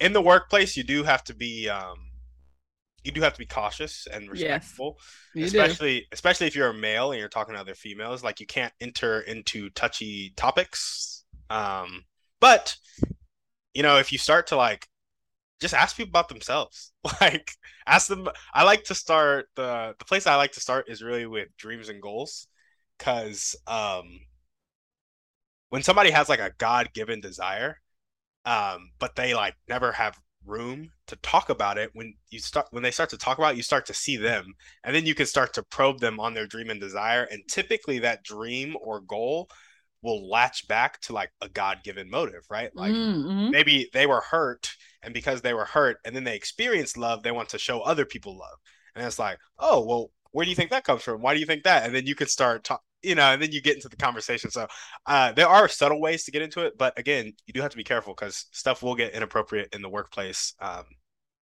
in 0.00 0.12
the 0.12 0.22
workplace, 0.22 0.76
you 0.76 0.84
do 0.84 1.02
have 1.02 1.24
to 1.24 1.34
be 1.34 1.68
um, 1.68 2.11
you 3.04 3.12
do 3.12 3.20
have 3.22 3.32
to 3.34 3.38
be 3.38 3.46
cautious 3.46 4.06
and 4.12 4.30
respectful, 4.30 4.98
You 5.34 5.44
especially 5.44 6.06
especially 6.12 6.46
if 6.46 6.56
you're 6.56 6.70
a 6.70 6.74
male 6.74 7.12
and 7.12 7.18
you're 7.20 7.28
talking 7.28 7.54
to 7.54 7.60
other 7.60 7.74
females. 7.74 8.22
Like 8.22 8.40
you 8.40 8.46
can't 8.46 8.72
enter 8.80 9.20
into 9.20 9.70
touchy 9.70 10.32
topics. 10.36 11.24
Um, 11.50 12.04
but 12.40 12.76
you 13.74 13.82
know, 13.82 13.98
if 13.98 14.12
you 14.12 14.18
start 14.18 14.48
to 14.48 14.56
like 14.56 14.88
just 15.60 15.74
ask 15.74 15.96
people 15.96 16.10
about 16.10 16.28
themselves. 16.28 16.92
Like 17.20 17.52
ask 17.86 18.08
them 18.08 18.28
I 18.54 18.64
like 18.64 18.84
to 18.84 18.94
start 18.94 19.46
the 19.56 19.94
the 19.98 20.04
place 20.04 20.26
I 20.26 20.36
like 20.36 20.52
to 20.52 20.60
start 20.60 20.88
is 20.88 21.02
really 21.02 21.26
with 21.26 21.48
dreams 21.56 21.88
and 21.88 22.02
goals 22.02 22.48
cuz 22.98 23.56
um 23.66 24.20
when 25.70 25.82
somebody 25.82 26.10
has 26.10 26.28
like 26.28 26.40
a 26.40 26.52
god-given 26.58 27.20
desire 27.20 27.78
um 28.44 28.90
but 28.98 29.16
they 29.16 29.34
like 29.34 29.56
never 29.68 29.92
have 29.92 30.18
room 30.46 30.90
to 31.06 31.16
talk 31.16 31.50
about 31.50 31.78
it 31.78 31.90
when 31.94 32.14
you 32.30 32.38
start 32.38 32.66
when 32.70 32.82
they 32.82 32.90
start 32.90 33.10
to 33.10 33.18
talk 33.18 33.38
about 33.38 33.54
it 33.54 33.56
you 33.56 33.62
start 33.62 33.86
to 33.86 33.94
see 33.94 34.16
them 34.16 34.54
and 34.84 34.94
then 34.94 35.06
you 35.06 35.14
can 35.14 35.26
start 35.26 35.52
to 35.54 35.62
probe 35.62 36.00
them 36.00 36.18
on 36.18 36.34
their 36.34 36.46
dream 36.46 36.70
and 36.70 36.80
desire 36.80 37.24
and 37.30 37.42
typically 37.48 37.98
that 37.98 38.24
dream 38.24 38.76
or 38.80 39.00
goal 39.00 39.48
will 40.02 40.28
latch 40.28 40.66
back 40.68 41.00
to 41.00 41.12
like 41.12 41.30
a 41.40 41.48
god-given 41.48 42.10
motive 42.10 42.42
right 42.50 42.74
like 42.74 42.92
mm-hmm. 42.92 43.50
maybe 43.50 43.88
they 43.92 44.06
were 44.06 44.20
hurt 44.20 44.70
and 45.02 45.14
because 45.14 45.40
they 45.40 45.54
were 45.54 45.64
hurt 45.64 45.98
and 46.04 46.14
then 46.14 46.24
they 46.24 46.34
experienced 46.34 46.98
love 46.98 47.22
they 47.22 47.30
want 47.30 47.48
to 47.48 47.58
show 47.58 47.80
other 47.80 48.04
people 48.04 48.36
love 48.36 48.58
and 48.94 49.06
it's 49.06 49.18
like 49.18 49.38
oh 49.58 49.84
well 49.84 50.10
where 50.32 50.44
do 50.44 50.50
you 50.50 50.56
think 50.56 50.70
that 50.70 50.84
comes 50.84 51.02
from? 51.02 51.22
Why 51.22 51.34
do 51.34 51.40
you 51.40 51.46
think 51.46 51.64
that? 51.64 51.84
And 51.84 51.94
then 51.94 52.06
you 52.06 52.14
can 52.14 52.28
start 52.28 52.64
talk 52.64 52.82
you 53.02 53.14
know 53.14 53.32
and 53.32 53.42
then 53.42 53.52
you 53.52 53.60
get 53.60 53.74
into 53.76 53.88
the 53.88 53.96
conversation. 53.96 54.50
So 54.50 54.66
uh, 55.06 55.32
there 55.32 55.48
are 55.48 55.68
subtle 55.68 56.00
ways 56.00 56.24
to 56.24 56.30
get 56.30 56.42
into 56.42 56.64
it 56.64 56.78
but 56.78 56.98
again 56.98 57.32
you 57.46 57.52
do 57.52 57.60
have 57.60 57.70
to 57.72 57.76
be 57.76 57.84
careful 57.84 58.14
because 58.14 58.46
stuff 58.52 58.82
will 58.82 58.94
get 58.94 59.14
inappropriate 59.14 59.74
in 59.74 59.82
the 59.82 59.88
workplace 59.88 60.54
um, 60.60 60.84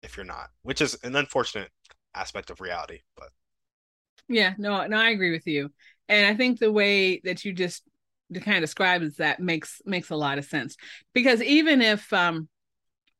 if 0.02 0.16
you're 0.16 0.26
not 0.26 0.48
which 0.62 0.80
is 0.80 0.96
an 1.02 1.16
unfortunate 1.16 1.70
aspect 2.14 2.50
of 2.50 2.60
reality 2.60 3.00
but 3.16 3.28
yeah 4.28 4.54
no 4.58 4.86
no 4.86 4.96
i 4.96 5.10
agree 5.10 5.30
with 5.30 5.46
you. 5.46 5.70
And 6.08 6.26
i 6.26 6.34
think 6.34 6.58
the 6.58 6.72
way 6.72 7.20
that 7.24 7.44
you 7.44 7.52
just 7.52 7.82
to 8.32 8.40
kind 8.40 8.56
of 8.56 8.62
describe 8.62 9.02
is 9.02 9.16
that 9.16 9.40
makes 9.40 9.80
makes 9.84 10.10
a 10.10 10.16
lot 10.16 10.38
of 10.38 10.44
sense. 10.44 10.76
Because 11.14 11.42
even 11.42 11.82
if 11.82 12.12
um 12.12 12.48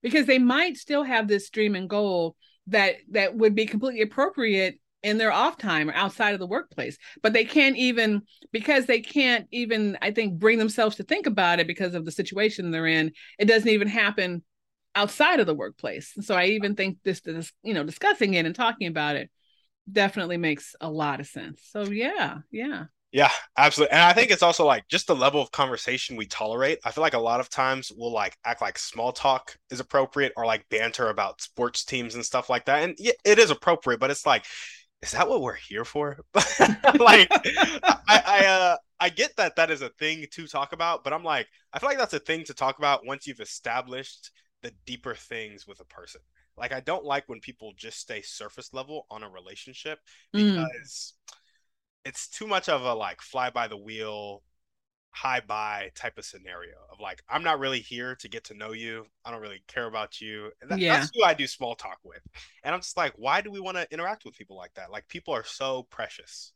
because 0.03 0.27
they 0.27 0.39
might 0.39 0.77
still 0.77 1.03
have 1.03 1.29
this 1.29 1.51
dream 1.51 1.75
and 1.75 1.91
goal 1.91 2.37
that 2.69 2.97
that 3.11 3.35
would 3.35 3.55
be 3.55 3.67
completely 3.67 4.03
appropriate 4.03 4.79
in 5.03 5.19
their 5.19 5.33
off 5.33 5.57
time 5.57 5.89
or 5.89 5.95
outside 5.95 6.35
of 6.35 6.41
the 6.41 6.47
workplace 6.47 6.99
but 7.23 7.33
they 7.33 7.45
can't 7.45 7.77
even 7.77 8.23
because 8.53 8.87
they 8.87 9.01
can't 9.01 9.47
even 9.51 9.97
i 10.03 10.11
think 10.11 10.39
bring 10.39 10.59
themselves 10.59 10.97
to 10.97 11.03
think 11.03 11.27
about 11.27 11.61
it 11.61 11.67
because 11.67 11.95
of 11.95 12.05
the 12.05 12.13
situation 12.13 12.71
they're 12.71 12.87
in 12.87 13.13
it 13.39 13.47
doesn't 13.47 13.71
even 13.71 13.89
happen 13.89 14.43
outside 14.95 15.41
of 15.41 15.47
the 15.47 15.55
workplace 15.55 16.13
so 16.21 16.35
i 16.35 16.47
even 16.47 16.75
think 16.75 16.99
this, 17.05 17.21
this 17.21 17.53
you 17.63 17.75
know 17.75 17.85
discussing 17.85 18.35
it 18.35 18.47
and 18.47 18.55
talking 18.55 18.89
about 18.89 19.17
it 19.17 19.31
definitely 19.91 20.37
makes 20.37 20.75
a 20.81 20.91
lot 20.91 21.21
of 21.21 21.27
sense 21.27 21.61
so 21.71 21.85
yeah 21.85 22.39
yeah 22.51 22.85
yeah, 23.13 23.31
absolutely. 23.57 23.95
And 23.95 24.03
I 24.03 24.13
think 24.13 24.31
it's 24.31 24.43
also 24.43 24.65
like 24.65 24.87
just 24.87 25.09
the 25.09 25.17
level 25.17 25.43
of 25.43 25.51
conversation 25.51 26.17
we 26.17 26.27
tolerate. 26.27 26.79
I 26.85 26.93
feel 26.93 27.03
like 27.03 27.15
a 27.15 27.19
lot 27.19 27.41
of 27.41 27.51
times 27.51 27.91
we'll 27.97 28.13
like 28.13 28.37
act 28.45 28.63
like 28.63 28.79
small 28.79 29.11
talk 29.13 29.57
is 29.69 29.81
appropriate 29.81 30.33
or 30.37 30.47
like 30.47 30.69
banter 30.69 31.09
about 31.09 31.41
sports 31.41 31.85
teams 31.85 32.15
and 32.15 32.25
stuff 32.25 32.49
like 32.49 32.67
that. 32.67 32.85
And 32.85 32.97
it 33.25 33.39
is 33.41 33.51
appropriate, 33.51 33.99
but 33.99 34.13
it's 34.13 34.27
like, 34.27 34.45
is 35.03 35.13
that 35.13 35.29
what 35.29 35.43
we're 35.43 35.55
here 35.55 35.85
for? 35.85 36.19
like, 36.35 37.29
I, 37.31 38.01
I, 38.09 38.47
uh, 38.47 38.77
I 38.99 39.09
get 39.09 39.37
that 39.37 39.57
that 39.57 39.71
is 39.71 39.83
a 39.83 39.89
thing 39.91 40.27
to 40.33 40.47
talk 40.47 40.73
about, 40.73 41.05
but 41.05 41.13
I'm 41.13 41.25
like, 41.25 41.47
I 41.73 41.79
feel 41.79 41.89
like 41.89 41.99
that's 41.99 42.15
a 42.15 42.19
thing 42.19 42.45
to 42.45 42.55
talk 42.55 42.79
about 42.79 43.07
once 43.07 43.27
you've 43.27 43.41
established 43.41 44.31
the 44.63 44.73
deeper 44.87 45.15
things 45.15 45.67
with 45.67 45.81
a 45.81 45.85
person. 45.85 46.21
Like, 46.57 46.73
I 46.73 46.81
don't 46.81 47.05
like 47.05 47.29
when 47.29 47.41
people 47.41 47.73
just 47.77 47.99
stay 47.99 48.21
surface 48.21 48.75
level 48.75 49.07
on 49.11 49.23
a 49.23 49.29
relationship 49.29 49.99
because. 50.33 51.15
Mm 51.17 51.21
it's 52.05 52.29
too 52.29 52.47
much 52.47 52.69
of 52.69 52.83
a 52.83 52.95
like 52.95 53.21
fly 53.21 53.51
by 53.51 53.69
the 53.69 53.77
wheel 53.77 54.43
high 55.13 55.41
buy 55.41 55.91
type 55.95 56.19
of 56.19 56.25
scenario 56.25 56.75
of 56.91 57.01
like 57.01 57.23
I'm 57.29 57.43
not 57.43 57.59
really 57.59 57.81
here 57.81 58.15
to 58.17 58.29
get 58.29 58.45
to 58.45 58.55
know 58.55 58.73
you. 58.73 59.05
I 59.25 59.31
don't 59.31 59.41
really 59.41 59.63
care 59.67 59.87
about 59.87 60.21
you. 60.21 60.51
And 60.61 60.71
that, 60.71 60.79
yeah. 60.79 60.99
that's 60.99 61.11
who 61.15 61.25
I 61.25 61.35
do 61.35 61.47
small 61.47 61.75
talk 61.75 61.99
with. 62.05 62.23
And 62.65 62.75
I'm 62.75 62.81
just 62.81 62.97
like, 62.97 63.13
why 63.17 63.41
do 63.41 63.51
we 63.51 63.61
want 63.61 63.77
to 63.77 63.87
interact 63.91 64.25
with 64.25 64.37
people 64.37 64.57
like 64.57 64.75
that? 64.75 64.91
Like 64.91 65.09
people 65.09 65.35
are 65.35 65.45
so 65.45 65.87
precious. 65.91 66.53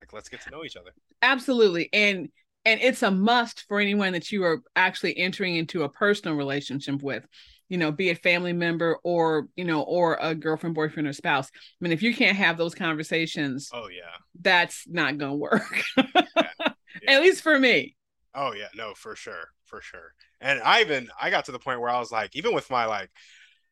Like 0.00 0.12
let's 0.12 0.28
get 0.28 0.42
to 0.42 0.50
know 0.50 0.64
each 0.64 0.76
other. 0.76 0.90
Absolutely. 1.22 1.88
And 1.92 2.28
and 2.64 2.80
it's 2.80 3.02
a 3.02 3.10
must 3.10 3.64
for 3.68 3.78
anyone 3.78 4.12
that 4.12 4.32
you 4.32 4.44
are 4.44 4.62
actually 4.74 5.16
entering 5.18 5.56
into 5.56 5.84
a 5.84 5.88
personal 5.88 6.36
relationship 6.36 7.02
with 7.02 7.26
you 7.68 7.78
know, 7.78 7.90
be 7.90 8.10
it 8.10 8.22
family 8.22 8.52
member 8.52 8.98
or, 9.02 9.48
you 9.56 9.64
know, 9.64 9.82
or 9.82 10.16
a 10.20 10.34
girlfriend, 10.34 10.74
boyfriend, 10.74 11.08
or 11.08 11.12
spouse. 11.12 11.50
I 11.52 11.58
mean, 11.80 11.92
if 11.92 12.02
you 12.02 12.14
can't 12.14 12.36
have 12.36 12.56
those 12.56 12.74
conversations, 12.74 13.70
oh 13.72 13.88
yeah, 13.88 14.14
that's 14.40 14.86
not 14.86 15.18
gonna 15.18 15.34
work. 15.34 15.82
yeah. 15.96 16.72
Yeah. 17.06 17.16
At 17.16 17.22
least 17.22 17.42
for 17.42 17.58
me. 17.58 17.96
Oh 18.34 18.52
yeah, 18.52 18.68
no, 18.74 18.92
for 18.94 19.16
sure, 19.16 19.48
for 19.64 19.80
sure. 19.80 20.12
And 20.40 20.60
I 20.62 20.82
even 20.82 21.08
I 21.20 21.30
got 21.30 21.46
to 21.46 21.52
the 21.52 21.58
point 21.58 21.80
where 21.80 21.90
I 21.90 21.98
was 21.98 22.12
like, 22.12 22.36
even 22.36 22.54
with 22.54 22.70
my 22.70 22.84
like 22.84 23.10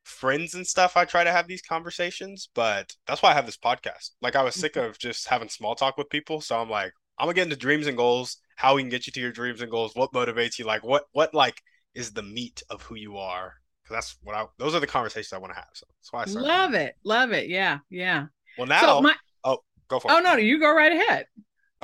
friends 0.04 0.54
and 0.54 0.66
stuff, 0.66 0.96
I 0.96 1.04
try 1.04 1.24
to 1.24 1.32
have 1.32 1.46
these 1.46 1.62
conversations, 1.62 2.48
but 2.54 2.94
that's 3.06 3.22
why 3.22 3.30
I 3.30 3.34
have 3.34 3.46
this 3.46 3.58
podcast. 3.58 4.10
Like 4.22 4.36
I 4.36 4.42
was 4.42 4.54
sick 4.54 4.76
of 4.76 4.98
just 4.98 5.28
having 5.28 5.48
small 5.48 5.74
talk 5.74 5.98
with 5.98 6.08
people. 6.08 6.40
So 6.40 6.58
I'm 6.58 6.70
like, 6.70 6.92
I'm 7.18 7.26
gonna 7.26 7.34
get 7.34 7.44
into 7.44 7.56
dreams 7.56 7.86
and 7.86 7.96
goals, 7.96 8.38
how 8.56 8.76
we 8.76 8.82
can 8.82 8.90
get 8.90 9.06
you 9.06 9.12
to 9.12 9.20
your 9.20 9.32
dreams 9.32 9.60
and 9.60 9.70
goals, 9.70 9.94
what 9.94 10.12
motivates 10.12 10.58
you, 10.58 10.64
like 10.64 10.84
what 10.84 11.04
what 11.12 11.34
like 11.34 11.60
is 11.94 12.12
the 12.12 12.22
meat 12.22 12.62
of 12.70 12.82
who 12.82 12.94
you 12.94 13.16
are 13.18 13.54
because 13.84 13.96
that's 13.96 14.16
what 14.22 14.34
I. 14.34 14.46
Those 14.58 14.74
are 14.74 14.80
the 14.80 14.86
conversations 14.86 15.32
I 15.32 15.38
want 15.38 15.52
to 15.52 15.56
have. 15.56 15.68
So 15.74 15.86
that's 15.98 16.12
why 16.12 16.22
I 16.22 16.24
started. 16.24 16.46
Love 16.46 16.74
it, 16.74 16.94
love 17.04 17.32
it. 17.32 17.48
Yeah, 17.48 17.78
yeah. 17.90 18.26
Well, 18.56 18.66
now. 18.66 18.80
So 18.80 19.02
my, 19.02 19.14
oh, 19.44 19.58
go 19.88 20.00
for 20.00 20.10
it. 20.10 20.14
Oh 20.14 20.20
no, 20.20 20.36
you 20.36 20.58
go 20.58 20.74
right 20.74 20.92
ahead. 20.92 21.26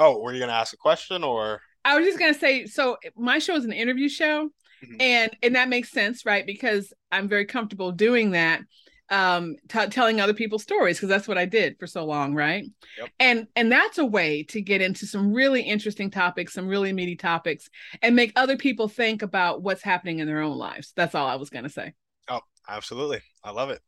Oh, 0.01 0.19
were 0.19 0.33
you 0.33 0.41
gonna 0.41 0.53
ask 0.53 0.73
a 0.73 0.79
question 0.79 1.23
or? 1.23 1.61
I 1.85 1.97
was 1.97 2.07
just 2.07 2.19
gonna 2.19 2.35
say. 2.35 2.67
So 2.67 2.97
my 3.17 3.39
show 3.39 3.55
is 3.55 3.65
an 3.65 3.73
interview 3.73 4.09
show, 4.09 4.51
mm-hmm. 4.83 4.97
and 5.01 5.37
and 5.43 5.55
that 5.55 5.69
makes 5.69 5.91
sense, 5.91 6.27
right? 6.27 6.45
Because 6.45 6.93
I'm 7.13 7.29
very 7.29 7.45
comfortable 7.45 7.93
doing 7.93 8.33
that 8.33 8.63
um 9.11 9.57
t- 9.69 9.87
telling 9.89 10.21
other 10.21 10.35
people's 10.35 10.63
stories 10.63 10.97
because 10.97 11.09
that's 11.09 11.27
what 11.27 11.39
I 11.39 11.45
did 11.45 11.77
for 11.79 11.87
so 11.87 12.05
long 12.05 12.35
right 12.35 12.65
yep. 12.97 13.09
and 13.19 13.47
and 13.57 13.71
that's 13.71 13.99
a 13.99 14.05
way 14.05 14.45
to 14.45 14.63
get 14.63 14.81
into 14.81 15.07
some 15.07 15.33
really 15.33 15.63
interesting 15.63 16.11
topics 16.11 16.55
some 16.55 16.69
really 16.69 16.93
meaty 16.93 17.17
topics 17.17 17.69
and 18.03 18.15
make 18.15 18.33
other 18.37 18.57
people 18.57 18.89
think 18.89 19.23
about 19.23 19.63
what's 19.63 19.83
happening 19.83 20.21
in 20.21 20.27
their 20.27 20.41
own 20.41 20.57
lives 20.57 20.93
that's 20.95 21.15
all 21.15 21.27
I 21.27 21.37
was 21.37 21.51
going 21.51 21.65
to 21.65 21.71
say 21.71 21.93
oh 22.29 22.41
absolutely 22.69 23.21
I 23.43 23.51
love 23.51 23.71
it 23.71 23.81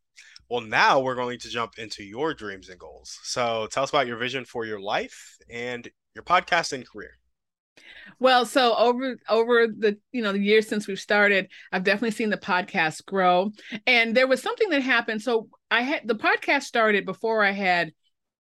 well 0.51 0.61
now 0.61 0.98
we're 0.98 1.14
going 1.14 1.38
to 1.38 1.48
jump 1.48 1.79
into 1.79 2.03
your 2.03 2.35
dreams 2.35 2.68
and 2.68 2.79
goals 2.79 3.16
so 3.22 3.68
tell 3.70 3.85
us 3.85 3.90
about 3.90 4.09
your 4.09 4.16
vision 4.16 4.44
for 4.44 4.64
your 4.64 4.81
life 4.81 5.37
and 5.48 5.88
your 6.14 6.25
podcasting 6.25 6.87
career 6.87 7.12
well, 8.18 8.46
so 8.46 8.77
over 8.77 9.16
over 9.29 9.66
the 9.66 9.98
you 10.12 10.22
know 10.22 10.33
the 10.33 10.38
years 10.38 10.68
since 10.68 10.87
we've 10.87 11.01
started, 11.01 11.48
I've 11.72 11.85
definitely 11.85 12.12
seen 12.12 12.31
the 12.31 12.37
podcast 12.37 13.05
grow. 13.05 13.53
And 13.87 14.16
there 14.16 14.27
was 14.27 14.42
something 14.42 14.70
that 14.70 14.83
happened. 14.83 15.22
So 15.22 15.48
I 15.70 15.83
had 15.83 16.07
the 16.07 16.14
podcast 16.14 16.62
started 16.62 17.05
before 17.05 17.42
I 17.42 17.53
had 17.53 17.92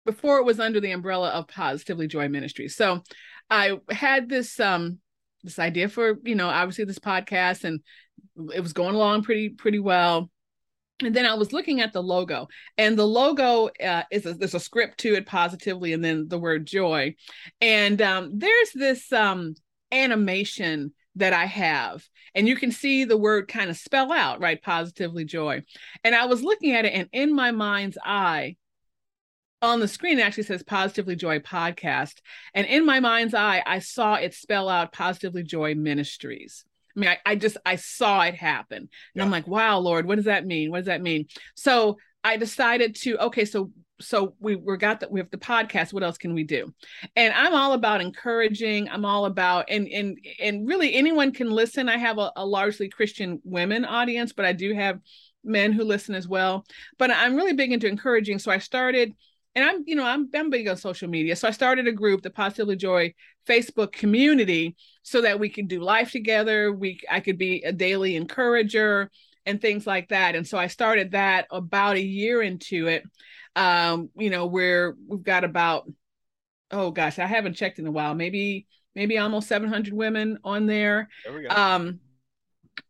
before 0.05 0.38
it 0.38 0.44
was 0.44 0.61
under 0.61 0.81
the 0.81 0.92
umbrella 0.92 1.31
of 1.31 1.48
Positively 1.48 2.07
Joy 2.07 2.29
Ministries. 2.29 2.76
So 2.76 3.02
I 3.50 3.79
had 3.90 4.29
this 4.29 4.59
um 4.61 4.98
this 5.42 5.59
idea 5.59 5.88
for, 5.88 6.18
you 6.24 6.35
know, 6.35 6.48
obviously 6.48 6.85
this 6.85 6.98
podcast 6.98 7.64
and 7.64 7.81
it 8.55 8.61
was 8.61 8.72
going 8.72 8.94
along 8.94 9.22
pretty 9.22 9.50
pretty 9.50 9.79
well 9.79 10.31
and 11.02 11.14
then 11.14 11.26
I 11.26 11.35
was 11.35 11.52
looking 11.52 11.80
at 11.80 11.92
the 11.92 12.02
logo, 12.02 12.48
and 12.78 12.98
the 12.98 13.06
logo 13.06 13.68
uh, 13.85 14.04
is 14.11 14.24
a, 14.26 14.35
there's 14.35 14.54
a 14.54 14.61
script 14.61 14.98
to 14.98 15.14
it 15.14 15.26
positively, 15.26 15.92
and 15.92 16.04
then 16.04 16.28
the 16.28 16.38
word 16.38 16.66
joy, 16.66 17.14
and 17.61 18.00
um, 18.00 18.32
there's 18.35 18.72
this 18.74 19.12
um, 19.12 19.54
animation 19.92 20.92
that 21.16 21.32
I 21.32 21.46
have, 21.46 22.04
and 22.35 22.48
you 22.48 22.56
can 22.56 22.72
see 22.72 23.04
the 23.04 23.16
word 23.16 23.48
kind 23.48 23.70
of 23.70 23.76
spell 23.76 24.12
out 24.12 24.40
right, 24.40 24.61
positively 24.62 25.24
joy, 25.24 25.62
and 26.02 26.14
I 26.14 26.26
was 26.26 26.42
looking 26.42 26.72
at 26.72 26.85
it, 26.85 26.92
and 26.94 27.09
in 27.12 27.35
my 27.35 27.50
mind's 27.50 27.98
eye, 28.04 28.56
on 29.62 29.80
the 29.80 29.88
screen 29.88 30.18
it 30.18 30.22
actually 30.22 30.42
says 30.42 30.62
positively 30.62 31.16
joy 31.16 31.38
podcast. 31.38 32.20
And 32.52 32.66
in 32.66 32.85
my 32.85 33.00
mind's 33.00 33.32
eye 33.32 33.62
i 33.64 33.78
saw 33.78 34.16
it 34.16 34.35
spell 34.35 34.68
out 34.68 34.92
positively 34.92 35.42
joy 35.42 35.74
ministries 35.74 36.65
I 36.96 37.00
mean, 37.00 37.11
I, 37.11 37.18
I 37.26 37.35
just 37.37 37.56
I 37.66 37.76
saw 37.76 38.22
it 38.22 38.35
happen. 38.35 38.78
And 38.78 38.88
yeah. 39.14 39.22
I'm 39.22 39.30
like, 39.30 39.46
wow, 39.46 39.78
Lord, 39.78 40.06
what 40.06 40.16
does 40.16 40.24
that 40.24 40.46
mean? 40.46 40.70
What 40.70 40.78
does 40.78 40.87
that 40.87 41.02
mean? 41.02 41.26
So 41.54 41.98
I 42.24 42.37
decided 42.37 42.96
to, 43.02 43.18
okay, 43.26 43.44
so 43.44 43.70
so 44.00 44.35
we 44.40 44.56
we 44.56 44.76
got 44.76 45.00
that 45.00 45.11
we 45.11 45.20
have 45.20 45.30
the 45.30 45.38
podcast 45.38 45.92
what 45.92 46.02
else 46.02 46.18
can 46.18 46.35
we 46.35 46.44
do 46.44 46.72
and 47.14 47.32
i'm 47.32 47.54
all 47.54 47.72
about 47.72 48.00
encouraging 48.00 48.88
i'm 48.90 49.04
all 49.04 49.24
about 49.24 49.64
and 49.70 49.88
and 49.88 50.18
and 50.38 50.68
really 50.68 50.94
anyone 50.94 51.32
can 51.32 51.50
listen 51.50 51.88
i 51.88 51.96
have 51.96 52.18
a, 52.18 52.30
a, 52.37 52.44
largely 52.44 52.88
christian 52.88 53.40
women 53.44 53.85
audience 53.85 54.32
but 54.32 54.44
i 54.44 54.52
do 54.52 54.74
have 54.74 55.00
men 55.44 55.72
who 55.72 55.82
listen 55.82 56.14
as 56.14 56.28
well 56.28 56.64
but 56.98 57.11
i'm 57.11 57.37
really 57.37 57.54
big 57.54 57.72
into 57.72 57.88
encouraging 57.88 58.38
so 58.38 58.50
i 58.50 58.59
started 58.59 59.14
and 59.56 59.64
i'm 59.64 59.82
you 59.86 59.96
know 59.96 60.04
i'm, 60.04 60.28
I'm 60.32 60.50
big 60.50 60.68
on 60.68 60.76
social 60.76 61.08
media 61.08 61.34
so 61.34 61.48
i 61.48 61.50
started 61.50 61.88
a 61.88 61.92
group 61.92 62.22
the 62.22 62.30
positively 62.30 62.76
joy 62.76 63.12
facebook 63.48 63.90
community 63.90 64.76
so 65.02 65.22
that 65.22 65.40
we 65.40 65.48
could 65.50 65.66
do 65.66 65.80
life 65.80 66.12
together 66.12 66.72
we 66.72 67.00
i 67.10 67.18
could 67.18 67.38
be 67.38 67.62
a 67.62 67.72
daily 67.72 68.14
encourager 68.14 69.10
and 69.46 69.60
things 69.60 69.86
like 69.86 70.08
that. 70.08 70.34
And 70.34 70.46
so 70.46 70.58
I 70.58 70.66
started 70.66 71.12
that 71.12 71.46
about 71.50 71.96
a 71.96 72.02
year 72.02 72.42
into 72.42 72.88
it. 72.88 73.04
Um, 73.54 74.10
you 74.18 74.28
know, 74.28 74.46
where 74.46 74.94
we've 75.06 75.22
got 75.22 75.44
about 75.44 75.90
oh 76.72 76.90
gosh, 76.90 77.20
I 77.20 77.26
haven't 77.26 77.54
checked 77.54 77.78
in 77.78 77.86
a 77.86 77.92
while, 77.92 78.14
maybe 78.14 78.66
maybe 78.94 79.18
almost 79.18 79.48
700 79.48 79.94
women 79.94 80.38
on 80.44 80.66
there. 80.66 81.08
There 81.24 81.32
we 81.32 81.42
go. 81.44 81.48
Um, 81.48 82.00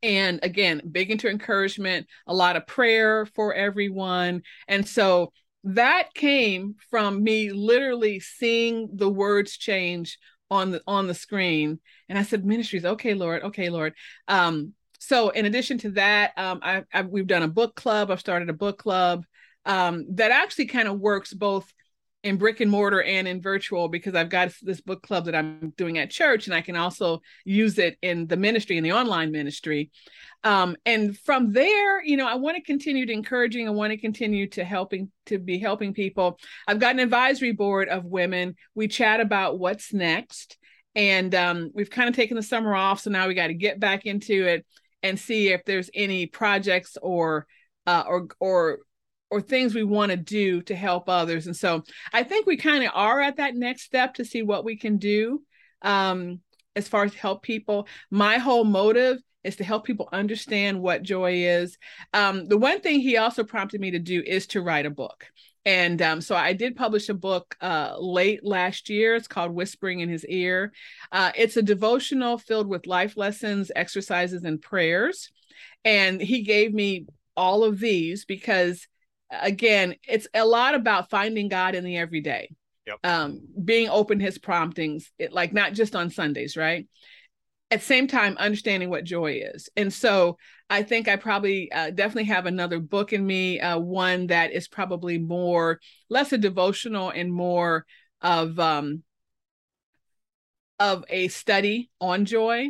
and 0.03 0.41
again, 0.43 0.81
big 0.91 1.11
into 1.11 1.29
encouragement, 1.29 2.07
a 2.27 2.35
lot 2.35 2.57
of 2.57 2.67
prayer 2.67 3.27
for 3.27 3.55
everyone. 3.55 4.43
And 4.67 4.89
so 4.89 5.33
that 5.67 6.15
came 6.15 6.77
from 6.91 7.23
me 7.23 7.51
literally 7.51 8.21
seeing 8.21 8.89
the 8.95 9.09
words 9.09 9.57
change 9.57 10.19
on 10.49 10.71
the 10.71 10.83
on 10.87 11.09
the 11.09 11.15
screen. 11.15 11.81
And 12.09 12.17
i 12.17 12.23
said 12.23 12.45
ministries 12.45 12.85
okay 12.85 13.15
lord 13.15 13.43
okay 13.43 13.69
lord. 13.69 13.95
Um 14.29 14.75
so 15.01 15.31
in 15.31 15.45
addition 15.45 15.79
to 15.79 15.91
that 15.93 16.33
um 16.37 16.61
I, 16.63 16.85
I 16.93 17.03
we've 17.03 17.27
done 17.27 17.43
a 17.43 17.49
book 17.49 17.75
club. 17.75 18.11
I've 18.11 18.21
started 18.21 18.49
a 18.49 18.55
book 18.55 18.79
club 18.79 19.27
um 19.65 20.07
that 20.11 20.31
actually 20.31 20.67
kind 20.67 20.87
of 20.87 21.01
works 21.01 21.35
both 21.35 21.73
in 22.27 22.37
brick 22.37 22.61
and 22.61 22.71
mortar 22.71 23.01
and 23.03 23.29
in 23.29 23.41
virtual 23.41 23.89
because 23.89 24.17
I've 24.17 24.29
got 24.29 24.53
this 24.61 24.81
book 24.81 25.01
club 25.03 25.27
that 25.27 25.35
I'm 25.37 25.73
doing 25.77 25.97
at 25.99 26.11
church 26.11 26.47
and 26.47 26.55
I 26.55 26.61
can 26.61 26.75
also 26.75 27.21
use 27.45 27.79
it 27.79 27.97
in 28.03 28.27
the 28.27 28.37
ministry 28.37 28.77
in 28.77 28.83
the 28.83 28.93
online 28.93 29.31
ministry. 29.31 29.93
Um, 30.43 30.77
and 30.85 31.17
from 31.17 31.53
there, 31.53 32.03
you 32.03 32.17
know, 32.17 32.27
I 32.27 32.35
want 32.35 32.57
to 32.57 32.63
continue 32.65 33.07
to 33.07 33.13
encouraging. 33.13 33.69
I 33.69 33.71
want 33.71 33.93
to 33.93 33.97
continue 33.97 34.49
to 34.51 34.65
helping 34.65 35.13
to 35.27 35.39
be 35.39 35.61
helping 35.61 35.95
people. 35.95 36.41
I've 36.67 36.81
got 36.81 36.95
an 36.95 37.01
advisory 37.01 37.53
board 37.53 37.89
of 37.89 38.05
women. 38.05 38.57
We 38.75 38.89
chat 38.89 39.21
about 39.21 39.61
what's 39.61 39.95
next, 39.95 40.59
and 40.97 41.33
um, 41.33 41.71
we've 41.75 41.91
kind 41.91 42.09
of 42.09 42.17
taken 42.17 42.37
the 42.37 42.43
summer 42.43 42.75
off, 42.75 43.01
so 43.01 43.11
now 43.11 43.29
we 43.29 43.35
got 43.35 43.49
to 43.49 43.55
get 43.55 43.79
back 43.79 44.05
into 44.05 44.47
it 44.47 44.67
and 45.03 45.19
see 45.19 45.49
if 45.49 45.65
there's 45.65 45.91
any 45.95 46.27
projects 46.27 46.97
or 47.01 47.47
uh, 47.87 48.05
or 48.07 48.27
or 48.41 48.79
or 49.31 49.41
things 49.41 49.75
we 49.75 49.85
want 49.85 50.11
to 50.11 50.17
do 50.17 50.63
to 50.63 50.75
help 50.75 51.09
others. 51.09 51.47
And 51.47 51.57
so 51.57 51.83
I 52.13 52.23
think 52.23 52.47
we 52.47 52.57
kind 52.57 52.85
of 52.85 52.91
are 52.95 53.21
at 53.21 53.37
that 53.37 53.55
next 53.55 53.83
step 53.83 54.15
to 54.15 54.25
see 54.25 54.43
what 54.43 54.65
we 54.65 54.77
can 54.77 54.99
do 54.99 55.43
um, 55.83 56.41
as 56.77 56.89
far 56.89 57.05
as 57.05 57.15
help 57.15 57.43
people. 57.43 57.89
My 58.11 58.39
whole 58.39 58.65
motive 58.65 59.19
is 59.43 59.57
to 59.57 59.65
help 59.65 59.85
people 59.85 60.09
understand 60.13 60.81
what 60.81 61.03
joy 61.03 61.45
is. 61.45 61.79
Um, 62.13 62.47
the 62.47 62.59
one 62.59 62.81
thing 62.81 63.01
he 63.01 63.17
also 63.17 63.45
prompted 63.45 63.81
me 63.81 63.93
to 63.93 63.99
do 63.99 64.23
is 64.25 64.47
to 64.49 64.63
write 64.63 64.87
a 64.87 64.91
book. 64.91 65.27
And 65.65 66.01
um, 66.01 66.21
so 66.21 66.37
I 66.37 66.53
did 66.53 66.77
publish 66.77 67.09
a 67.09 67.15
book 67.15 67.57
uh, 67.61 67.97
late 67.99 68.45
last 68.45 68.89
year. 68.89 69.17
It's 69.17 69.27
called 69.27 69.51
Whispering 69.51 69.99
in 69.99 70.09
His 70.09 70.25
Ear. 70.27 70.73
Uh, 71.11 71.33
it's 71.35 71.57
a 71.57 71.63
devotional 71.63 72.39
filled 72.39 72.69
with 72.69 72.87
life 72.87 73.17
lessons, 73.17 73.73
exercises, 73.75 74.45
and 74.45 74.63
prayers. 74.63 75.33
And 75.85 76.21
he 76.21 76.43
gave 76.43 76.73
me 76.73 77.07
all 77.37 77.65
of 77.65 77.81
these 77.81 78.25
because 78.25 78.87
again, 79.31 79.95
it's 80.07 80.27
a 80.35 80.45
lot 80.45 80.75
about 80.75 81.11
finding 81.11 81.49
God 81.49 81.75
in 81.75 81.85
the 81.85 81.97
everyday. 81.97 82.55
Yep. 82.87 82.99
Um, 83.05 83.41
being 83.65 83.89
open 83.89 84.21
his 84.21 84.39
promptings, 84.39 85.11
it, 85.19 85.33
like 85.33 85.53
not 85.53 85.73
just 85.73 85.97
on 85.97 86.11
Sundays, 86.11 86.57
right? 86.57 86.87
At 87.71 87.81
the 87.81 87.87
same 87.87 88.07
time, 88.07 88.37
understanding 88.39 88.91
what 88.91 89.03
joy 89.03 89.41
is. 89.53 89.69
And 89.77 89.93
so 89.93 90.39
I 90.71 90.85
think 90.85 91.09
I 91.09 91.17
probably 91.17 91.71
uh, 91.73 91.91
definitely 91.91 92.25
have 92.25 92.47
another 92.47 92.79
book 92.79 93.13
in 93.13 93.27
me, 93.27 93.59
uh, 93.59 93.79
one 93.79 94.29
that 94.29 94.53
is 94.53 94.69
probably 94.69 95.19
more, 95.19 95.81
less 96.09 96.33
a 96.33 96.39
devotional 96.39 97.11
and 97.11 97.33
more 97.33 97.85
of, 98.21 98.59
um, 98.61 99.03
of 100.79 101.05
a 101.09 101.27
study 101.29 101.91
on 102.01 102.25
joy. 102.25 102.69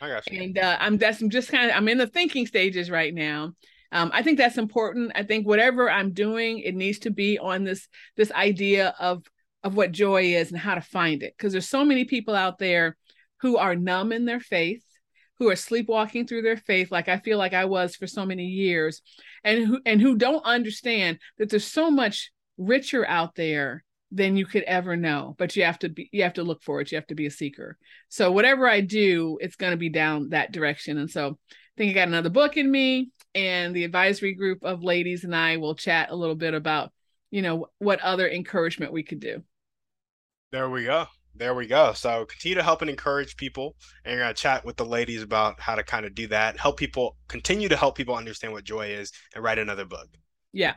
I 0.00 0.08
got 0.08 0.30
you. 0.30 0.42
And 0.42 0.58
uh, 0.58 0.76
I'm 0.78 0.98
that's 0.98 1.22
I'm 1.22 1.30
just 1.30 1.50
kind 1.50 1.70
of 1.70 1.76
I'm 1.76 1.88
in 1.88 1.98
the 1.98 2.06
thinking 2.06 2.46
stages 2.46 2.90
right 2.90 3.14
now 3.14 3.54
um, 3.94 4.10
i 4.12 4.22
think 4.22 4.36
that's 4.36 4.58
important. 4.58 5.12
I 5.14 5.22
think 5.22 5.46
whatever 5.46 5.90
i'm 5.90 6.12
doing 6.12 6.58
it 6.58 6.74
needs 6.74 6.98
to 7.00 7.10
be 7.10 7.38
on 7.38 7.64
this 7.64 7.88
this 8.16 8.30
idea 8.32 8.94
of 9.00 9.24
of 9.62 9.74
what 9.74 9.92
joy 9.92 10.34
is 10.34 10.50
and 10.50 10.60
how 10.60 10.74
to 10.74 10.82
find 10.82 11.22
it. 11.22 11.34
Because 11.38 11.52
there's 11.52 11.68
so 11.68 11.86
many 11.86 12.04
people 12.04 12.34
out 12.34 12.58
there 12.58 12.98
who 13.40 13.56
are 13.56 13.74
numb 13.74 14.12
in 14.12 14.26
their 14.26 14.40
faith 14.40 14.84
who 15.38 15.48
are 15.48 15.56
sleepwalking 15.56 16.26
through 16.26 16.42
their 16.42 16.56
faith 16.56 16.92
like 16.92 17.08
i 17.08 17.18
feel 17.18 17.38
like 17.38 17.54
i 17.54 17.64
was 17.64 17.96
for 17.96 18.06
so 18.06 18.24
many 18.24 18.44
years 18.44 19.02
and 19.42 19.66
who 19.66 19.80
and 19.84 20.00
who 20.00 20.16
don't 20.16 20.44
understand 20.44 21.18
that 21.38 21.50
there's 21.50 21.66
so 21.66 21.90
much 21.90 22.30
richer 22.56 23.06
out 23.06 23.34
there 23.34 23.84
than 24.10 24.36
you 24.36 24.46
could 24.46 24.62
ever 24.62 24.96
know. 24.96 25.34
But 25.38 25.56
you 25.56 25.64
have 25.64 25.78
to 25.80 25.88
be 25.88 26.08
you 26.12 26.22
have 26.22 26.34
to 26.34 26.44
look 26.44 26.62
for 26.62 26.80
it. 26.80 26.92
You 26.92 26.96
have 26.96 27.06
to 27.08 27.14
be 27.14 27.26
a 27.26 27.30
seeker. 27.30 27.76
So 28.08 28.30
whatever 28.30 28.68
i 28.68 28.80
do 28.80 29.38
it's 29.40 29.56
going 29.56 29.72
to 29.72 29.76
be 29.76 29.88
down 29.88 30.30
that 30.30 30.52
direction. 30.52 30.98
And 30.98 31.10
so 31.10 31.38
think 31.76 31.90
i 31.90 31.94
got 31.94 32.08
another 32.08 32.30
book 32.30 32.56
in 32.56 32.70
me 32.70 33.10
and 33.34 33.74
the 33.74 33.84
advisory 33.84 34.34
group 34.34 34.64
of 34.64 34.82
ladies 34.82 35.24
and 35.24 35.34
I 35.34 35.56
will 35.56 35.74
chat 35.74 36.10
a 36.10 36.16
little 36.16 36.36
bit 36.36 36.54
about, 36.54 36.92
you 37.30 37.42
know, 37.42 37.66
what 37.78 38.00
other 38.00 38.28
encouragement 38.28 38.92
we 38.92 39.02
could 39.02 39.20
do. 39.20 39.42
There 40.52 40.70
we 40.70 40.84
go. 40.84 41.06
There 41.34 41.54
we 41.54 41.66
go. 41.66 41.92
So 41.94 42.24
continue 42.26 42.54
to 42.54 42.62
help 42.62 42.80
and 42.80 42.88
encourage 42.88 43.36
people. 43.36 43.74
And 44.04 44.12
you're 44.12 44.22
going 44.22 44.34
to 44.34 44.40
chat 44.40 44.64
with 44.64 44.76
the 44.76 44.84
ladies 44.84 45.22
about 45.22 45.58
how 45.58 45.74
to 45.74 45.82
kind 45.82 46.06
of 46.06 46.14
do 46.14 46.28
that, 46.28 46.60
help 46.60 46.76
people 46.76 47.16
continue 47.26 47.68
to 47.68 47.76
help 47.76 47.96
people 47.96 48.14
understand 48.14 48.52
what 48.52 48.62
joy 48.62 48.86
is 48.86 49.10
and 49.34 49.42
write 49.42 49.58
another 49.58 49.84
book. 49.84 50.06
Yeah. 50.52 50.74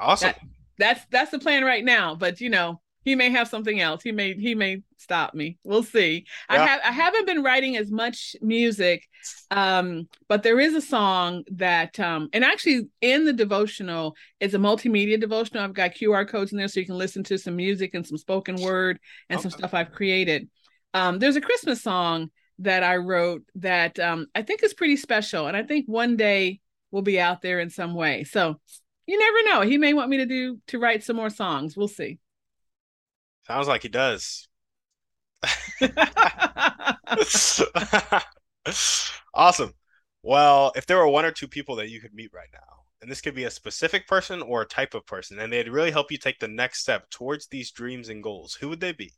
Awesome. 0.00 0.30
That, 0.30 0.40
that's 0.76 1.06
that's 1.12 1.30
the 1.30 1.38
plan 1.38 1.62
right 1.62 1.84
now. 1.84 2.16
But 2.16 2.40
you 2.40 2.50
know, 2.50 2.80
he 3.04 3.14
may 3.14 3.30
have 3.30 3.48
something 3.48 3.80
else. 3.80 4.02
He 4.02 4.12
may 4.12 4.34
he 4.34 4.54
may 4.54 4.82
stop 4.96 5.34
me. 5.34 5.58
We'll 5.62 5.82
see. 5.82 6.24
Yeah. 6.50 6.56
I 6.62 6.66
have 6.66 6.80
I 6.84 6.92
haven't 6.92 7.26
been 7.26 7.42
writing 7.42 7.76
as 7.76 7.90
much 7.90 8.34
music, 8.40 9.06
um, 9.50 10.08
but 10.28 10.42
there 10.42 10.58
is 10.58 10.74
a 10.74 10.80
song 10.80 11.44
that 11.52 12.00
um, 12.00 12.30
and 12.32 12.42
actually 12.44 12.88
in 13.02 13.26
the 13.26 13.32
devotional 13.32 14.16
it's 14.40 14.54
a 14.54 14.58
multimedia 14.58 15.20
devotional. 15.20 15.62
I've 15.62 15.74
got 15.74 15.94
QR 15.94 16.26
codes 16.26 16.52
in 16.52 16.58
there 16.58 16.68
so 16.68 16.80
you 16.80 16.86
can 16.86 16.98
listen 16.98 17.22
to 17.24 17.38
some 17.38 17.56
music 17.56 17.90
and 17.94 18.06
some 18.06 18.16
spoken 18.16 18.56
word 18.56 18.98
and 19.28 19.38
okay. 19.38 19.42
some 19.42 19.58
stuff 19.58 19.74
I've 19.74 19.92
created. 19.92 20.48
Um, 20.94 21.18
there's 21.18 21.36
a 21.36 21.40
Christmas 21.40 21.82
song 21.82 22.30
that 22.60 22.82
I 22.82 22.96
wrote 22.96 23.42
that 23.56 23.98
um, 23.98 24.26
I 24.34 24.42
think 24.42 24.62
is 24.62 24.74
pretty 24.74 24.96
special, 24.96 25.46
and 25.46 25.56
I 25.56 25.62
think 25.62 25.86
one 25.86 26.16
day 26.16 26.60
will 26.90 27.02
be 27.02 27.20
out 27.20 27.42
there 27.42 27.60
in 27.60 27.68
some 27.68 27.94
way. 27.94 28.24
So 28.24 28.58
you 29.06 29.18
never 29.18 29.50
know. 29.50 29.68
He 29.68 29.76
may 29.76 29.92
want 29.92 30.08
me 30.08 30.18
to 30.18 30.26
do 30.26 30.60
to 30.68 30.78
write 30.78 31.02
some 31.02 31.16
more 31.16 31.28
songs. 31.30 31.76
We'll 31.76 31.88
see. 31.88 32.18
Sounds 33.46 33.68
like 33.68 33.82
he 33.82 33.88
does. 33.88 34.48
awesome. 39.34 39.72
Well, 40.22 40.72
if 40.74 40.86
there 40.86 40.96
were 40.96 41.08
one 41.08 41.26
or 41.26 41.30
two 41.30 41.48
people 41.48 41.76
that 41.76 41.90
you 41.90 42.00
could 42.00 42.14
meet 42.14 42.30
right 42.32 42.48
now, 42.52 42.58
and 43.02 43.10
this 43.10 43.20
could 43.20 43.34
be 43.34 43.44
a 43.44 43.50
specific 43.50 44.06
person 44.08 44.40
or 44.40 44.62
a 44.62 44.66
type 44.66 44.94
of 44.94 45.04
person, 45.06 45.38
and 45.38 45.52
they'd 45.52 45.68
really 45.68 45.90
help 45.90 46.10
you 46.10 46.16
take 46.16 46.38
the 46.38 46.48
next 46.48 46.80
step 46.80 47.10
towards 47.10 47.46
these 47.46 47.70
dreams 47.70 48.08
and 48.08 48.22
goals, 48.22 48.54
who 48.54 48.70
would 48.70 48.80
they 48.80 48.92
be, 48.92 49.12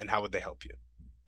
and 0.00 0.08
how 0.08 0.22
would 0.22 0.32
they 0.32 0.40
help 0.40 0.64
you? 0.64 0.70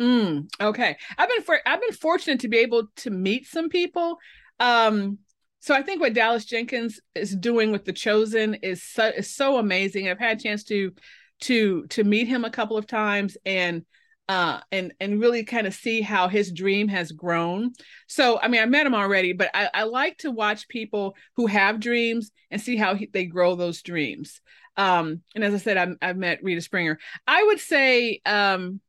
Mm, 0.01 0.49
okay, 0.61 0.97
I've 1.19 1.29
been 1.29 1.43
for 1.43 1.61
I've 1.67 1.81
been 1.81 1.93
fortunate 1.93 2.41
to 2.41 2.49
be 2.49 2.59
able 2.59 2.87
to 2.97 3.11
meet 3.11 3.47
some 3.47 3.69
people. 3.69 4.17
Um, 4.61 5.19
so 5.61 5.75
I 5.75 5.83
think 5.83 6.01
what 6.01 6.15
Dallas 6.15 6.45
Jenkins 6.45 7.01
is 7.15 7.35
doing 7.35 7.73
with 7.73 7.85
the 7.85 7.93
Chosen 7.93 8.55
is 8.55 8.83
so 8.83 9.07
is 9.07 9.35
so 9.35 9.59
amazing. 9.59 10.09
I've 10.09 10.19
had 10.19 10.39
a 10.39 10.41
chance 10.41 10.65
to 10.65 10.93
to 11.41 11.87
to 11.89 12.05
meet 12.05 12.29
him 12.29 12.45
a 12.45 12.51
couple 12.51 12.77
of 12.77 12.87
times 12.87 13.37
and 13.45 13.85
uh 14.29 14.61
and 14.71 14.93
and 15.01 15.21
really 15.21 15.45
kind 15.45 15.67
of 15.67 15.75
see 15.75 16.01
how 16.01 16.29
his 16.29 16.53
dream 16.53 16.89
has 16.89 17.13
grown. 17.13 17.73
So 18.07 18.39
i 18.41 18.49
mean 18.49 18.61
i 18.61 18.67
met 18.67 18.87
him 18.87 18.95
already 18.95 19.33
but 19.33 19.51
i, 19.55 19.71
I 19.73 19.83
like 19.85 20.19
to 20.19 20.31
watch 20.31 20.69
people 20.69 21.17
who 21.37 21.47
have 21.47 21.81
dreams 21.81 22.31
and 22.51 22.61
see 22.61 22.77
how 22.77 22.95
he, 22.95 23.07
they 23.07 23.25
grow 23.25 23.55
those 23.55 23.83
dreams. 23.83 24.41
Um 24.77 25.23
and 25.35 25.45
as 25.45 25.55
i 25.55 25.59
said 25.59 25.77
I've, 25.77 25.97
I've 26.03 26.17
met 26.17 26.43
rita 26.43 26.61
springer. 26.61 26.99
I 27.27 27.43
would 27.45 27.61
say 27.61 28.21
um 28.27 28.81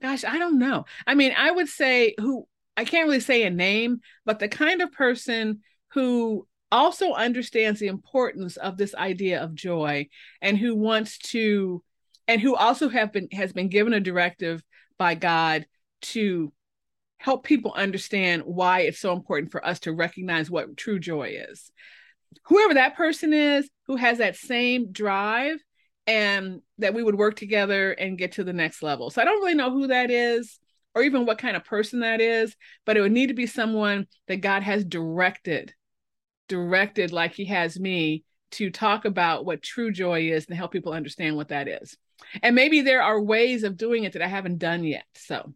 gosh 0.00 0.24
i 0.24 0.38
don't 0.38 0.58
know. 0.58 0.84
I 1.06 1.14
mean 1.14 1.34
i 1.36 1.50
would 1.50 1.68
say 1.68 2.14
who 2.18 2.46
i 2.76 2.84
can't 2.84 3.06
really 3.06 3.20
say 3.20 3.42
a 3.42 3.50
name 3.50 4.00
but 4.24 4.38
the 4.38 4.48
kind 4.48 4.80
of 4.80 4.92
person 4.92 5.60
who 5.92 6.46
also 6.72 7.12
understands 7.12 7.78
the 7.78 7.86
importance 7.86 8.56
of 8.56 8.76
this 8.76 8.94
idea 8.94 9.40
of 9.40 9.54
joy 9.54 10.08
and 10.40 10.56
who 10.56 10.74
wants 10.74 11.18
to 11.18 11.82
and 12.26 12.40
who 12.40 12.56
also 12.56 12.88
have 12.88 13.12
been 13.12 13.28
has 13.30 13.52
been 13.52 13.68
given 13.68 13.92
a 13.92 14.00
directive 14.00 14.62
by 14.98 15.14
God 15.14 15.66
to 16.00 16.52
help 17.18 17.44
people 17.44 17.72
understand 17.76 18.42
why 18.44 18.80
it's 18.80 18.98
so 18.98 19.12
important 19.12 19.52
for 19.52 19.64
us 19.64 19.80
to 19.80 19.92
recognize 19.92 20.50
what 20.50 20.76
true 20.76 20.98
joy 20.98 21.36
is. 21.50 21.70
Whoever 22.46 22.74
that 22.74 22.96
person 22.96 23.32
is 23.32 23.68
who 23.86 23.96
has 23.96 24.18
that 24.18 24.36
same 24.36 24.90
drive 24.90 25.58
and 26.06 26.62
that 26.78 26.94
we 26.94 27.02
would 27.02 27.14
work 27.14 27.36
together 27.36 27.92
and 27.92 28.18
get 28.18 28.32
to 28.32 28.44
the 28.44 28.52
next 28.52 28.82
level. 28.82 29.10
So 29.10 29.20
I 29.20 29.24
don't 29.24 29.40
really 29.40 29.54
know 29.54 29.70
who 29.70 29.88
that 29.88 30.10
is 30.10 30.58
or 30.94 31.02
even 31.02 31.26
what 31.26 31.38
kind 31.38 31.56
of 31.56 31.64
person 31.64 32.00
that 32.00 32.20
is, 32.20 32.56
but 32.86 32.96
it 32.96 33.02
would 33.02 33.12
need 33.12 33.28
to 33.28 33.34
be 33.34 33.46
someone 33.46 34.06
that 34.26 34.40
God 34.40 34.62
has 34.62 34.84
directed 34.84 35.74
directed 36.52 37.12
like 37.12 37.32
he 37.32 37.46
has 37.46 37.80
me 37.80 38.24
to 38.52 38.70
talk 38.70 39.06
about 39.06 39.46
what 39.46 39.62
true 39.62 39.90
joy 39.90 40.30
is 40.30 40.46
and 40.46 40.56
help 40.56 40.70
people 40.70 40.92
understand 40.92 41.34
what 41.34 41.48
that 41.48 41.66
is. 41.66 41.96
And 42.42 42.54
maybe 42.54 42.82
there 42.82 43.02
are 43.02 43.20
ways 43.20 43.62
of 43.62 43.78
doing 43.78 44.04
it 44.04 44.12
that 44.12 44.20
I 44.20 44.28
haven't 44.28 44.58
done 44.58 44.84
yet. 44.84 45.06
So 45.14 45.54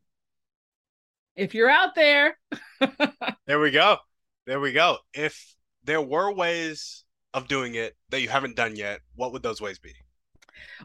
if 1.37 1.55
you're 1.55 1.69
out 1.69 1.95
there, 1.95 2.39
there 3.47 3.61
we 3.61 3.71
go. 3.71 3.99
There 4.47 4.59
we 4.59 4.73
go. 4.73 4.97
If 5.13 5.55
there 5.85 6.01
were 6.01 6.33
ways 6.33 7.05
of 7.35 7.47
doing 7.47 7.75
it 7.75 7.95
that 8.09 8.23
you 8.23 8.29
haven't 8.29 8.57
done 8.57 8.75
yet, 8.75 9.01
what 9.15 9.33
would 9.33 9.43
those 9.43 9.61
ways 9.61 9.79
be? 9.79 9.93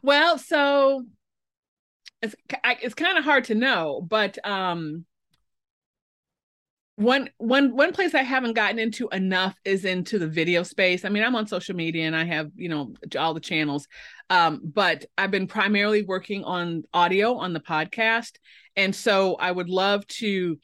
Well, 0.04 0.38
so 0.38 1.06
it's 2.22 2.36
it's 2.82 2.94
kind 2.94 3.18
of 3.18 3.24
hard 3.24 3.46
to 3.46 3.56
know, 3.56 4.06
but 4.06 4.46
um 4.46 5.06
one 7.02 7.30
one 7.38 7.76
one 7.76 7.94
place 7.94 8.14
I 8.14 8.24
haven't 8.24 8.54
gotten 8.54 8.80
into 8.80 9.10
enough 9.10 9.56
is 9.66 9.86
into 9.86 10.20
the 10.20 10.28
video 10.28 10.64
space. 10.64 11.04
I 11.04 11.10
mean, 11.10 11.24
I'm 11.24 11.36
on 11.36 11.48
social 11.48 11.76
media 11.76 12.06
and 12.06 12.16
I 12.16 12.24
have, 12.26 12.52
you 12.56 12.70
know, 12.70 12.94
all 13.18 13.34
the 13.34 13.40
channels. 13.40 13.88
Um, 14.30 14.62
but 14.64 15.06
I've 15.18 15.32
been 15.32 15.48
primarily 15.48 16.04
working 16.04 16.44
on 16.44 16.84
audio 16.94 17.36
on 17.36 17.54
the 17.54 17.60
podcast. 17.60 18.34
And 18.76 18.96
so 18.96 19.36
I 19.36 19.52
would 19.52 19.70
love 19.70 20.06
to 20.08 20.58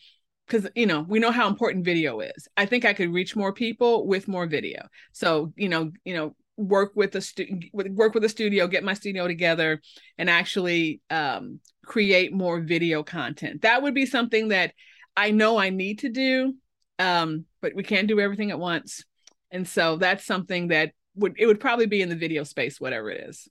because 0.48 0.70
you 0.76 0.86
know 0.86 1.02
we 1.02 1.20
know 1.20 1.32
how 1.32 1.48
important 1.48 1.84
video 1.84 2.22
is 2.22 2.48
i 2.56 2.66
think 2.66 2.86
i 2.86 2.94
could 2.94 3.14
reach 3.14 3.36
more 3.36 3.52
people 3.52 4.08
with 4.08 4.30
more 4.30 4.48
video 4.48 4.88
so 5.12 5.52
you 5.58 5.68
know 5.68 5.92
you 6.06 6.14
know 6.14 6.34
work 6.56 6.94
with 6.96 7.14
a 7.16 7.22
stu- 7.22 7.60
work 7.74 8.14
with 8.14 8.24
a 8.24 8.30
studio 8.30 8.66
get 8.66 8.82
my 8.82 8.94
studio 8.94 9.28
together 9.28 9.82
and 10.18 10.30
actually 10.30 11.02
um, 11.10 11.60
create 11.86 12.34
more 12.34 12.62
video 12.62 13.04
content 13.04 13.62
that 13.62 13.82
would 13.82 13.94
be 13.94 14.06
something 14.06 14.48
that 14.48 14.74
I 15.18 15.32
know 15.32 15.58
I 15.58 15.72
need 15.72 16.00
to 16.00 16.10
do, 16.10 16.54
um, 17.00 17.46
but 17.62 17.74
we 17.76 17.84
can't 17.84 18.08
do 18.08 18.20
everything 18.22 18.52
at 18.52 18.60
once. 18.60 19.04
And 19.52 19.68
so 19.68 19.98
that's 19.98 20.26
something 20.26 20.70
that 20.70 20.92
would 21.16 21.36
it 21.38 21.48
would 21.48 21.60
probably 21.60 21.88
be 21.88 22.02
in 22.02 22.10
the 22.10 22.16
video 22.16 22.44
space, 22.44 22.80
whatever 22.80 23.10
it 23.10 23.28
is. 23.28 23.50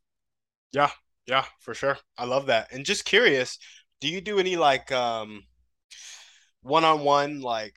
Yeah, 0.73 0.91
yeah, 1.27 1.45
for 1.61 1.75
sure. 1.75 1.99
I 2.17 2.25
love 2.25 2.47
that. 2.47 2.73
And 2.73 2.85
just 2.85 3.05
curious, 3.05 3.59
do 4.01 4.09
you 4.09 4.21
do 4.21 4.39
any 4.39 4.57
like 4.57 4.93
um 4.93 5.43
one-on-one 6.63 7.41
like 7.41 7.77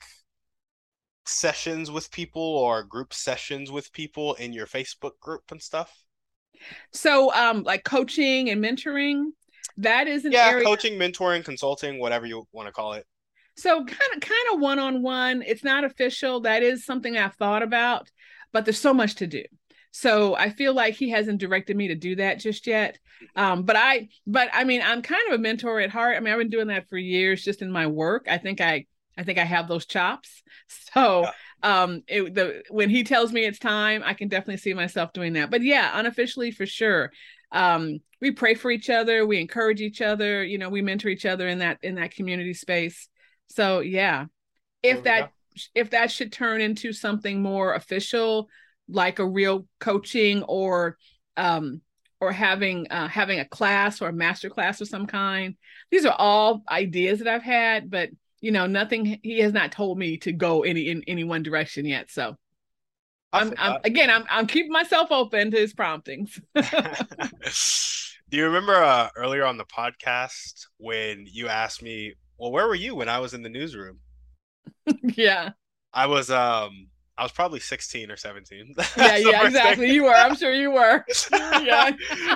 sessions 1.26 1.90
with 1.90 2.10
people 2.10 2.42
or 2.42 2.82
group 2.84 3.12
sessions 3.14 3.70
with 3.70 3.92
people 3.92 4.34
in 4.34 4.52
your 4.52 4.66
Facebook 4.66 5.18
group 5.20 5.50
and 5.50 5.62
stuff? 5.62 6.04
So 6.92 7.32
um 7.34 7.62
like 7.62 7.84
coaching 7.84 8.50
and 8.50 8.62
mentoring, 8.62 9.30
that 9.78 10.06
is 10.06 10.24
an 10.24 10.32
yeah, 10.32 10.48
area 10.50 10.64
coaching, 10.64 10.98
mentoring, 10.98 11.44
consulting, 11.44 11.98
whatever 11.98 12.26
you 12.26 12.46
want 12.52 12.66
to 12.68 12.72
call 12.72 12.94
it. 12.94 13.06
So 13.56 13.84
kind 13.84 14.14
of 14.14 14.20
kind 14.20 14.54
of 14.54 14.60
one 14.60 14.78
on 14.78 15.02
one. 15.02 15.42
It's 15.46 15.64
not 15.64 15.84
official. 15.84 16.40
That 16.40 16.62
is 16.62 16.84
something 16.84 17.16
I've 17.16 17.34
thought 17.34 17.62
about, 17.62 18.08
but 18.52 18.64
there's 18.64 18.78
so 18.78 18.94
much 18.94 19.16
to 19.16 19.26
do. 19.26 19.44
So 19.92 20.36
I 20.36 20.50
feel 20.50 20.72
like 20.72 20.94
he 20.94 21.10
hasn't 21.10 21.40
directed 21.40 21.76
me 21.76 21.88
to 21.88 21.94
do 21.94 22.16
that 22.16 22.38
just 22.38 22.66
yet. 22.66 22.98
Um, 23.34 23.64
but 23.64 23.76
I, 23.76 24.08
but 24.26 24.48
I 24.52 24.64
mean, 24.64 24.82
I'm 24.82 25.02
kind 25.02 25.20
of 25.28 25.34
a 25.34 25.42
mentor 25.42 25.80
at 25.80 25.90
heart. 25.90 26.16
I 26.16 26.20
mean, 26.20 26.32
I've 26.32 26.38
been 26.38 26.48
doing 26.48 26.68
that 26.68 26.88
for 26.88 26.96
years, 26.96 27.42
just 27.42 27.60
in 27.60 27.70
my 27.70 27.86
work. 27.86 28.26
I 28.30 28.38
think 28.38 28.60
I, 28.60 28.86
I 29.18 29.24
think 29.24 29.38
I 29.38 29.44
have 29.44 29.68
those 29.68 29.86
chops. 29.86 30.42
So, 30.94 31.26
um, 31.64 32.02
it, 32.06 32.32
the 32.34 32.62
when 32.68 32.90
he 32.90 33.02
tells 33.02 33.32
me 33.32 33.44
it's 33.44 33.58
time, 33.58 34.02
I 34.04 34.14
can 34.14 34.28
definitely 34.28 34.58
see 34.58 34.72
myself 34.72 35.12
doing 35.12 35.32
that. 35.32 35.50
But 35.50 35.62
yeah, 35.62 35.90
unofficially 35.94 36.52
for 36.52 36.64
sure. 36.64 37.10
Um, 37.52 37.98
we 38.20 38.30
pray 38.30 38.54
for 38.54 38.70
each 38.70 38.88
other, 38.88 39.26
we 39.26 39.40
encourage 39.40 39.80
each 39.80 40.00
other. 40.00 40.44
You 40.44 40.58
know, 40.58 40.68
we 40.68 40.82
mentor 40.82 41.08
each 41.08 41.26
other 41.26 41.48
in 41.48 41.58
that 41.58 41.78
in 41.82 41.96
that 41.96 42.14
community 42.14 42.54
space. 42.54 43.08
So 43.50 43.80
yeah, 43.80 44.26
if 44.82 45.02
that 45.04 45.20
go. 45.20 45.60
if 45.74 45.90
that 45.90 46.10
should 46.10 46.32
turn 46.32 46.60
into 46.60 46.92
something 46.92 47.42
more 47.42 47.74
official, 47.74 48.48
like 48.88 49.18
a 49.18 49.26
real 49.26 49.66
coaching 49.78 50.42
or 50.44 50.96
um 51.36 51.80
or 52.20 52.32
having 52.32 52.86
uh, 52.90 53.08
having 53.08 53.40
a 53.40 53.44
class 53.44 54.00
or 54.02 54.08
a 54.08 54.12
master 54.12 54.50
class 54.50 54.80
of 54.80 54.88
some 54.88 55.06
kind. 55.06 55.56
These 55.90 56.04
are 56.04 56.14
all 56.16 56.62
ideas 56.70 57.18
that 57.20 57.28
I've 57.28 57.42
had, 57.42 57.90
but 57.90 58.10
you 58.40 58.52
know, 58.52 58.66
nothing. 58.66 59.18
He 59.22 59.40
has 59.40 59.52
not 59.52 59.72
told 59.72 59.98
me 59.98 60.18
to 60.18 60.32
go 60.32 60.62
any 60.62 60.88
in 60.88 61.02
any 61.06 61.24
one 61.24 61.42
direction 61.42 61.86
yet. 61.86 62.10
So, 62.10 62.36
I'm, 63.32 63.54
I'm 63.58 63.78
again, 63.84 64.10
I'm 64.10 64.24
I'm 64.30 64.46
keeping 64.46 64.72
myself 64.72 65.10
open 65.10 65.50
to 65.50 65.56
his 65.56 65.72
promptings. 65.72 66.38
Do 68.30 68.36
you 68.36 68.44
remember 68.44 68.74
uh, 68.74 69.08
earlier 69.16 69.44
on 69.44 69.56
the 69.56 69.64
podcast 69.64 70.66
when 70.76 71.26
you 71.26 71.48
asked 71.48 71.82
me 71.82 72.14
well, 72.40 72.50
where 72.50 72.66
were 72.66 72.74
you 72.74 72.94
when 72.94 73.10
I 73.10 73.18
was 73.18 73.34
in 73.34 73.42
the 73.42 73.50
newsroom? 73.50 73.98
yeah. 75.02 75.50
I 75.92 76.06
was 76.06 76.30
um 76.30 76.88
I 77.18 77.22
was 77.22 77.32
probably 77.32 77.60
16 77.60 78.10
or 78.10 78.16
17. 78.16 78.74
yeah, 78.96 79.16
yeah, 79.18 79.46
exactly. 79.46 79.88
Thing. 79.88 79.94
You 79.94 80.04
were. 80.04 80.14
I'm 80.14 80.34
sure 80.34 80.50
you 80.50 80.70
were. 80.70 81.04
yeah. 81.32 81.90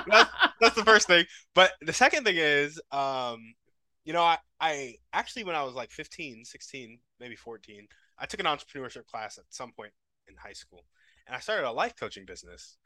that's, 0.07 0.29
that's 0.61 0.75
the 0.75 0.85
first 0.85 1.07
thing. 1.07 1.25
But 1.55 1.71
the 1.81 1.91
second 1.91 2.23
thing 2.23 2.35
is 2.37 2.79
um 2.91 3.55
you 4.03 4.13
know, 4.13 4.21
I 4.21 4.37
I 4.61 4.95
actually 5.11 5.43
when 5.43 5.55
I 5.55 5.63
was 5.63 5.73
like 5.73 5.89
15, 5.89 6.45
16, 6.45 6.99
maybe 7.19 7.35
14, 7.35 7.87
I 8.19 8.27
took 8.27 8.39
an 8.39 8.45
entrepreneurship 8.45 9.07
class 9.07 9.39
at 9.39 9.45
some 9.49 9.71
point 9.71 9.91
in 10.27 10.35
high 10.35 10.53
school. 10.53 10.85
And 11.25 11.35
I 11.35 11.39
started 11.39 11.67
a 11.67 11.71
life 11.71 11.95
coaching 11.99 12.25
business. 12.27 12.77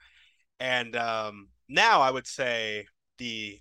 And 0.62 0.95
um 0.95 1.49
now 1.67 1.99
I 1.99 2.12
would 2.12 2.27
say 2.27 2.88
the 3.17 3.60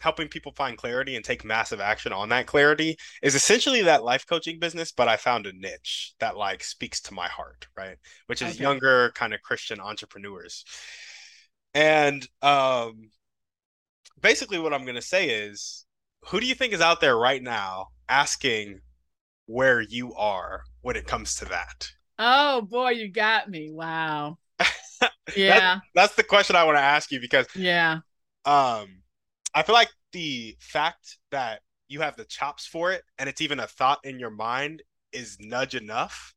helping 0.00 0.28
people 0.28 0.52
find 0.56 0.76
clarity 0.76 1.14
and 1.14 1.24
take 1.24 1.44
massive 1.44 1.80
action 1.80 2.12
on 2.12 2.30
that 2.30 2.46
clarity 2.46 2.96
is 3.22 3.34
essentially 3.34 3.82
that 3.82 4.02
life 4.02 4.26
coaching 4.26 4.58
business 4.58 4.92
but 4.92 5.08
i 5.08 5.16
found 5.16 5.46
a 5.46 5.52
niche 5.52 6.14
that 6.18 6.36
like 6.36 6.64
speaks 6.64 7.00
to 7.00 7.14
my 7.14 7.28
heart 7.28 7.68
right? 7.76 7.96
Which 8.26 8.42
is 8.42 8.54
okay. 8.54 8.62
younger 8.62 9.12
kind 9.14 9.34
of 9.34 9.42
christian 9.42 9.80
entrepreneurs. 9.80 10.64
And 11.74 12.26
um 12.42 13.10
basically 14.20 14.58
what 14.58 14.74
i'm 14.74 14.82
going 14.82 14.96
to 14.96 15.02
say 15.02 15.28
is 15.28 15.86
who 16.26 16.40
do 16.40 16.46
you 16.46 16.54
think 16.54 16.72
is 16.72 16.80
out 16.80 17.00
there 17.00 17.16
right 17.16 17.42
now 17.42 17.88
asking 18.08 18.80
where 19.46 19.80
you 19.80 20.14
are 20.14 20.62
when 20.82 20.96
it 20.96 21.06
comes 21.06 21.36
to 21.36 21.46
that? 21.46 21.90
Oh 22.18 22.62
boy 22.62 22.90
you 22.90 23.08
got 23.08 23.48
me. 23.48 23.70
Wow. 23.70 24.38
Yeah. 25.36 25.60
that's, 25.60 25.86
that's 25.94 26.14
the 26.16 26.24
question 26.24 26.56
i 26.56 26.64
want 26.64 26.76
to 26.76 26.82
ask 26.82 27.12
you 27.12 27.20
because 27.20 27.46
yeah. 27.54 28.00
um 28.44 28.99
I 29.54 29.62
feel 29.62 29.74
like 29.74 29.90
the 30.12 30.56
fact 30.60 31.18
that 31.30 31.60
you 31.88 32.00
have 32.00 32.16
the 32.16 32.24
chops 32.24 32.66
for 32.66 32.92
it 32.92 33.02
and 33.18 33.28
it's 33.28 33.40
even 33.40 33.60
a 33.60 33.66
thought 33.66 33.98
in 34.04 34.18
your 34.18 34.30
mind 34.30 34.82
is 35.12 35.36
nudge 35.40 35.74
enough 35.74 36.34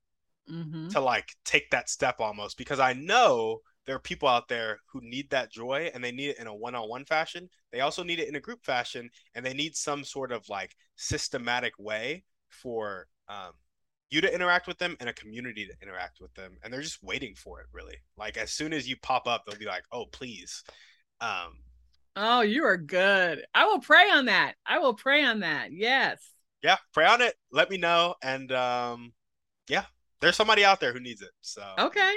mm-hmm. 0.49 0.89
to 0.89 0.99
like 0.99 1.29
take 1.45 1.69
that 1.71 1.89
step 1.89 2.15
almost 2.19 2.57
because 2.57 2.79
I 2.79 2.93
know 2.93 3.59
there 3.85 3.95
are 3.95 3.99
people 3.99 4.29
out 4.29 4.47
there 4.47 4.79
who 4.91 5.01
need 5.03 5.29
that 5.29 5.51
joy 5.51 5.91
and 5.93 6.03
they 6.03 6.11
need 6.11 6.29
it 6.29 6.39
in 6.39 6.47
a 6.47 6.55
one-on-one 6.55 7.05
fashion. 7.05 7.49
They 7.71 7.81
also 7.81 8.03
need 8.03 8.19
it 8.19 8.29
in 8.29 8.35
a 8.35 8.39
group 8.39 8.63
fashion 8.63 9.09
and 9.35 9.45
they 9.45 9.53
need 9.53 9.75
some 9.75 10.03
sort 10.03 10.31
of 10.31 10.47
like 10.49 10.75
systematic 10.95 11.73
way 11.77 12.23
for 12.49 13.07
um, 13.27 13.51
you 14.09 14.21
to 14.21 14.33
interact 14.33 14.67
with 14.67 14.77
them 14.77 14.95
and 14.99 15.09
a 15.09 15.13
community 15.13 15.65
to 15.65 15.73
interact 15.81 16.19
with 16.21 16.33
them 16.35 16.57
and 16.63 16.71
they're 16.71 16.81
just 16.81 17.03
waiting 17.03 17.33
for 17.35 17.59
it 17.61 17.67
really 17.73 17.97
like 18.15 18.37
as 18.37 18.51
soon 18.51 18.71
as 18.71 18.87
you 18.87 18.95
pop 19.01 19.27
up 19.27 19.43
they'll 19.45 19.57
be 19.57 19.65
like 19.65 19.83
oh 19.91 20.05
please 20.11 20.63
um, 21.19 21.57
Oh, 22.15 22.41
you 22.41 22.65
are 22.65 22.77
good. 22.77 23.43
I 23.53 23.65
will 23.65 23.79
pray 23.79 24.09
on 24.11 24.25
that. 24.25 24.53
I 24.65 24.79
will 24.79 24.93
pray 24.93 25.23
on 25.23 25.39
that. 25.39 25.71
Yes. 25.71 26.19
Yeah, 26.61 26.77
pray 26.93 27.05
on 27.05 27.21
it. 27.21 27.35
Let 27.51 27.69
me 27.69 27.77
know. 27.77 28.15
And 28.21 28.51
um, 28.51 29.13
yeah, 29.67 29.85
there's 30.21 30.35
somebody 30.35 30.63
out 30.63 30.79
there 30.79 30.93
who 30.93 30.99
needs 30.99 31.21
it. 31.21 31.31
So 31.41 31.63
okay. 31.77 32.13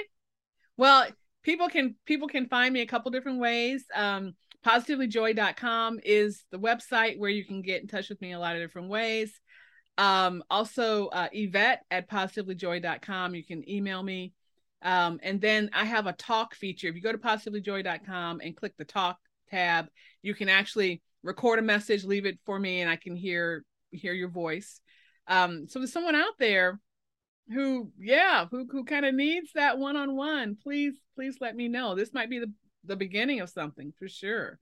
Well, 0.77 1.07
people 1.43 1.67
can 1.67 1.95
people 2.05 2.27
can 2.27 2.47
find 2.47 2.73
me 2.73 2.81
a 2.81 2.85
couple 2.85 3.11
different 3.11 3.39
ways. 3.39 3.85
Um, 3.95 4.35
positivelyjoy.com 4.65 5.99
is 6.03 6.43
the 6.51 6.59
website 6.59 7.17
where 7.17 7.29
you 7.29 7.43
can 7.43 7.61
get 7.61 7.81
in 7.81 7.87
touch 7.87 8.09
with 8.09 8.21
me 8.21 8.33
a 8.33 8.39
lot 8.39 8.55
of 8.55 8.61
different 8.61 8.89
ways. 8.89 9.39
Um, 9.97 10.43
also 10.49 11.07
uh, 11.07 11.27
Yvette 11.31 11.83
at 11.89 12.09
positivelyjoy.com. 12.09 13.33
You 13.33 13.43
can 13.43 13.67
email 13.67 14.03
me. 14.03 14.33
Um, 14.83 15.19
and 15.23 15.41
then 15.41 15.71
I 15.73 15.85
have 15.85 16.05
a 16.05 16.13
talk 16.13 16.53
feature. 16.53 16.87
If 16.87 16.95
you 16.95 17.01
go 17.01 17.11
to 17.11 17.17
positivelyjoy.com 17.17 18.41
and 18.43 18.55
click 18.55 18.73
the 18.77 18.85
talk 18.85 19.17
tab, 19.49 19.87
you 20.21 20.33
can 20.33 20.49
actually 20.49 21.01
record 21.23 21.59
a 21.59 21.63
message, 21.63 22.03
leave 22.03 22.25
it 22.25 22.39
for 22.45 22.59
me, 22.59 22.81
and 22.81 22.89
I 22.89 22.95
can 22.95 23.15
hear 23.15 23.63
hear 23.91 24.13
your 24.13 24.29
voice. 24.29 24.81
Um, 25.27 25.67
so 25.67 25.79
there's 25.79 25.93
someone 25.93 26.15
out 26.15 26.37
there 26.39 26.79
who, 27.53 27.91
yeah, 27.99 28.45
who 28.49 28.67
who 28.69 28.83
kind 28.83 29.05
of 29.05 29.13
needs 29.13 29.51
that 29.53 29.77
one 29.77 29.95
on 29.95 30.15
one. 30.15 30.57
Please, 30.61 30.95
please 31.15 31.37
let 31.39 31.55
me 31.55 31.67
know. 31.67 31.95
This 31.95 32.13
might 32.13 32.29
be 32.29 32.39
the 32.39 32.51
the 32.83 32.95
beginning 32.95 33.41
of 33.41 33.49
something 33.49 33.93
for 33.97 34.07
sure. 34.07 34.59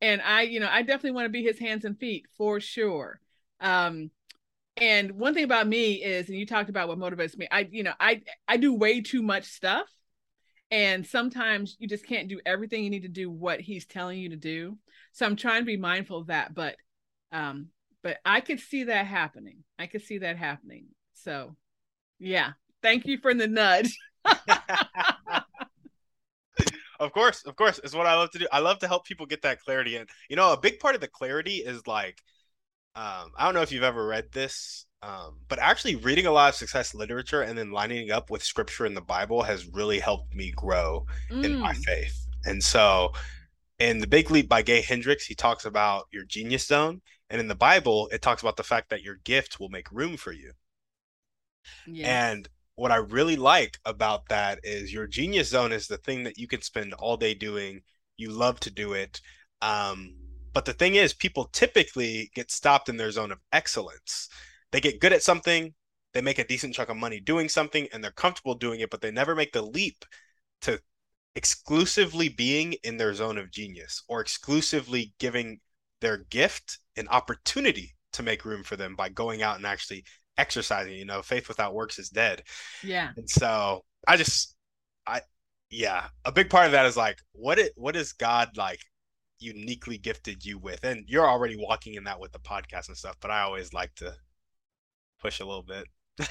And 0.00 0.20
I, 0.22 0.42
you 0.42 0.60
know, 0.60 0.68
I 0.70 0.82
definitely 0.82 1.12
want 1.12 1.26
to 1.26 1.30
be 1.30 1.42
his 1.42 1.58
hands 1.58 1.84
and 1.84 1.98
feet 1.98 2.26
for 2.36 2.60
sure. 2.60 3.20
Um, 3.60 4.10
and 4.76 5.12
one 5.12 5.34
thing 5.34 5.44
about 5.44 5.68
me 5.68 6.02
is, 6.02 6.28
and 6.28 6.36
you 6.36 6.46
talked 6.46 6.68
about 6.68 6.88
what 6.88 6.98
motivates 6.98 7.38
me. 7.38 7.46
I, 7.50 7.68
you 7.70 7.84
know, 7.84 7.94
I 7.98 8.22
I 8.48 8.56
do 8.56 8.74
way 8.74 9.00
too 9.00 9.22
much 9.22 9.44
stuff 9.44 9.88
and 10.74 11.06
sometimes 11.06 11.76
you 11.78 11.86
just 11.86 12.04
can't 12.04 12.26
do 12.26 12.40
everything. 12.44 12.82
You 12.82 12.90
need 12.90 13.02
to 13.02 13.08
do 13.08 13.30
what 13.30 13.60
he's 13.60 13.86
telling 13.86 14.18
you 14.18 14.30
to 14.30 14.36
do. 14.36 14.76
So 15.12 15.24
i'm 15.24 15.36
trying 15.36 15.60
to 15.60 15.66
be 15.66 15.76
mindful 15.76 16.18
of 16.18 16.26
that 16.26 16.52
but 16.52 16.74
um 17.30 17.68
but 18.02 18.18
i 18.24 18.40
could 18.40 18.58
see 18.58 18.84
that 18.84 19.06
happening. 19.06 19.62
I 19.78 19.86
could 19.86 20.02
see 20.02 20.18
that 20.18 20.36
happening. 20.36 20.86
So 21.14 21.54
yeah. 22.18 22.52
Thank 22.82 23.06
you 23.06 23.18
for 23.18 23.32
the 23.32 23.46
nudge. 23.46 23.96
Of 27.00 27.12
course 27.12 27.42
of 27.44 27.56
course. 27.56 27.80
It's 27.82 27.94
what 27.94 28.06
i 28.06 28.14
love 28.14 28.30
to 28.30 28.38
do. 28.38 28.46
I 28.52 28.60
love 28.60 28.78
to 28.78 28.88
help 28.88 29.04
people 29.04 29.26
get 29.26 29.42
that 29.42 29.60
clarity 29.60 29.96
and 29.96 30.08
you 30.30 30.36
know 30.36 30.52
a 30.52 30.60
big 30.60 30.78
part 30.78 30.94
of 30.94 31.00
the 31.00 31.08
clarity 31.08 31.56
is 31.56 31.86
like 31.86 32.22
um, 32.96 33.32
I 33.36 33.44
don't 33.44 33.54
know 33.54 33.62
if 33.62 33.72
you've 33.72 33.82
ever 33.82 34.06
read 34.06 34.30
this, 34.32 34.86
um, 35.02 35.38
but 35.48 35.58
actually 35.58 35.96
reading 35.96 36.26
a 36.26 36.30
lot 36.30 36.50
of 36.50 36.54
success 36.54 36.94
literature 36.94 37.42
and 37.42 37.58
then 37.58 37.72
lining 37.72 38.10
up 38.10 38.30
with 38.30 38.42
scripture 38.42 38.86
in 38.86 38.94
the 38.94 39.00
Bible 39.00 39.42
has 39.42 39.66
really 39.66 39.98
helped 39.98 40.34
me 40.34 40.52
grow 40.54 41.04
mm. 41.30 41.44
in 41.44 41.58
my 41.58 41.72
mm. 41.72 41.84
faith. 41.84 42.26
And 42.44 42.62
so 42.62 43.12
in 43.78 43.98
The 43.98 44.06
Big 44.06 44.30
Leap 44.30 44.48
by 44.48 44.62
Gay 44.62 44.80
Hendricks, 44.80 45.26
he 45.26 45.34
talks 45.34 45.64
about 45.64 46.06
your 46.12 46.24
genius 46.24 46.66
zone. 46.66 47.02
And 47.30 47.40
in 47.40 47.48
the 47.48 47.54
Bible, 47.54 48.08
it 48.12 48.22
talks 48.22 48.42
about 48.42 48.56
the 48.56 48.62
fact 48.62 48.90
that 48.90 49.02
your 49.02 49.16
gift 49.24 49.58
will 49.58 49.70
make 49.70 49.90
room 49.90 50.16
for 50.16 50.32
you. 50.32 50.52
Yes. 51.86 52.06
And 52.06 52.48
what 52.76 52.92
I 52.92 52.96
really 52.96 53.36
like 53.36 53.78
about 53.84 54.28
that 54.28 54.60
is 54.62 54.92
your 54.92 55.06
genius 55.06 55.48
zone 55.48 55.72
is 55.72 55.86
the 55.88 55.98
thing 55.98 56.24
that 56.24 56.38
you 56.38 56.46
can 56.46 56.62
spend 56.62 56.94
all 56.94 57.16
day 57.16 57.34
doing. 57.34 57.82
You 58.16 58.30
love 58.30 58.60
to 58.60 58.70
do 58.70 58.92
it. 58.92 59.20
Um, 59.60 60.14
but 60.54 60.64
the 60.64 60.72
thing 60.72 60.94
is, 60.94 61.12
people 61.12 61.50
typically 61.52 62.30
get 62.34 62.50
stopped 62.50 62.88
in 62.88 62.96
their 62.96 63.10
zone 63.10 63.32
of 63.32 63.40
excellence. 63.52 64.28
They 64.72 64.80
get 64.80 65.00
good 65.00 65.12
at 65.12 65.22
something, 65.22 65.74
they 66.14 66.22
make 66.22 66.38
a 66.38 66.46
decent 66.46 66.74
chunk 66.74 66.88
of 66.88 66.96
money 66.96 67.20
doing 67.20 67.48
something, 67.48 67.88
and 67.92 68.02
they're 68.02 68.12
comfortable 68.12 68.54
doing 68.54 68.80
it, 68.80 68.90
but 68.90 69.00
they 69.00 69.10
never 69.10 69.34
make 69.34 69.52
the 69.52 69.62
leap 69.62 70.04
to 70.62 70.80
exclusively 71.34 72.28
being 72.28 72.74
in 72.84 72.96
their 72.96 73.12
zone 73.12 73.36
of 73.36 73.50
genius 73.50 74.02
or 74.08 74.20
exclusively 74.20 75.12
giving 75.18 75.60
their 76.00 76.18
gift 76.30 76.78
an 76.96 77.08
opportunity 77.08 77.96
to 78.12 78.22
make 78.22 78.44
room 78.44 78.62
for 78.62 78.76
them 78.76 78.94
by 78.94 79.08
going 79.08 79.42
out 79.42 79.56
and 79.56 79.66
actually 79.66 80.04
exercising. 80.38 80.94
You 80.94 81.04
know, 81.04 81.22
faith 81.22 81.48
without 81.48 81.74
works 81.74 81.98
is 81.98 82.08
dead. 82.08 82.42
Yeah. 82.82 83.10
And 83.16 83.28
so 83.28 83.84
I 84.06 84.16
just, 84.16 84.54
I, 85.06 85.22
yeah, 85.70 86.06
a 86.24 86.30
big 86.30 86.48
part 86.48 86.66
of 86.66 86.72
that 86.72 86.86
is 86.86 86.96
like, 86.96 87.18
what 87.32 87.58
it, 87.58 87.72
what 87.74 87.96
is 87.96 88.12
God 88.12 88.56
like 88.56 88.80
uniquely 89.38 89.98
gifted 89.98 90.44
you 90.44 90.58
with 90.58 90.84
and 90.84 91.04
you're 91.08 91.28
already 91.28 91.56
walking 91.56 91.94
in 91.94 92.04
that 92.04 92.20
with 92.20 92.32
the 92.32 92.38
podcast 92.38 92.88
and 92.88 92.96
stuff 92.96 93.16
but 93.20 93.30
i 93.30 93.40
always 93.40 93.72
like 93.72 93.94
to 93.94 94.14
push 95.24 95.40
a 95.40 95.44
little 95.44 95.62
bit. 95.62 95.86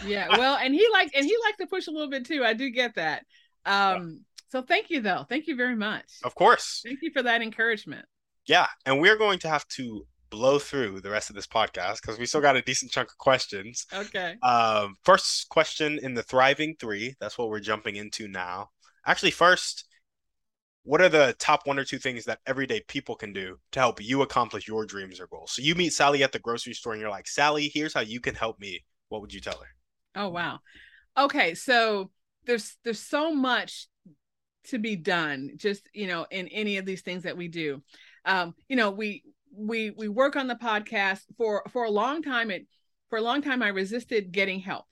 Yeah 0.06 0.28
well 0.38 0.56
and 0.56 0.74
he 0.74 0.88
liked 0.94 1.16
and 1.16 1.26
he 1.26 1.36
liked 1.46 1.58
to 1.60 1.68
push 1.68 1.88
a 1.88 1.92
little 1.92 2.10
bit 2.10 2.26
too 2.26 2.44
i 2.46 2.54
do 2.54 2.70
get 2.70 2.96
that. 2.96 3.26
Um 3.66 4.22
so 4.50 4.62
thank 4.62 4.90
you 4.90 5.02
though 5.02 5.26
thank 5.28 5.48
you 5.48 5.56
very 5.56 5.76
much. 5.76 6.06
Of 6.24 6.36
course. 6.36 6.82
Thank 6.86 7.00
you 7.02 7.12
for 7.12 7.24
that 7.24 7.42
encouragement. 7.42 8.06
Yeah 8.46 8.68
and 8.86 9.02
we're 9.02 9.18
going 9.18 9.40
to 9.40 9.50
have 9.50 9.68
to 9.70 10.06
blow 10.30 10.58
through 10.58 11.02
the 11.02 11.10
rest 11.10 11.30
of 11.30 11.36
this 11.36 11.48
podcast 11.48 12.02
because 12.02 12.18
we 12.18 12.26
still 12.26 12.42
got 12.42 12.56
a 12.56 12.62
decent 12.62 12.92
chunk 12.92 13.10
of 13.10 13.18
questions. 13.18 13.88
Okay. 13.92 14.36
Um 14.44 14.96
first 15.04 15.50
question 15.50 16.00
in 16.02 16.14
the 16.14 16.24
thriving 16.24 16.76
three 16.80 17.16
that's 17.20 17.38
what 17.38 17.50
we're 17.50 17.60
jumping 17.60 17.96
into 17.96 18.28
now. 18.28 18.70
Actually 19.06 19.32
first 19.32 19.86
what 20.84 21.02
are 21.02 21.10
the 21.10 21.36
top 21.40 21.66
one 21.66 21.80
or 21.80 21.86
two 21.86 21.98
things 21.98 22.26
that 22.26 22.40
everyday 22.46 22.82
people 22.88 23.16
can 23.16 23.32
do 23.32 23.58
to 23.72 23.80
help 23.80 24.02
you 24.02 24.22
accomplish 24.22 24.68
your 24.68 24.86
dreams 24.86 25.20
or 25.20 25.28
goals? 25.28 25.54
So 25.54 25.62
you 25.62 25.76
meet 25.76 25.94
Sally 25.94 26.24
at 26.24 26.32
the 26.32 26.40
grocery 26.40 26.74
store 26.74 26.94
and 26.94 27.02
you're 27.02 27.10
like, 27.10 27.28
Sally, 27.28 27.72
here's 27.74 27.94
how 27.94 28.02
you 28.02 28.20
can 28.20 28.36
help 28.36 28.60
me. 28.60 28.84
What 29.10 29.22
would 29.22 29.34
you 29.34 29.40
tell 29.40 29.58
her? 29.58 29.68
Oh 30.16 30.30
wow. 30.30 30.60
Okay, 31.18 31.56
so 31.56 32.12
there's 32.46 32.76
there's 32.84 33.00
so 33.00 33.34
much 33.34 33.88
to 34.66 34.80
be 34.80 34.96
done 34.96 35.52
just 35.58 35.90
you 35.94 36.08
know 36.08 36.26
in 36.32 36.48
any 36.48 36.78
of 36.78 36.86
these 36.86 37.02
things 37.02 37.24
that 37.24 37.38
we 37.38 37.48
do. 37.48 37.82
Um, 38.26 38.54
you 38.68 38.76
know, 38.76 38.92
we 38.92 39.24
we 39.56 39.92
we 39.92 40.08
work 40.08 40.36
on 40.36 40.48
the 40.48 40.56
podcast 40.56 41.22
for 41.38 41.64
for 41.72 41.86
a 41.86 41.92
long 41.92 42.22
time 42.22 42.52
it 42.52 42.68
for 43.10 43.18
a 43.18 43.22
long 43.22 43.42
time 43.42 43.62
I 43.62 43.70
resisted 43.70 44.32
getting 44.32 44.60
help. 44.60 44.86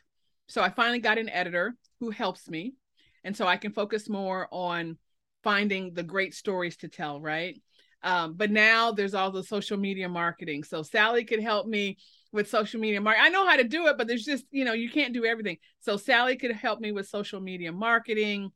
So 0.47 0.61
I 0.61 0.69
finally 0.69 0.99
got 0.99 1.17
an 1.17 1.29
editor 1.29 1.75
who 1.99 2.11
helps 2.11 2.49
me 2.49 2.75
and 3.23 3.35
so 3.35 3.47
I 3.47 3.57
can 3.57 3.71
focus 3.71 4.09
more 4.09 4.47
on 4.51 4.97
finding 5.43 5.93
the 5.93 6.03
great 6.03 6.33
stories 6.33 6.77
to 6.77 6.87
tell, 6.87 7.21
right? 7.21 7.59
Um, 8.03 8.33
but 8.33 8.51
now 8.51 8.91
there's 8.91 9.13
all 9.13 9.31
the 9.31 9.43
social 9.43 9.77
media 9.77 10.09
marketing. 10.09 10.63
So 10.63 10.83
Sally 10.83 11.23
could 11.23 11.41
help 11.41 11.67
me 11.67 11.97
with 12.31 12.49
social 12.49 12.79
media 12.79 13.01
marketing. 13.01 13.25
I 13.25 13.29
know 13.29 13.47
how 13.47 13.57
to 13.57 13.63
do 13.63 13.87
it, 13.87 13.97
but 13.97 14.07
there's 14.07 14.25
just, 14.25 14.45
you 14.51 14.65
know, 14.65 14.73
you 14.73 14.89
can't 14.89 15.13
do 15.13 15.25
everything. 15.25 15.57
So 15.81 15.97
Sally 15.97 16.35
could 16.35 16.51
help 16.51 16.79
me 16.79 16.91
with 16.91 17.07
social 17.07 17.39
media 17.39 17.71
marketing. 17.71 18.51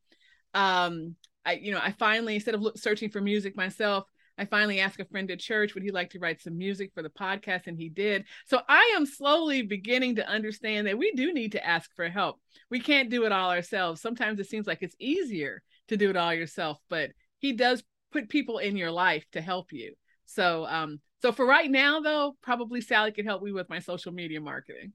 Um, 0.53 1.15
I, 1.45 1.53
you 1.53 1.71
know, 1.71 1.79
I 1.81 1.91
finally, 1.91 2.35
instead 2.35 2.55
of 2.55 2.65
searching 2.75 3.09
for 3.09 3.21
music 3.21 3.55
myself, 3.55 4.05
I 4.37 4.45
finally 4.45 4.79
asked 4.79 4.99
a 4.99 5.05
friend 5.05 5.31
at 5.31 5.39
church, 5.39 5.73
would 5.73 5.83
he 5.83 5.91
like 5.91 6.09
to 6.11 6.19
write 6.19 6.41
some 6.41 6.57
music 6.57 6.91
for 6.93 7.01
the 7.01 7.09
podcast? 7.09 7.67
And 7.67 7.77
he 7.77 7.89
did. 7.89 8.25
So 8.45 8.61
I 8.67 8.93
am 8.95 9.05
slowly 9.05 9.61
beginning 9.61 10.15
to 10.15 10.27
understand 10.27 10.87
that 10.87 10.97
we 10.97 11.11
do 11.13 11.33
need 11.33 11.53
to 11.53 11.65
ask 11.65 11.93
for 11.95 12.09
help. 12.09 12.39
We 12.69 12.79
can't 12.79 13.09
do 13.09 13.25
it 13.25 13.31
all 13.31 13.51
ourselves. 13.51 14.01
Sometimes 14.01 14.39
it 14.39 14.47
seems 14.47 14.67
like 14.67 14.79
it's 14.81 14.95
easier 14.99 15.61
to 15.87 15.97
do 15.97 16.09
it 16.09 16.17
all 16.17 16.33
yourself, 16.33 16.79
but 16.89 17.11
he 17.39 17.53
does 17.53 17.83
put 18.11 18.29
people 18.29 18.57
in 18.57 18.75
your 18.75 18.91
life 18.91 19.25
to 19.31 19.41
help 19.41 19.71
you. 19.71 19.93
So 20.25 20.65
um 20.65 20.99
so 21.21 21.31
for 21.31 21.45
right 21.45 21.69
now 21.69 22.01
though, 22.01 22.35
probably 22.41 22.81
Sally 22.81 23.11
could 23.11 23.25
help 23.25 23.41
me 23.41 23.51
with 23.51 23.69
my 23.69 23.79
social 23.79 24.11
media 24.11 24.41
marketing. 24.41 24.93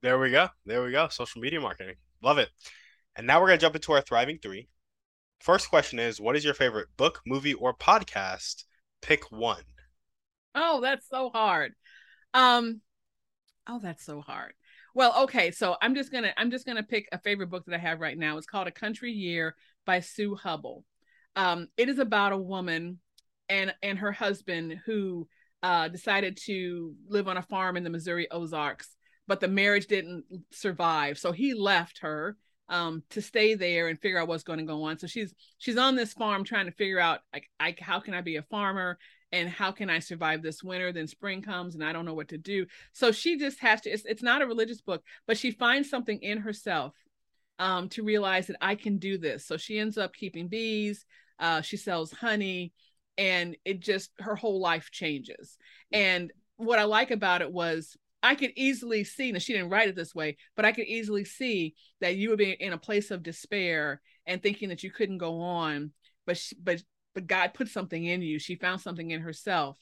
There 0.00 0.18
we 0.18 0.30
go. 0.30 0.48
There 0.64 0.82
we 0.82 0.92
go. 0.92 1.08
Social 1.08 1.40
media 1.40 1.60
marketing. 1.60 1.96
Love 2.22 2.38
it. 2.38 2.48
And 3.16 3.26
now 3.26 3.40
we're 3.40 3.48
going 3.48 3.58
to 3.58 3.64
jump 3.64 3.74
into 3.74 3.92
our 3.92 4.00
thriving 4.00 4.38
3. 4.38 4.68
First 5.40 5.68
question 5.68 5.98
is 5.98 6.20
what 6.20 6.36
is 6.36 6.44
your 6.44 6.54
favorite 6.54 6.88
book, 6.96 7.20
movie 7.26 7.54
or 7.54 7.74
podcast? 7.74 8.64
Pick 9.02 9.30
one. 9.30 9.62
Oh, 10.54 10.80
that's 10.80 11.08
so 11.08 11.30
hard. 11.30 11.74
Um 12.34 12.80
oh, 13.66 13.80
that's 13.82 14.04
so 14.04 14.20
hard. 14.20 14.52
Well, 14.94 15.22
okay, 15.24 15.50
so 15.50 15.76
I'm 15.80 15.94
just 15.94 16.10
gonna 16.10 16.32
I'm 16.36 16.50
just 16.50 16.66
gonna 16.66 16.82
pick 16.82 17.08
a 17.12 17.18
favorite 17.18 17.50
book 17.50 17.64
that 17.66 17.74
I 17.74 17.78
have 17.78 18.00
right 18.00 18.18
now. 18.18 18.36
It's 18.36 18.46
called 18.46 18.68
A 18.68 18.72
Country 18.72 19.12
Year 19.12 19.54
by 19.86 20.00
Sue 20.00 20.36
Hubbell. 20.36 20.82
Um, 21.36 21.68
it 21.76 21.88
is 21.88 21.98
about 21.98 22.32
a 22.32 22.38
woman 22.38 22.98
and 23.48 23.74
and 23.82 23.98
her 23.98 24.12
husband 24.12 24.80
who 24.86 25.28
uh, 25.62 25.88
decided 25.88 26.38
to 26.46 26.94
live 27.08 27.28
on 27.28 27.36
a 27.36 27.42
farm 27.42 27.76
in 27.76 27.84
the 27.84 27.90
Missouri 27.90 28.30
Ozarks, 28.30 28.96
but 29.26 29.40
the 29.40 29.48
marriage 29.48 29.86
didn't 29.86 30.24
survive. 30.52 31.18
So 31.18 31.32
he 31.32 31.54
left 31.54 32.00
her 32.00 32.36
um, 32.68 33.02
to 33.10 33.22
stay 33.22 33.54
there 33.54 33.88
and 33.88 34.00
figure 34.00 34.18
out 34.18 34.28
what's 34.28 34.42
going 34.42 34.58
to 34.58 34.64
go 34.64 34.82
on. 34.84 34.98
So 34.98 35.06
she's 35.06 35.34
she's 35.58 35.76
on 35.76 35.96
this 35.96 36.12
farm 36.12 36.44
trying 36.44 36.66
to 36.66 36.72
figure 36.72 37.00
out 37.00 37.20
like 37.32 37.48
I, 37.58 37.74
how 37.80 38.00
can 38.00 38.14
I 38.14 38.20
be 38.20 38.36
a 38.36 38.42
farmer 38.42 38.98
and 39.32 39.48
how 39.48 39.72
can 39.72 39.90
I 39.90 39.98
survive 39.98 40.42
this 40.42 40.62
winter? 40.62 40.92
Then 40.92 41.06
spring 41.06 41.42
comes 41.42 41.74
and 41.74 41.84
I 41.84 41.92
don't 41.92 42.04
know 42.04 42.14
what 42.14 42.28
to 42.28 42.38
do. 42.38 42.66
So 42.92 43.12
she 43.12 43.38
just 43.38 43.60
has 43.60 43.80
to. 43.82 43.90
It's, 43.90 44.04
it's 44.04 44.22
not 44.22 44.42
a 44.42 44.46
religious 44.46 44.80
book, 44.80 45.02
but 45.26 45.38
she 45.38 45.50
finds 45.50 45.90
something 45.90 46.18
in 46.20 46.38
herself 46.38 46.94
um, 47.58 47.88
to 47.90 48.02
realize 48.02 48.46
that 48.46 48.56
I 48.60 48.74
can 48.74 48.98
do 48.98 49.18
this. 49.18 49.46
So 49.46 49.56
she 49.56 49.78
ends 49.78 49.98
up 49.98 50.14
keeping 50.14 50.48
bees. 50.48 51.04
Uh, 51.38 51.60
she 51.60 51.76
sells 51.76 52.12
honey, 52.12 52.72
and 53.16 53.56
it 53.64 53.80
just 53.80 54.10
her 54.18 54.34
whole 54.34 54.60
life 54.60 54.90
changes. 54.90 55.56
And 55.92 56.32
what 56.56 56.78
I 56.78 56.84
like 56.84 57.10
about 57.10 57.42
it 57.42 57.52
was 57.52 57.96
I 58.22 58.34
could 58.34 58.52
easily 58.56 59.04
see, 59.04 59.30
and 59.30 59.40
she 59.40 59.52
didn't 59.52 59.70
write 59.70 59.88
it 59.88 59.96
this 59.96 60.14
way, 60.14 60.36
but 60.56 60.64
I 60.64 60.72
could 60.72 60.86
easily 60.86 61.24
see 61.24 61.74
that 62.00 62.16
you 62.16 62.30
would 62.30 62.38
be 62.38 62.50
in 62.50 62.72
a 62.72 62.78
place 62.78 63.10
of 63.10 63.22
despair 63.22 64.00
and 64.26 64.42
thinking 64.42 64.70
that 64.70 64.82
you 64.82 64.90
couldn't 64.90 65.18
go 65.18 65.40
on. 65.40 65.92
But 66.26 66.36
she, 66.36 66.56
but 66.60 66.82
but 67.14 67.26
God 67.26 67.54
put 67.54 67.68
something 67.68 68.04
in 68.04 68.22
you. 68.22 68.38
She 68.38 68.56
found 68.56 68.80
something 68.80 69.10
in 69.10 69.20
herself 69.20 69.78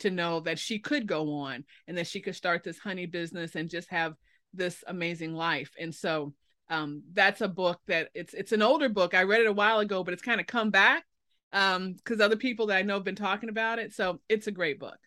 to 0.00 0.10
know 0.10 0.40
that 0.40 0.58
she 0.58 0.78
could 0.78 1.06
go 1.06 1.40
on 1.40 1.64
and 1.86 1.96
that 1.98 2.06
she 2.06 2.20
could 2.20 2.34
start 2.34 2.64
this 2.64 2.78
honey 2.78 3.06
business 3.06 3.54
and 3.54 3.68
just 3.68 3.90
have 3.90 4.14
this 4.54 4.82
amazing 4.86 5.34
life. 5.34 5.70
And 5.78 5.94
so 5.94 6.34
um, 6.68 7.02
that's 7.12 7.40
a 7.40 7.48
book 7.48 7.80
that 7.86 8.08
it's 8.14 8.34
it's 8.34 8.52
an 8.52 8.62
older 8.62 8.88
book. 8.88 9.14
I 9.14 9.24
read 9.24 9.40
it 9.40 9.46
a 9.46 9.52
while 9.52 9.80
ago, 9.80 10.04
but 10.04 10.14
it's 10.14 10.22
kind 10.22 10.40
of 10.40 10.46
come 10.46 10.70
back 10.70 11.04
um 11.52 11.94
because 11.94 12.20
other 12.20 12.36
people 12.36 12.66
that 12.66 12.76
I 12.76 12.82
know 12.82 12.94
have 12.94 13.04
been 13.04 13.16
talking 13.16 13.48
about 13.48 13.78
it. 13.78 13.92
So 13.92 14.20
it's 14.28 14.46
a 14.46 14.52
great 14.52 14.78
book. 14.78 14.98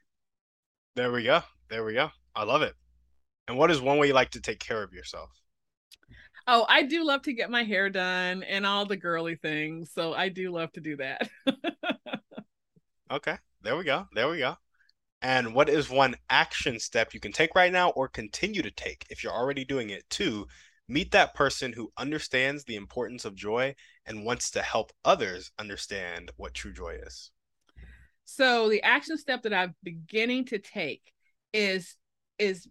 There 0.96 1.12
we 1.12 1.24
go. 1.24 1.42
There 1.70 1.84
we 1.84 1.94
go. 1.94 2.10
I 2.36 2.44
love 2.44 2.62
it. 2.62 2.74
And 3.48 3.58
what 3.58 3.72
is 3.72 3.82
one 3.82 3.98
way 3.98 4.08
you 4.08 4.14
like 4.14 4.32
to 4.32 4.42
take 4.42 4.60
care 4.60 4.84
of 4.84 4.94
yourself? 4.94 5.30
Oh, 6.48 6.66
I 6.68 6.84
do 6.84 7.06
love 7.06 7.22
to 7.24 7.34
get 7.34 7.50
my 7.50 7.64
hair 7.64 7.90
done 7.90 8.44
and 8.44 8.66
all 8.66 8.86
the 8.86 8.98
girly 8.98 9.36
things. 9.36 9.92
So 9.94 10.14
I 10.14 10.30
do 10.30 10.52
love 10.52 10.72
to 10.74 10.82
do 10.82 10.98
that. 10.98 11.30
okay. 13.12 13.38
There 13.62 13.78
we 13.78 13.84
go. 13.84 14.08
There 14.14 14.30
we 14.30 14.40
go. 14.40 14.58
And 15.22 15.56
what 15.56 15.70
is 15.70 15.90
one 15.90 16.16
action 16.30 16.80
step 16.80 17.14
you 17.14 17.22
can 17.22 17.32
take 17.32 17.56
right 17.56 17.72
now 17.72 17.92
or 17.92 18.10
continue 18.10 18.62
to 18.62 18.72
take 18.72 19.06
if 19.10 19.24
you're 19.24 19.34
already 19.34 19.64
doing 19.64 19.90
it 19.90 20.10
to 20.12 20.48
Meet 20.90 21.12
that 21.12 21.34
person 21.34 21.72
who 21.74 21.94
understands 21.98 22.66
the 22.66 22.76
importance 22.76 23.24
of 23.24 23.36
joy 23.36 23.76
and 24.06 24.26
wants 24.26 24.52
to 24.52 24.62
help 24.62 24.92
others 25.06 25.52
understand 25.58 26.32
what 26.36 26.54
true 26.54 26.74
joy 26.74 26.98
is. 27.02 27.32
So 28.26 28.70
the 28.70 28.84
action 28.84 29.18
step 29.18 29.44
that 29.44 29.54
I'm 29.54 29.76
beginning 29.82 30.46
to 30.46 30.60
take 30.60 31.14
is 31.54 31.96
is 32.38 32.68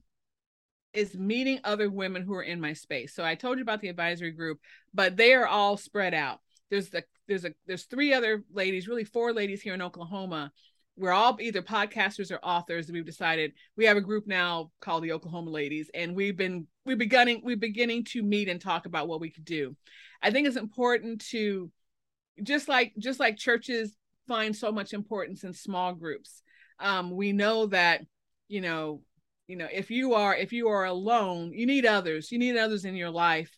is 0.92 1.14
meeting 1.14 1.58
other 1.64 1.88
women 1.88 2.22
who 2.22 2.34
are 2.34 2.42
in 2.42 2.60
my 2.60 2.74
space. 2.74 3.14
So 3.14 3.24
I 3.24 3.34
told 3.34 3.56
you 3.56 3.62
about 3.62 3.80
the 3.80 3.88
advisory 3.88 4.32
group, 4.32 4.60
but 4.92 5.16
they 5.16 5.32
are 5.32 5.46
all 5.46 5.78
spread 5.78 6.12
out. 6.12 6.40
There's 6.70 6.90
the 6.90 7.04
there's 7.28 7.44
a 7.44 7.52
there's 7.66 7.84
three 7.84 8.12
other 8.12 8.44
ladies, 8.52 8.88
really 8.88 9.04
four 9.04 9.32
ladies 9.32 9.62
here 9.62 9.74
in 9.74 9.82
Oklahoma 9.82 10.52
we're 10.96 11.12
all 11.12 11.36
either 11.40 11.62
podcasters 11.62 12.30
or 12.30 12.38
authors 12.42 12.90
we've 12.90 13.06
decided 13.06 13.52
we 13.76 13.84
have 13.84 13.96
a 13.96 14.02
group 14.02 14.26
now 14.26 14.70
called 14.80 15.02
the 15.02 15.12
oklahoma 15.12 15.50
ladies 15.50 15.90
and 15.94 16.14
we've 16.14 16.36
been 16.36 16.66
we're 16.84 16.96
beginning 16.96 17.40
we're 17.44 17.56
beginning 17.56 18.04
to 18.04 18.22
meet 18.22 18.48
and 18.48 18.60
talk 18.60 18.86
about 18.86 19.08
what 19.08 19.20
we 19.20 19.30
could 19.30 19.44
do 19.44 19.74
i 20.22 20.30
think 20.30 20.46
it's 20.46 20.56
important 20.56 21.24
to 21.24 21.70
just 22.42 22.68
like 22.68 22.92
just 22.98 23.20
like 23.20 23.36
churches 23.36 23.96
find 24.28 24.54
so 24.54 24.70
much 24.70 24.92
importance 24.92 25.44
in 25.44 25.52
small 25.52 25.94
groups 25.94 26.42
um, 26.78 27.10
we 27.10 27.32
know 27.32 27.66
that 27.66 28.02
you 28.48 28.60
know 28.60 29.00
you 29.53 29.59
know 29.59 29.68
if 29.70 29.90
you 29.90 30.14
are 30.14 30.34
if 30.34 30.50
you 30.50 30.68
are 30.68 30.86
alone 30.86 31.53
you 31.53 31.66
need 31.66 31.84
others 31.84 32.32
you 32.32 32.38
need 32.38 32.57
others 32.57 32.86
in 32.86 32.96
your 32.96 33.11
life 33.11 33.55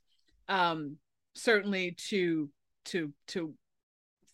um 0.48 0.96
certainly 1.34 1.92
to 1.92 2.50
to 2.84 3.12
to 3.28 3.54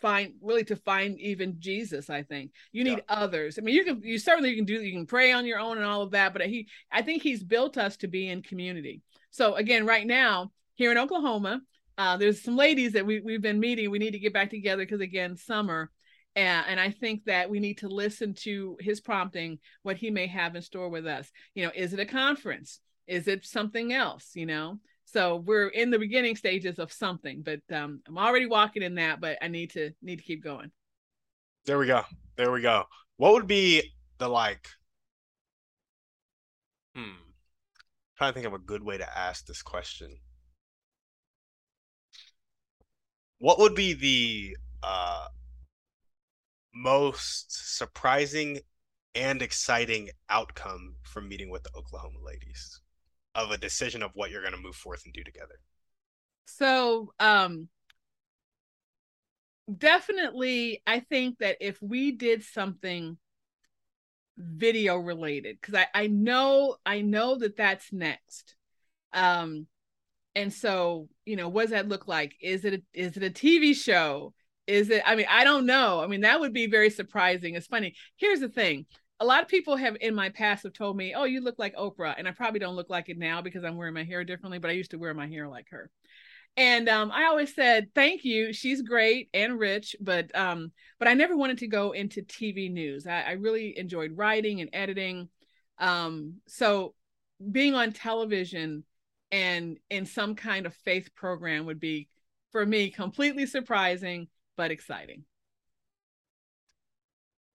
find 0.01 0.33
really 0.41 0.65
to 0.65 0.75
find 0.75 1.21
even 1.21 1.57
jesus 1.59 2.09
i 2.09 2.23
think. 2.23 2.53
You 2.73 2.85
need 2.85 3.03
yeah. 3.07 3.15
others. 3.23 3.59
I 3.59 3.61
mean 3.61 3.75
you 3.75 3.85
can 3.85 4.01
you 4.03 4.19
certainly 4.19 4.49
you 4.49 4.57
can 4.57 4.65
do 4.65 4.81
you 4.83 4.93
can 4.93 5.05
pray 5.05 5.33
on 5.33 5.45
your 5.45 5.59
own 5.59 5.77
and 5.77 5.85
all 5.85 6.01
of 6.01 6.13
that 6.13 6.33
but 6.33 6.47
he 6.47 6.67
i 6.91 7.03
think 7.03 7.23
he's 7.23 7.45
built 7.45 7.77
us 7.77 7.99
to 7.99 8.09
be 8.09 8.31
in 8.31 8.41
community. 8.41 9.03
So 9.31 9.57
again 9.57 9.85
right 9.85 10.07
now 10.07 10.53
here 10.77 10.91
in 10.91 10.97
oklahoma 10.97 11.61
uh, 11.99 12.17
there's 12.17 12.41
some 12.41 12.57
ladies 12.57 12.93
that 12.93 13.05
we, 13.05 13.21
we've 13.21 13.43
been 13.43 13.61
meeting. 13.61 13.91
We 13.91 13.99
need 13.99 14.13
to 14.13 14.19
get 14.19 14.33
back 14.33 14.49
together 14.49 14.85
because 14.85 15.03
again 15.03 15.37
summer 15.37 15.91
and, 16.37 16.67
and 16.69 16.81
I 16.81 16.91
think 16.91 17.25
that 17.25 17.51
we 17.51 17.61
need 17.61 17.79
to 17.79 17.89
listen 17.89 18.35
to 18.35 18.77
his 18.81 19.01
prompting, 19.01 19.59
what 19.83 19.97
he 19.97 20.11
may 20.11 20.27
have 20.27 20.55
in 20.55 20.63
store 20.63 20.89
with 20.89 21.07
us. 21.07 21.31
You 21.55 21.65
know, 21.65 21.73
is 21.75 21.93
it 21.93 22.01
a 22.01 22.07
conference? 22.07 22.81
Is 23.07 23.27
it 23.27 23.45
something 23.45 23.93
else? 23.93 24.31
You 24.35 24.47
know, 24.47 24.79
so 25.05 25.37
we're 25.37 25.69
in 25.69 25.91
the 25.91 25.99
beginning 25.99 26.37
stages 26.37 26.79
of 26.79 26.93
something, 26.93 27.43
but 27.43 27.61
um, 27.75 28.01
I'm 28.07 28.19
already 28.19 28.47
walking 28.47 28.83
in 28.83 28.95
that, 28.97 29.21
but 29.21 29.39
I 29.43 29.49
need 29.49 29.71
to 29.71 29.91
need 30.03 30.17
to 30.17 30.25
keep 30.25 30.43
going. 30.45 30.71
There 31.67 31.79
we 31.79 31.87
go. 31.87 32.03
There 32.37 32.53
we 32.53 32.63
go. 32.63 32.85
What 33.17 33.33
would 33.33 33.47
be 33.47 33.93
the 34.19 34.29
like? 34.29 34.69
Hmm. 36.95 37.03
I'm 37.03 38.17
trying 38.17 38.31
to 38.31 38.35
think 38.35 38.47
of 38.47 38.55
a 38.55 38.59
good 38.59 38.83
way 38.83 38.99
to 38.99 39.19
ask 39.19 39.47
this 39.47 39.63
question. 39.63 40.17
What 43.39 43.59
would 43.59 43.75
be 43.75 43.95
the 43.95 44.57
uh 44.83 45.27
most 46.75 47.77
surprising 47.77 48.61
and 49.15 49.43
exciting 49.43 50.11
outcome 50.29 50.95
from 51.03 51.29
meeting 51.29 51.51
with 51.51 51.63
the 51.63 51.71
Oklahoma 51.77 52.19
ladies 52.25 52.81
of 53.35 53.51
a 53.51 53.59
decision 53.59 54.03
of 54.03 54.11
what 54.15 54.31
you're 54.31 54.43
going 54.43 54.55
to 54.55 54.61
move 54.61 54.77
forth 54.77 55.03
and 55.05 55.15
do 55.15 55.23
together? 55.25 55.61
So, 56.47 57.13
um, 57.19 57.69
definitely, 59.77 60.83
I 60.87 61.01
think 61.01 61.39
that 61.39 61.59
if 61.61 61.81
we 61.81 62.13
did 62.13 62.43
something 62.43 63.19
video 64.37 64.97
related, 64.97 65.59
because 65.61 65.75
I, 65.75 65.87
I 65.95 66.07
know, 66.07 66.77
I 66.85 67.03
know 67.03 67.37
that 67.39 67.57
that's 67.57 67.93
next. 67.93 68.55
Um, 69.13 69.67
and 70.35 70.53
so, 70.53 71.09
you 71.25 71.37
know, 71.37 71.49
what 71.49 71.63
does 71.63 71.71
that 71.71 71.89
look 71.89 72.07
like? 72.07 72.37
Is 72.41 72.65
it 72.65 72.75
a, 72.75 72.83
is 72.95 73.17
it 73.17 73.23
a 73.23 73.31
TV 73.31 73.75
show? 73.75 74.35
Is 74.71 74.89
it? 74.89 75.03
I 75.05 75.17
mean, 75.17 75.27
I 75.29 75.43
don't 75.43 75.67
know. 75.67 76.01
I 76.01 76.07
mean, 76.07 76.21
that 76.21 76.39
would 76.39 76.53
be 76.53 76.69
very 76.69 76.91
surprising. 76.91 77.57
It's 77.57 77.67
funny. 77.67 77.97
Here's 78.17 78.39
the 78.39 78.49
thing. 78.49 78.87
A 79.19 79.25
lot 79.25 79.43
of 79.43 79.49
people 79.49 79.75
have 79.75 79.97
in 80.01 80.15
my 80.15 80.29
past 80.29 80.63
have 80.63 80.73
told 80.73 80.97
me, 80.97 81.13
"Oh, 81.13 81.25
you 81.25 81.41
look 81.41 81.59
like 81.59 81.75
Oprah," 81.75 82.15
and 82.17 82.29
I 82.29 82.31
probably 82.31 82.61
don't 82.61 82.77
look 82.77 82.89
like 82.89 83.09
it 83.09 83.19
now 83.19 83.43
because 83.43 83.65
I'm 83.65 83.77
wearing 83.77 83.95
my 83.95 84.05
hair 84.05 84.23
differently. 84.23 84.61
But 84.61 84.71
I 84.71 84.75
used 84.75 84.93
to 84.93 84.99
wear 84.99 85.13
my 85.13 85.27
hair 85.27 85.49
like 85.49 85.71
her, 85.71 85.91
and 86.57 86.89
um, 86.89 87.11
I 87.11 87.25
always 87.25 87.53
said, 87.53 87.89
"Thank 87.97 88.25
you. 88.25 88.53
She's 88.53 88.81
great 88.81 89.29
and 89.35 89.59
rich," 89.59 89.97
but 90.01 90.33
um, 90.37 90.71
but 91.01 91.09
I 91.09 91.15
never 91.15 91.37
wanted 91.37 91.59
to 91.59 91.67
go 91.67 91.91
into 91.91 92.23
TV 92.23 92.71
news. 92.71 93.09
I, 93.09 93.23
I 93.23 93.33
really 93.33 93.77
enjoyed 93.77 94.17
writing 94.17 94.61
and 94.61 94.71
editing. 94.73 95.31
Um, 95.79 96.35
so 96.47 96.95
being 97.51 97.75
on 97.75 97.93
television 97.93 98.85
and 99.33 99.79
in 99.91 100.07
some 100.07 100.37
kind 100.37 100.65
of 100.65 100.75
faith 100.85 101.13
program 101.17 101.67
would 101.67 101.81
be 101.81 102.09
for 102.53 102.65
me 102.65 102.91
completely 102.91 103.47
surprising 103.47 104.29
but 104.61 104.71
exciting. 104.71 105.25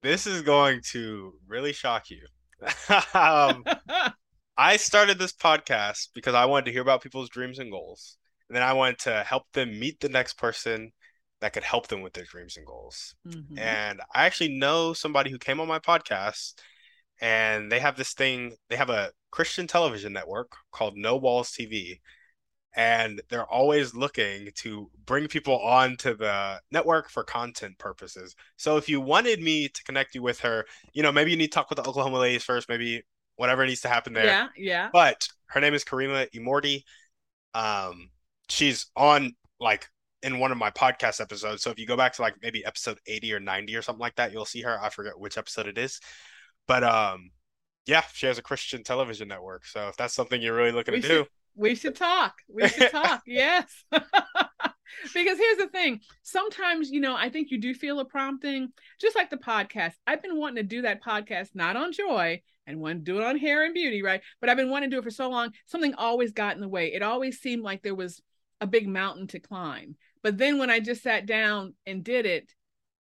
This 0.01 0.25
is 0.25 0.41
going 0.41 0.81
to 0.89 1.33
really 1.47 1.71
shock 1.71 2.09
you. 2.09 2.25
um, 3.13 3.63
I 4.57 4.77
started 4.77 5.19
this 5.19 5.31
podcast 5.31 6.07
because 6.15 6.33
I 6.33 6.45
wanted 6.45 6.65
to 6.65 6.71
hear 6.71 6.81
about 6.81 7.03
people's 7.03 7.29
dreams 7.29 7.59
and 7.59 7.69
goals. 7.69 8.17
And 8.49 8.55
then 8.55 8.63
I 8.63 8.73
wanted 8.73 8.97
to 9.01 9.23
help 9.23 9.43
them 9.53 9.79
meet 9.79 9.99
the 9.99 10.09
next 10.09 10.39
person 10.39 10.93
that 11.41 11.53
could 11.53 11.63
help 11.63 11.89
them 11.89 12.01
with 12.01 12.13
their 12.13 12.23
dreams 12.23 12.57
and 12.57 12.65
goals. 12.65 13.13
Mm-hmm. 13.27 13.59
And 13.59 14.01
I 14.15 14.25
actually 14.25 14.57
know 14.57 14.93
somebody 14.93 15.29
who 15.29 15.37
came 15.37 15.59
on 15.59 15.67
my 15.67 15.77
podcast 15.77 16.55
and 17.21 17.71
they 17.71 17.81
have 17.81 17.97
this 17.97 18.13
thing, 18.13 18.55
they 18.67 18.77
have 18.77 18.89
a 18.89 19.11
Christian 19.29 19.67
television 19.67 20.11
network 20.11 20.53
called 20.71 20.97
No 20.97 21.17
Walls 21.17 21.51
TV 21.51 21.99
and 22.75 23.21
they're 23.29 23.45
always 23.45 23.95
looking 23.95 24.49
to 24.55 24.89
bring 25.05 25.27
people 25.27 25.59
onto 25.59 26.15
the 26.15 26.59
network 26.71 27.09
for 27.09 27.23
content 27.23 27.77
purposes. 27.77 28.35
So 28.57 28.77
if 28.77 28.89
you 28.89 28.99
wanted 28.99 29.41
me 29.41 29.69
to 29.69 29.83
connect 29.83 30.13
you 30.13 30.21
with 30.21 30.39
her, 30.41 30.65
you 30.93 31.01
know, 31.01 31.11
maybe 31.11 31.31
you 31.31 31.37
need 31.37 31.51
to 31.51 31.55
talk 31.55 31.69
with 31.69 31.77
the 31.77 31.87
Oklahoma 31.87 32.19
ladies 32.19 32.43
first, 32.43 32.67
maybe 32.67 33.03
whatever 33.37 33.65
needs 33.65 33.81
to 33.81 33.87
happen 33.87 34.13
there. 34.13 34.25
Yeah, 34.25 34.47
yeah. 34.57 34.89
But 34.91 35.27
her 35.47 35.61
name 35.61 35.73
is 35.73 35.85
Karima 35.85 36.29
Immorti. 36.31 36.83
Um, 37.53 38.09
she's 38.49 38.87
on 38.95 39.35
like 39.59 39.89
in 40.21 40.39
one 40.39 40.51
of 40.51 40.57
my 40.57 40.71
podcast 40.71 41.21
episodes. 41.21 41.61
So 41.61 41.69
if 41.69 41.79
you 41.79 41.85
go 41.85 41.95
back 41.95 42.13
to 42.13 42.21
like 42.21 42.35
maybe 42.41 42.65
episode 42.65 42.99
80 43.07 43.33
or 43.33 43.39
90 43.39 43.75
or 43.75 43.81
something 43.81 44.01
like 44.01 44.15
that, 44.15 44.33
you'll 44.33 44.45
see 44.45 44.61
her. 44.61 44.81
I 44.81 44.89
forget 44.89 45.17
which 45.17 45.37
episode 45.37 45.67
it 45.67 45.77
is. 45.77 46.01
But 46.67 46.83
um 46.83 47.31
yeah, 47.85 48.03
she 48.13 48.25
has 48.25 48.37
a 48.37 48.41
Christian 48.41 48.83
television 48.83 49.27
network. 49.27 49.65
So 49.65 49.87
if 49.87 49.95
that's 49.95 50.13
something 50.13 50.41
you're 50.41 50.55
really 50.55 50.71
looking 50.71 50.95
we 50.95 51.01
to 51.01 51.07
should, 51.07 51.23
do, 51.25 51.29
we 51.55 51.75
should 51.75 51.95
talk. 51.95 52.35
We 52.49 52.67
should 52.67 52.91
talk. 52.91 53.23
yes. 53.27 53.65
because 53.91 55.37
here's 55.37 55.57
the 55.57 55.69
thing. 55.71 56.01
Sometimes 56.23 56.91
you 56.91 56.99
know 56.99 57.15
i 57.15 57.29
think 57.29 57.51
you 57.51 57.59
do 57.59 57.73
feel 57.73 57.99
a 57.99 58.05
prompting. 58.05 58.69
Just 58.99 59.15
like 59.15 59.29
the 59.29 59.37
podcast. 59.37 59.93
I've 60.05 60.21
been 60.21 60.37
wanting 60.37 60.57
to 60.57 60.63
do 60.63 60.81
that 60.83 61.03
podcast 61.03 61.49
not 61.53 61.75
on 61.75 61.93
joy 61.93 62.41
and 62.67 62.79
want 62.79 62.99
to 62.99 63.11
do 63.11 63.19
it 63.19 63.23
on 63.25 63.37
hair 63.37 63.63
and 63.63 63.73
beauty 63.73 64.01
right? 64.01 64.21
But 64.41 64.49
i've 64.49 64.57
been 64.57 64.69
wanting 64.69 64.89
to 64.89 64.95
do 64.95 64.99
it 64.99 65.03
for 65.03 65.11
so 65.11 65.29
long 65.29 65.51
something 65.65 65.93
always 65.95 66.31
got 66.31 66.55
in 66.55 66.61
the 66.61 66.67
way. 66.67 66.93
It 66.93 67.01
always 67.01 67.39
seemed 67.39 67.63
like 67.63 67.81
there 67.81 67.95
was 67.95 68.21
a 68.61 68.67
big 68.67 68.87
mountain 68.87 69.27
to 69.27 69.39
climb. 69.39 69.95
But 70.23 70.37
then 70.37 70.57
when 70.57 70.69
i 70.69 70.79
just 70.79 71.03
sat 71.03 71.25
down 71.25 71.73
and 71.85 72.03
did 72.03 72.25
it 72.25 72.51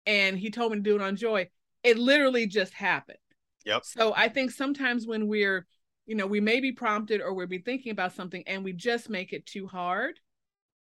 and 0.05 0.37
he 0.37 0.49
told 0.49 0.71
me 0.71 0.77
to 0.77 0.83
do 0.83 0.95
it 0.95 1.01
on 1.01 1.15
joy 1.15 1.49
it 1.83 1.97
literally 1.97 2.47
just 2.47 2.73
happened. 2.73 3.17
Yep. 3.65 3.85
So 3.85 4.13
i 4.15 4.29
think 4.29 4.51
sometimes 4.51 5.05
when 5.05 5.27
we're 5.27 5.65
you 6.07 6.15
know, 6.15 6.25
we 6.25 6.39
may 6.39 6.59
be 6.59 6.71
prompted 6.71 7.21
or 7.21 7.33
we'll 7.33 7.47
be 7.47 7.59
thinking 7.59 7.91
about 7.91 8.13
something 8.13 8.43
and 8.47 8.63
we 8.63 8.73
just 8.73 9.09
make 9.09 9.33
it 9.33 9.45
too 9.45 9.67
hard. 9.67 10.19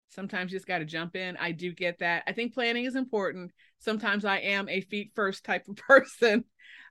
Sometimes 0.09 0.51
you 0.51 0.57
just 0.57 0.67
got 0.67 0.77
to 0.77 0.85
jump 0.85 1.15
in. 1.15 1.35
I 1.37 1.51
do 1.51 1.73
get 1.73 1.99
that. 1.99 2.23
I 2.27 2.31
think 2.31 2.53
planning 2.53 2.85
is 2.85 2.95
important. 2.95 3.51
Sometimes 3.79 4.23
I 4.23 4.37
am 4.37 4.69
a 4.69 4.81
feet 4.81 5.11
first 5.15 5.43
type 5.43 5.67
of 5.67 5.75
person. 5.87 6.45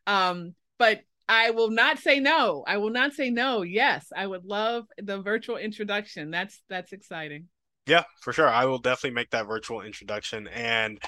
Um, 0.07 0.55
but 0.79 1.03
I 1.29 1.51
will 1.51 1.71
not 1.71 2.01
say 2.01 2.21
no. 2.21 2.65
I 2.67 2.77
will 2.77 2.91
not 2.91 3.15
say 3.15 3.31
no. 3.31 3.63
Yes, 3.63 4.09
I 4.15 4.27
would 4.27 4.45
love 4.45 4.87
the 4.99 5.23
virtual 5.23 5.57
introduction. 5.57 6.31
That's 6.31 6.61
that's 6.69 6.93
exciting. 6.93 7.49
Yeah, 7.87 8.05
for 8.21 8.33
sure. 8.33 8.49
I 8.49 8.67
will 8.67 8.79
definitely 8.79 9.15
make 9.15 9.31
that 9.31 9.47
virtual 9.47 9.81
introduction 9.81 10.49
and 10.49 11.01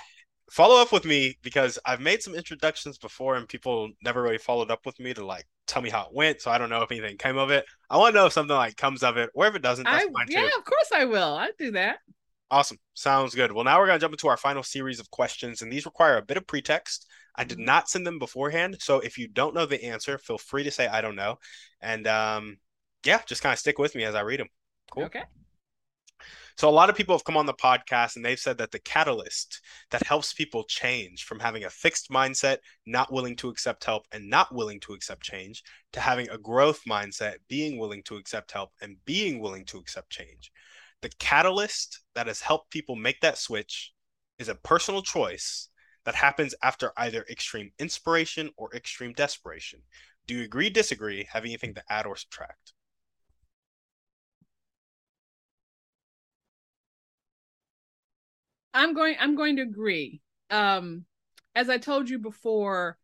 follow 0.51 0.80
up 0.80 0.92
with 0.92 1.05
me 1.05 1.36
because 1.42 1.78
I've 1.84 2.01
made 2.01 2.22
some 2.22 2.34
introductions 2.34 2.99
before 2.99 3.36
and 3.36 3.49
people 3.49 3.90
never 4.03 4.22
really 4.22 4.38
followed 4.38 4.70
up 4.70 4.86
with 4.86 4.99
me 5.01 5.12
to 5.14 5.24
like 5.24 5.47
tell 5.66 5.82
me 5.82 5.90
how 5.90 6.03
it 6.03 6.14
went. 6.14 6.40
So 6.40 6.51
I 6.51 6.59
don't 6.59 6.70
know 6.70 6.82
if 6.82 6.90
anything 6.90 7.18
came 7.18 7.36
of 7.36 7.51
it. 7.51 7.64
I 7.90 7.97
want 7.97 8.14
to 8.14 8.20
know 8.20 8.26
if 8.26 8.32
something 8.32 8.57
like 8.57 8.76
comes 8.76 9.03
of 9.03 9.16
it, 9.16 9.30
or 9.34 9.47
if 9.47 9.55
it 9.55 9.62
doesn't. 9.62 9.84
That's 9.84 10.05
I, 10.05 10.12
fine 10.12 10.26
yeah, 10.28 10.42
too. 10.42 10.51
of 10.59 10.64
course 10.64 10.90
I 10.94 11.05
will. 11.05 11.34
I 11.34 11.51
do 11.59 11.72
that. 11.72 11.99
Awesome. 12.51 12.78
Sounds 12.94 13.34
good. 13.34 13.51
Well, 13.51 13.64
now 13.64 13.78
we're 13.78 13.86
going 13.86 13.99
to 13.99 14.05
jump 14.05 14.14
into 14.14 14.28
our 14.28 14.36
final 14.36 14.62
series 14.62 15.01
of 15.01 15.11
questions, 15.11 15.62
and 15.62 15.72
these 15.72 15.84
require 15.84 16.16
a 16.16 16.22
bit 16.22 16.36
of 16.36 16.47
pretext. 16.47 17.07
I 17.34 17.44
did 17.44 17.59
mm-hmm. 17.59 17.66
not 17.66 17.88
send 17.88 18.07
them 18.07 18.18
beforehand. 18.18 18.76
So 18.80 19.01
if 19.01 19.18
you 19.18 19.28
don't 19.28 19.55
know 19.55 19.66
the 19.66 19.84
answer, 19.84 20.16
feel 20.18 20.38
free 20.38 20.62
to 20.62 20.70
say, 20.70 20.86
I 20.86 21.01
don't 21.01 21.16
know. 21.16 21.38
And 21.80 22.07
um, 22.07 22.59
yeah, 23.05 23.20
just 23.26 23.42
kind 23.42 23.53
of 23.53 23.59
stick 23.59 23.78
with 23.78 23.94
me 23.94 24.05
as 24.05 24.14
I 24.14 24.20
read 24.20 24.40
them. 24.40 24.49
Cool. 24.90 25.05
Okay. 25.05 25.22
So 26.59 26.71
a 26.71 26.71
lot 26.71 26.89
of 26.89 26.97
people 26.97 27.15
have 27.15 27.25
come 27.25 27.37
on 27.37 27.45
the 27.45 27.53
podcast 27.53 28.17
and 28.17 28.25
they've 28.25 28.39
said 28.39 28.57
that 28.59 28.71
the 28.71 28.79
catalyst 28.79 29.61
that 29.91 30.07
helps 30.07 30.33
people 30.33 30.65
change 30.65 31.25
from 31.25 31.39
having 31.39 31.65
a 31.65 31.71
fixed 31.71 32.09
mindset, 32.11 32.59
not 32.87 33.13
willing 33.13 33.37
to 33.37 33.51
accept 33.51 33.85
help 33.85 34.07
and 34.11 34.31
not 34.31 34.55
willing 34.55 34.81
to 34.81 34.95
accept 34.95 35.23
change, 35.23 35.63
to 35.93 36.01
having 36.01 36.31
a 36.31 36.39
growth 36.39 36.81
mindset, 36.89 37.37
being 37.49 37.79
willing 37.79 38.03
to 38.05 38.17
accept 38.17 38.53
help 38.53 38.71
and 38.81 38.97
being 39.05 39.39
willing 39.39 39.67
to 39.67 39.77
accept 39.77 40.09
change. 40.09 40.51
The 41.03 41.11
catalyst 41.19 42.01
that 42.15 42.27
has 42.27 42.41
helped 42.41 42.71
people 42.71 42.97
make 42.97 43.21
that 43.21 43.37
switch 43.37 43.93
is 44.39 44.49
a 44.49 44.55
personal 44.55 45.03
choice 45.03 45.69
that 46.07 46.15
happens 46.15 46.55
after 46.63 46.91
either 46.97 47.27
extreme 47.31 47.71
inspiration 47.79 48.51
or 48.57 48.75
extreme 48.75 49.13
desperation. 49.13 49.83
Do 50.27 50.35
you 50.35 50.45
agree, 50.45 50.71
disagree, 50.71 51.29
have 51.31 51.45
anything 51.45 51.75
to 51.75 51.83
add 51.91 52.07
or 52.07 52.17
subtract? 52.17 52.73
I'm 58.77 58.95
going 58.95 59.16
I'm 59.18 59.35
going 59.35 59.57
to 59.57 59.62
agree. 59.62 60.20
Um 60.51 61.05
as 61.55 61.70
I 61.70 61.79
told 61.79 62.09
you 62.11 62.18
before, 62.18 62.99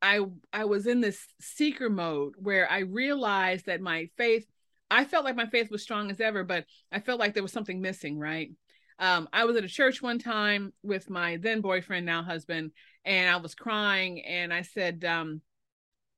I 0.00 0.20
I 0.52 0.66
was 0.66 0.86
in 0.86 1.00
this 1.00 1.26
seeker 1.40 1.88
mode 1.88 2.34
where 2.36 2.70
I 2.70 2.80
realized 2.80 3.66
that 3.66 3.80
my 3.80 4.08
faith 4.16 4.46
I 4.90 5.06
felt 5.06 5.24
like 5.24 5.36
my 5.36 5.46
faith 5.46 5.70
was 5.70 5.82
strong 5.82 6.10
as 6.10 6.20
ever, 6.20 6.44
but 6.44 6.66
I 6.92 7.00
felt 7.00 7.18
like 7.18 7.32
there 7.32 7.42
was 7.42 7.52
something 7.52 7.80
missing, 7.80 8.18
right? 8.18 8.50
Um, 8.98 9.26
I 9.32 9.46
was 9.46 9.56
at 9.56 9.64
a 9.64 9.68
church 9.68 10.02
one 10.02 10.18
time 10.18 10.74
with 10.82 11.08
my 11.08 11.38
then 11.38 11.62
boyfriend, 11.62 12.04
now 12.04 12.22
husband, 12.22 12.72
and 13.06 13.30
I 13.30 13.36
was 13.36 13.54
crying 13.54 14.22
and 14.22 14.52
I 14.52 14.62
said, 14.62 15.02
um, 15.04 15.40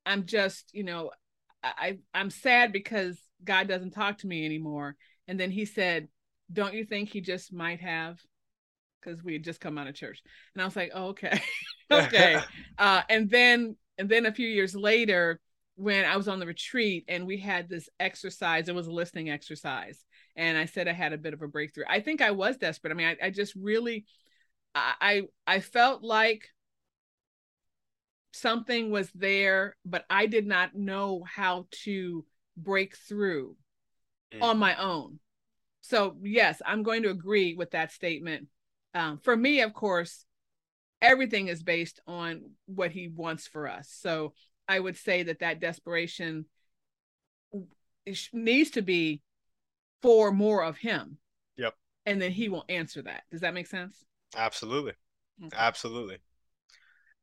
I'm 0.05 0.27
just, 0.27 0.71
you 0.75 0.83
know, 0.83 1.13
I 1.63 1.99
I'm 2.13 2.31
sad 2.31 2.73
because 2.73 3.17
God 3.45 3.69
doesn't 3.69 3.93
talk 3.93 4.19
to 4.19 4.27
me 4.27 4.45
anymore. 4.45 4.97
And 5.29 5.39
then 5.39 5.51
he 5.51 5.65
said, 5.65 6.09
Don't 6.53 6.75
you 6.75 6.85
think 6.85 7.09
he 7.09 7.21
just 7.21 7.53
might 7.53 7.81
have? 7.81 8.19
Because 9.01 9.23
we 9.23 9.35
had 9.35 9.45
just 9.45 9.61
come 9.61 9.79
out 9.79 9.87
of 9.87 9.95
church. 9.95 10.23
And 10.55 10.63
I 10.63 10.65
was 10.65 10.77
like, 10.77 10.93
oh, 10.95 11.09
okay. 11.09 11.41
okay. 11.91 12.41
uh, 12.79 13.03
and 13.09 13.29
then 13.31 13.77
and 13.99 14.09
then 14.09 14.27
a 14.27 14.33
few 14.33 14.49
years 14.49 14.75
later, 14.75 15.41
when 15.77 16.05
I 16.05 16.17
was 16.17 16.29
on 16.29 16.41
the 16.41 16.47
retreat 16.47 17.05
and 17.09 17.27
we 17.27 17.39
had 17.39 17.69
this 17.69 17.89
exercise, 18.01 18.69
it 18.69 18.75
was 18.75 18.87
a 18.87 18.93
listening 18.93 19.31
exercise. 19.31 20.05
And 20.37 20.59
I 20.59 20.65
said 20.65 20.89
I 20.89 20.93
had 20.93 21.13
a 21.13 21.19
bit 21.19 21.35
of 21.35 21.43
a 21.43 21.49
breakthrough. 21.49 21.85
I 21.89 22.01
think 22.01 22.21
I 22.21 22.33
was 22.33 22.57
desperate. 22.57 22.91
I 22.91 22.95
mean, 22.95 23.07
I, 23.07 23.27
I 23.27 23.31
just 23.31 23.55
really 23.55 24.05
I 24.75 25.23
I 25.47 25.61
felt 25.61 26.03
like 26.03 26.49
something 28.33 28.91
was 28.91 29.11
there, 29.15 29.77
but 29.85 30.05
I 30.11 30.27
did 30.27 30.47
not 30.47 30.75
know 30.75 31.25
how 31.25 31.67
to 31.85 32.25
break 32.57 32.97
through 32.97 33.57
mm. 34.33 34.43
on 34.43 34.59
my 34.59 34.75
own. 34.77 35.21
So, 35.87 36.17
yes, 36.23 36.63
I'm 36.65 36.83
going 36.83 37.03
to 37.03 37.11
agree 37.11 37.55
with 37.55 37.73
that 37.73 37.93
statement. 37.93 38.49
Um, 38.95 39.19
for 39.19 39.37
me, 39.37 39.61
of 39.61 39.75
course, 39.75 40.25
everything 41.03 41.49
is 41.49 41.63
based 41.63 42.01
on 42.07 42.53
what 42.65 42.91
he 42.91 43.09
wants 43.09 43.47
for 43.47 43.69
us. 43.69 43.95
So, 44.01 44.33
I 44.67 44.81
would 44.81 44.97
say 44.97 45.25
that 45.25 45.41
that 45.41 45.61
desperation 45.61 46.47
needs 48.33 48.71
to 48.71 48.81
be 48.81 49.21
for 50.01 50.33
more 50.33 50.65
of 50.65 50.79
him. 50.79 51.19
Yep. 51.59 51.75
And 52.07 52.23
then 52.23 52.31
he 52.31 52.49
will 52.49 52.65
answer 52.71 53.03
that. 53.03 53.25
Does 53.31 53.43
that 53.43 53.53
make 53.53 53.67
sense? 53.67 54.07
Absolutely. 54.35 54.95
Okay. 55.45 55.55
Absolutely. 55.55 56.17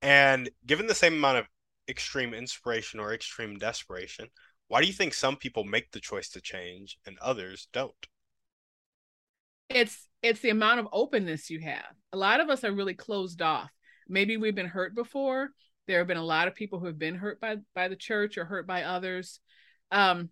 And 0.04 0.52
given 0.68 0.86
the 0.86 0.94
same 0.94 1.14
amount 1.14 1.40
of 1.40 1.48
extreme 1.90 2.36
inspiration 2.36 3.00
or 3.00 3.12
extreme 3.12 3.58
desperation, 3.58 4.28
why 4.68 4.82
do 4.82 4.88
you 4.88 4.94
think 4.94 5.16
some 5.16 5.36
people 5.36 5.64
make 5.64 5.92
the 5.92 6.00
choice 6.00 6.30
to 6.30 6.42
change 6.42 7.00
and 7.08 7.18
others 7.20 7.68
don't? 7.74 8.08
It's 9.74 10.08
it's 10.22 10.42
the 10.42 10.50
amount 10.50 10.80
of 10.80 10.88
openness 10.92 11.50
you 11.50 11.60
have. 11.62 11.86
A 12.14 12.18
lot 12.18 12.40
of 12.40 12.50
us 12.50 12.64
are 12.64 12.72
really 12.72 12.94
closed 12.94 13.42
off. 13.42 13.72
Maybe 14.08 14.38
we've 14.38 14.56
been 14.56 14.68
hurt 14.68 14.94
before. 14.94 15.50
There 15.88 15.98
have 15.98 16.08
been 16.08 16.18
a 16.18 16.24
lot 16.24 16.48
of 16.48 16.56
people 16.56 16.80
who 16.80 16.86
have 16.86 17.00
been 17.00 17.16
hurt 17.16 17.40
by 17.40 17.58
by 17.74 17.88
the 17.88 17.96
church 17.96 18.38
or 18.38 18.46
hurt 18.46 18.68
by 18.68 18.84
others. 18.84 19.40
Um 19.92 20.30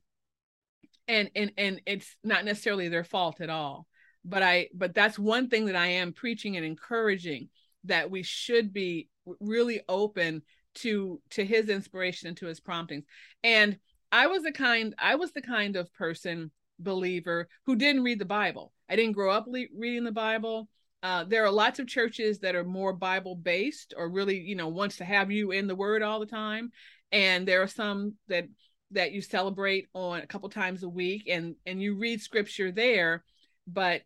and 1.07 1.31
and 1.35 1.51
and 1.57 1.81
it's 1.85 2.15
not 2.23 2.45
necessarily 2.45 2.89
their 2.89 3.03
fault 3.03 3.41
at 3.41 3.49
all. 3.49 3.87
But 4.23 4.43
I 4.43 4.69
but 4.73 4.93
that's 4.93 5.17
one 5.17 5.49
thing 5.49 5.65
that 5.65 5.75
I 5.75 5.87
am 5.87 6.13
preaching 6.13 6.57
and 6.57 6.65
encouraging 6.65 7.49
that 7.85 8.11
we 8.11 8.23
should 8.23 8.73
be 8.73 9.09
really 9.39 9.81
open 9.87 10.41
to 10.75 11.21
to 11.31 11.45
his 11.45 11.69
inspiration 11.69 12.27
and 12.27 12.37
to 12.37 12.45
his 12.45 12.59
promptings 12.59 13.05
and 13.43 13.77
i 14.11 14.27
was 14.27 14.43
the 14.43 14.51
kind 14.51 14.93
i 14.99 15.15
was 15.15 15.31
the 15.31 15.41
kind 15.41 15.75
of 15.75 15.91
person 15.93 16.51
believer 16.79 17.47
who 17.65 17.75
didn't 17.75 18.03
read 18.03 18.19
the 18.19 18.25
bible 18.25 18.71
i 18.89 18.95
didn't 18.95 19.13
grow 19.13 19.31
up 19.31 19.45
le- 19.47 19.65
reading 19.77 20.03
the 20.03 20.11
bible 20.11 20.67
uh, 21.01 21.23
there 21.23 21.45
are 21.45 21.51
lots 21.51 21.79
of 21.79 21.87
churches 21.87 22.39
that 22.39 22.55
are 22.55 22.65
more 22.65 22.91
bible 22.93 23.35
based 23.35 23.93
or 23.97 24.09
really 24.09 24.39
you 24.39 24.55
know 24.55 24.67
wants 24.67 24.97
to 24.97 25.05
have 25.05 25.31
you 25.31 25.51
in 25.51 25.67
the 25.67 25.75
word 25.75 26.01
all 26.01 26.19
the 26.19 26.25
time 26.25 26.71
and 27.11 27.47
there 27.47 27.61
are 27.61 27.67
some 27.67 28.13
that 28.27 28.45
that 28.91 29.11
you 29.11 29.21
celebrate 29.21 29.87
on 29.93 30.19
a 30.19 30.27
couple 30.27 30.49
times 30.49 30.83
a 30.83 30.89
week 30.89 31.27
and 31.29 31.55
and 31.65 31.81
you 31.81 31.95
read 31.95 32.21
scripture 32.21 32.71
there 32.71 33.23
but 33.65 34.01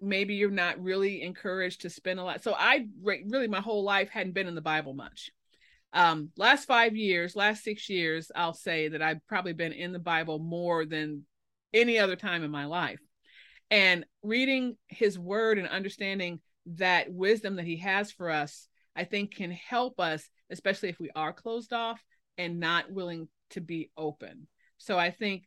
maybe 0.00 0.34
you're 0.34 0.50
not 0.50 0.80
really 0.82 1.22
encouraged 1.22 1.82
to 1.82 1.90
spend 1.90 2.20
a 2.20 2.24
lot. 2.24 2.42
So 2.42 2.54
I 2.56 2.86
really 3.02 3.48
my 3.48 3.60
whole 3.60 3.82
life 3.82 4.10
hadn't 4.10 4.34
been 4.34 4.46
in 4.46 4.54
the 4.54 4.60
Bible 4.60 4.94
much. 4.94 5.30
Um, 5.92 6.30
last 6.36 6.66
five 6.66 6.96
years, 6.96 7.34
last 7.34 7.64
six 7.64 7.88
years, 7.88 8.30
I'll 8.36 8.52
say 8.52 8.88
that 8.88 9.02
I've 9.02 9.26
probably 9.26 9.54
been 9.54 9.72
in 9.72 9.92
the 9.92 9.98
Bible 9.98 10.38
more 10.38 10.84
than 10.84 11.24
any 11.72 11.98
other 11.98 12.16
time 12.16 12.44
in 12.44 12.50
my 12.50 12.66
life. 12.66 13.00
And 13.70 14.06
reading 14.22 14.76
his 14.88 15.18
word 15.18 15.58
and 15.58 15.68
understanding 15.68 16.40
that 16.66 17.12
wisdom 17.12 17.56
that 17.56 17.66
he 17.66 17.76
has 17.78 18.10
for 18.10 18.30
us, 18.30 18.68
I 18.96 19.04
think 19.04 19.34
can 19.34 19.50
help 19.50 20.00
us, 20.00 20.28
especially 20.50 20.88
if 20.88 20.98
we 20.98 21.10
are 21.14 21.32
closed 21.32 21.72
off 21.72 22.02
and 22.36 22.60
not 22.60 22.90
willing 22.90 23.28
to 23.50 23.60
be 23.60 23.90
open. 23.96 24.46
So 24.78 24.98
I 24.98 25.10
think, 25.10 25.44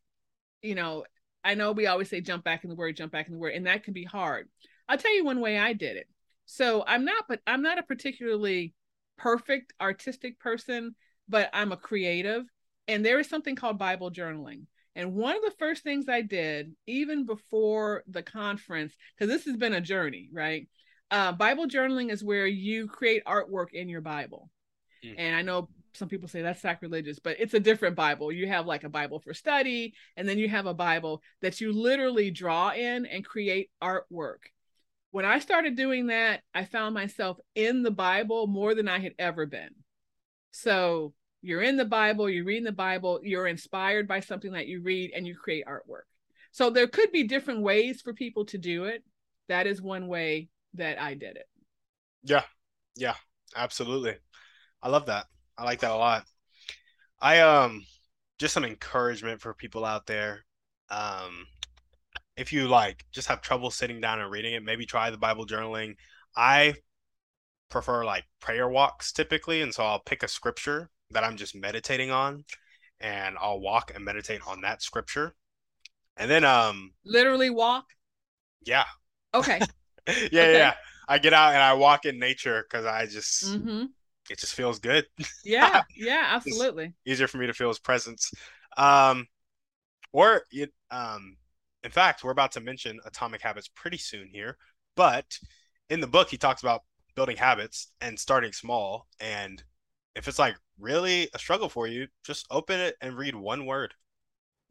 you 0.62 0.76
know, 0.76 1.06
I 1.44 1.56
know 1.56 1.72
we 1.72 1.88
always 1.88 2.10
say 2.10 2.22
jump 2.22 2.44
back 2.44 2.64
in 2.64 2.70
the 2.70 2.76
word, 2.76 2.96
jump 2.96 3.12
back 3.12 3.28
in 3.28 3.34
the 3.34 3.40
word, 3.40 3.54
and 3.54 3.66
that 3.68 3.84
can 3.84 3.94
be 3.94 4.04
hard. 4.04 4.48
I'll 4.88 4.98
tell 4.98 5.16
you 5.16 5.26
one 5.26 5.42
way 5.42 5.58
I 5.58 5.74
did 5.74 5.98
it. 5.98 6.08
So 6.46 6.84
I'm 6.86 7.06
not, 7.06 7.26
but 7.28 7.40
I'm 7.48 7.62
not 7.62 7.80
a 7.80 7.84
particularly 7.84 8.74
perfect 9.18 9.74
artistic 9.82 10.40
person, 10.40 10.96
but 11.28 11.50
I'm 11.54 11.72
a 11.72 11.78
creative. 11.78 12.44
And 12.88 13.06
there 13.06 13.20
is 13.20 13.30
something 13.30 13.56
called 13.56 13.80
Bible 13.80 14.12
journaling. 14.12 14.66
And 14.96 15.14
one 15.14 15.36
of 15.36 15.42
the 15.42 15.56
first 15.58 15.84
things 15.84 16.10
I 16.10 16.22
did, 16.22 16.74
even 16.86 17.26
before 17.26 18.04
the 18.08 18.24
conference, 18.24 18.94
because 19.16 19.34
this 19.34 19.46
has 19.46 19.56
been 19.56 19.74
a 19.74 19.82
journey, 19.82 20.30
right? 20.34 20.68
Uh, 21.10 21.32
Bible 21.32 21.68
journaling 21.68 22.12
is 22.12 22.24
where 22.24 22.46
you 22.46 22.88
create 22.88 23.24
artwork 23.26 23.74
in 23.74 23.90
your 23.90 24.02
Bible. 24.02 24.50
Mm. 25.06 25.16
And 25.18 25.36
I 25.36 25.42
know 25.42 25.70
some 25.94 26.08
people 26.08 26.28
say 26.28 26.42
that's 26.42 26.62
sacrilegious, 26.62 27.20
but 27.20 27.38
it's 27.40 27.54
a 27.54 27.60
different 27.60 27.96
Bible. 27.96 28.32
You 28.32 28.48
have 28.48 28.66
like 28.66 28.84
a 28.84 28.90
Bible 28.90 29.20
for 29.20 29.34
study, 29.34 29.94
and 30.16 30.28
then 30.28 30.38
you 30.38 30.48
have 30.50 30.66
a 30.66 30.74
Bible 30.74 31.22
that 31.42 31.60
you 31.62 31.74
literally 31.74 32.32
draw 32.32 32.72
in 32.72 33.06
and 33.06 33.26
create 33.26 33.70
artwork. 33.82 34.40
When 35.12 35.26
I 35.26 35.40
started 35.40 35.76
doing 35.76 36.08
that, 36.08 36.42
I 36.54 36.64
found 36.64 36.94
myself 36.94 37.38
in 37.56 37.84
the 37.84 37.92
Bible 37.92 38.48
more 38.48 38.74
than 38.74 38.88
I 38.88 39.00
had 39.00 39.14
ever 39.20 39.46
been. 39.46 39.72
So 40.52 41.14
you're 41.42 41.62
in 41.62 41.78
the 41.78 41.86
Bible, 41.86 42.30
you're 42.30 42.46
reading 42.46 42.64
the 42.64 42.72
Bible, 42.72 43.20
you're 43.24 43.48
inspired 43.48 44.08
by 44.08 44.20
something 44.20 44.52
that 44.54 44.68
you 44.68 44.82
read, 44.82 45.12
and 45.16 45.26
you 45.26 45.36
create 45.36 45.66
artwork. 45.66 46.04
So 46.52 46.70
there 46.70 46.88
could 46.88 47.12
be 47.12 47.24
different 47.24 47.62
ways 47.62 48.02
for 48.02 48.14
people 48.14 48.46
to 48.46 48.58
do 48.58 48.86
it. 48.86 49.04
That 49.48 49.68
is 49.68 49.82
one 49.82 50.08
way 50.08 50.50
that 50.76 51.02
I 51.02 51.14
did 51.14 51.38
it. 51.38 51.48
Yeah. 52.24 52.44
Yeah. 52.96 53.16
Absolutely. 53.56 54.16
I 54.82 54.90
love 54.90 55.08
that. 55.08 55.26
I 55.58 55.64
like 55.64 55.80
that 55.80 55.92
a 55.92 55.96
lot. 55.96 56.26
I 57.20 57.40
um 57.40 57.86
just 58.40 58.54
some 58.54 58.66
encouragement 58.66 59.42
for 59.42 59.54
people 59.54 59.86
out 59.86 60.06
there. 60.06 60.46
Um 60.90 61.46
if 62.38 62.54
you 62.54 62.68
like 62.68 63.06
just 63.12 63.28
have 63.28 63.42
trouble 63.42 63.72
sitting 63.72 64.02
down 64.02 64.20
and 64.20 64.32
reading 64.32 64.54
it, 64.54 64.64
maybe 64.64 64.86
try 64.86 65.10
the 65.10 65.18
Bible 65.18 65.46
journaling. 65.46 65.96
I 66.36 66.76
prefer 67.70 68.06
like 68.06 68.26
prayer 68.40 68.68
walks 68.68 69.12
typically, 69.12 69.62
and 69.62 69.74
so 69.74 69.84
I'll 69.84 70.00
pick 70.00 70.24
a 70.24 70.28
scripture 70.28 70.90
that 71.14 71.24
I'm 71.24 71.38
just 71.38 71.56
meditating 71.56 72.12
on 72.12 72.44
and 73.00 73.36
I'll 73.40 73.60
walk 73.60 73.92
and 73.94 74.06
meditate 74.06 74.42
on 74.48 74.62
that 74.62 74.82
scripture. 74.82 75.36
And 76.18 76.30
then 76.30 76.44
um 76.44 76.92
literally 77.06 77.50
walk? 77.50 77.86
Yeah. 78.66 78.86
Okay. 79.34 79.60
yeah, 80.08 80.14
okay. 80.14 80.58
yeah. 80.58 80.74
I 81.08 81.18
get 81.18 81.34
out 81.34 81.54
and 81.54 81.62
I 81.62 81.74
walk 81.74 82.06
in 82.06 82.20
nature 82.20 82.64
because 82.68 82.86
I 82.86 83.06
just 83.06 83.46
mm-hmm 83.46 83.86
it 84.30 84.40
just 84.40 84.56
feels 84.56 84.80
good. 84.80 85.06
Yeah, 85.44 85.82
yeah, 85.98 86.28
absolutely. 86.30 86.94
easier 87.06 87.28
for 87.28 87.38
me 87.38 87.48
to 87.48 87.54
feel 87.54 87.68
his 87.68 87.80
presence. 87.80 88.32
Um, 88.78 89.28
or 90.14 90.44
it, 90.52 90.72
um, 90.92 91.38
in 91.84 91.92
fact, 91.92 92.24
we're 92.24 92.32
about 92.32 92.52
to 92.54 92.62
mention 92.62 93.00
Atomic 93.06 93.42
Habits 93.42 93.68
pretty 93.68 93.98
soon 93.98 94.30
here. 94.32 94.58
But 94.96 95.26
in 95.90 96.00
the 96.00 96.08
book, 96.08 96.30
he 96.30 96.38
talks 96.38 96.62
about 96.62 96.84
building 97.16 97.38
habits 97.38 97.92
and 98.02 98.20
starting 98.20 98.54
small. 98.54 99.08
And 99.20 99.64
if 100.16 100.28
it's 100.28 100.40
like 100.40 100.56
really 100.82 101.30
a 101.34 101.40
struggle 101.40 101.70
for 101.70 101.88
you, 101.88 102.08
just 102.26 102.46
open 102.50 102.80
it 102.80 102.96
and 103.02 103.18
read 103.18 103.36
one 103.36 103.66
word. 103.66 103.94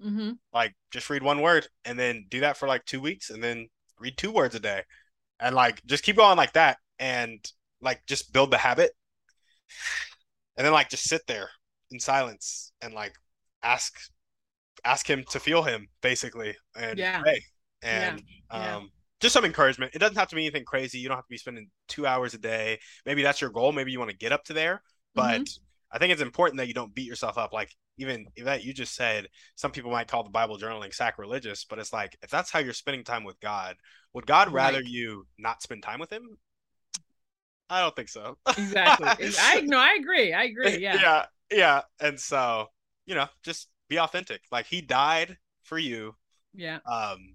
Mm-hmm. 0.04 0.32
Like 0.52 0.74
just 0.90 1.11
read 1.11 1.22
one 1.22 1.40
word 1.40 1.66
and 1.84 1.98
then 1.98 2.26
do 2.28 2.40
that 2.40 2.56
for 2.56 2.66
like 2.66 2.84
two 2.84 3.00
weeks 3.00 3.30
and 3.30 3.42
then 3.42 3.68
read 3.98 4.16
two 4.16 4.32
words 4.32 4.54
a 4.54 4.61
day. 4.61 4.82
And 5.38 5.54
like 5.54 5.84
just 5.86 6.04
keep 6.04 6.16
going 6.16 6.36
like 6.36 6.52
that 6.54 6.78
and 6.98 7.38
like 7.80 8.02
just 8.06 8.32
build 8.32 8.50
the 8.50 8.58
habit 8.58 8.92
and 10.56 10.66
then 10.66 10.72
like 10.72 10.90
just 10.90 11.04
sit 11.04 11.22
there 11.26 11.48
in 11.90 11.98
silence 11.98 12.72
and 12.82 12.92
like 12.92 13.14
ask 13.62 13.98
ask 14.84 15.08
him 15.08 15.24
to 15.30 15.40
feel 15.40 15.62
him 15.62 15.88
basically 16.02 16.56
and 16.74 16.98
yeah. 16.98 17.20
pray 17.20 17.42
and 17.82 18.22
yeah. 18.52 18.76
um 18.76 18.90
just 19.20 19.34
some 19.34 19.44
encouragement. 19.44 19.94
It 19.94 19.98
doesn't 19.98 20.16
have 20.16 20.28
to 20.28 20.34
be 20.34 20.46
anything 20.46 20.64
crazy. 20.64 20.98
You 20.98 21.08
don't 21.08 21.18
have 21.18 21.26
to 21.26 21.30
be 21.30 21.36
spending 21.36 21.68
two 21.88 22.06
hours 22.06 22.34
a 22.34 22.38
day. 22.38 22.78
Maybe 23.04 23.22
that's 23.22 23.40
your 23.40 23.50
goal. 23.50 23.72
Maybe 23.72 23.92
you 23.92 23.98
want 23.98 24.11
to 24.11 24.16
get 24.16 24.32
up 24.32 24.44
to 24.44 24.54
there. 24.54 24.82
But 25.14 25.42
mm-hmm. 25.42 25.62
I 25.93 25.99
think 25.99 26.12
it's 26.12 26.22
important 26.22 26.59
that 26.59 26.68
you 26.68 26.74
don't 26.74 26.95
beat 26.95 27.07
yourself 27.07 27.36
up. 27.38 27.53
Like 27.53 27.74
even 27.99 28.26
that 28.45 28.64
you 28.64 28.72
just 28.72 28.95
said, 28.95 29.28
some 29.57 29.70
people 29.70 29.91
might 29.91 30.09
call 30.09 30.22
the 30.22 30.30
Bible 30.30 30.59
journaling 30.59 30.95
sacrilegious, 30.95 31.64
but 31.64 31.78
it's 31.78 31.93
like 31.93 32.16
if 32.22 32.30
that's 32.30 32.51
how 32.51 32.59
you're 32.61 32.72
spending 32.72 33.05
time 33.05 33.24
with 33.24 33.41
God, 33.41 33.76
would 34.14 34.26
God 34.26 34.53
rather 34.53 34.80
you 34.82 35.26
not 35.38 35.62
spend 35.62 35.82
time 35.82 36.01
with 36.01 36.12
Him? 36.12 36.38
I 37.68 37.80
don't 37.80 37.95
think 37.95 38.09
so. 38.09 38.36
exactly. 38.49 39.09
I 39.41 39.61
no, 39.61 39.78
I 39.78 39.97
agree. 40.01 40.32
I 40.32 40.45
agree. 40.45 40.78
Yeah. 40.78 40.95
Yeah. 41.01 41.24
Yeah. 41.53 41.80
And 42.01 42.18
so, 42.18 42.66
you 43.07 43.14
know, 43.14 43.26
just 43.45 43.68
be 43.88 43.99
authentic. 43.99 44.43
Like 44.51 44.66
he 44.66 44.80
died 44.80 45.36
for 45.62 45.78
you. 45.78 46.14
Yeah. 46.55 46.78
Um, 46.84 47.34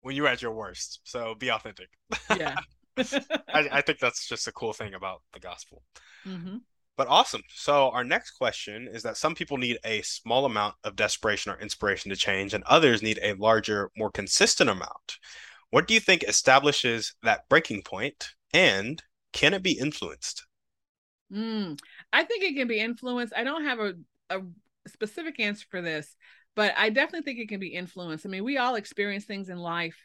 when 0.00 0.16
you 0.16 0.22
were 0.22 0.28
at 0.28 0.42
your 0.42 0.52
worst. 0.52 1.00
So 1.04 1.34
be 1.36 1.50
authentic. 1.50 1.88
Yeah. 2.36 2.56
I, 2.98 3.68
I, 3.72 3.80
think 3.82 3.98
that's 3.98 4.26
just 4.26 4.48
a 4.48 4.52
cool 4.52 4.72
thing 4.72 4.94
about 4.94 5.22
the 5.34 5.40
gospel. 5.40 5.82
Mm-hmm. 6.26 6.56
But 6.96 7.08
awesome. 7.08 7.42
So 7.54 7.90
our 7.90 8.04
next 8.04 8.32
question 8.32 8.88
is 8.90 9.02
that 9.02 9.18
some 9.18 9.34
people 9.34 9.58
need 9.58 9.78
a 9.84 10.00
small 10.02 10.46
amount 10.46 10.76
of 10.82 10.96
desperation 10.96 11.52
or 11.52 11.60
inspiration 11.60 12.10
to 12.10 12.16
change, 12.16 12.54
and 12.54 12.64
others 12.64 13.02
need 13.02 13.18
a 13.22 13.34
larger, 13.34 13.90
more 13.96 14.10
consistent 14.10 14.70
amount. 14.70 15.18
What 15.70 15.86
do 15.86 15.94
you 15.94 16.00
think 16.00 16.22
establishes 16.22 17.14
that 17.22 17.48
breaking 17.48 17.82
point, 17.82 18.30
and 18.54 19.02
can 19.32 19.52
it 19.52 19.62
be 19.62 19.72
influenced? 19.72 20.46
Mm, 21.32 21.78
I 22.12 22.24
think 22.24 22.44
it 22.44 22.54
can 22.54 22.68
be 22.68 22.80
influenced. 22.80 23.34
I 23.36 23.44
don't 23.44 23.64
have 23.64 23.80
a, 23.80 23.94
a 24.30 24.40
specific 24.88 25.40
answer 25.40 25.66
for 25.70 25.82
this, 25.82 26.16
but 26.54 26.72
I 26.76 26.90
definitely 26.90 27.22
think 27.22 27.40
it 27.40 27.48
can 27.48 27.60
be 27.60 27.74
influenced. 27.74 28.24
I 28.24 28.28
mean, 28.28 28.44
we 28.44 28.56
all 28.58 28.76
experience 28.76 29.24
things 29.24 29.48
in 29.48 29.58
life 29.58 29.96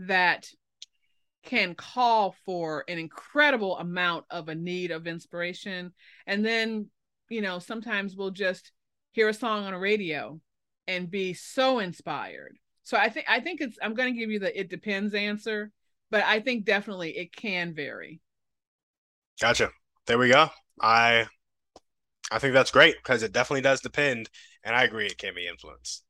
that 0.00 0.48
can 1.42 1.74
call 1.74 2.34
for 2.44 2.84
an 2.88 2.98
incredible 2.98 3.78
amount 3.78 4.26
of 4.30 4.48
a 4.48 4.54
need 4.54 4.90
of 4.90 5.06
inspiration. 5.06 5.92
And 6.26 6.44
then 6.44 6.88
you 7.28 7.40
know 7.40 7.58
sometimes 7.58 8.16
we'll 8.16 8.30
just 8.30 8.72
hear 9.12 9.28
a 9.28 9.34
song 9.34 9.64
on 9.64 9.74
a 9.74 9.78
radio 9.78 10.40
and 10.86 11.10
be 11.10 11.34
so 11.34 11.78
inspired. 11.78 12.56
So 12.82 12.96
i 12.96 13.08
think 13.08 13.26
i 13.28 13.40
think 13.40 13.60
it's 13.60 13.78
i'm 13.82 13.94
going 13.94 14.12
to 14.12 14.18
give 14.18 14.30
you 14.30 14.38
the 14.38 14.58
it 14.58 14.68
depends 14.68 15.14
answer 15.14 15.70
but 16.10 16.24
i 16.24 16.40
think 16.40 16.64
definitely 16.64 17.16
it 17.16 17.34
can 17.34 17.74
vary. 17.74 18.20
Gotcha. 19.40 19.70
There 20.06 20.18
we 20.18 20.28
go. 20.28 20.48
I 20.80 21.26
i 22.32 22.38
think 22.38 22.52
that's 22.54 22.70
great 22.70 22.96
because 22.96 23.22
it 23.22 23.32
definitely 23.32 23.62
does 23.62 23.80
depend 23.80 24.28
and 24.64 24.74
i 24.74 24.84
agree 24.84 25.06
it 25.06 25.18
can 25.18 25.34
be 25.34 25.46
influenced. 25.46 26.04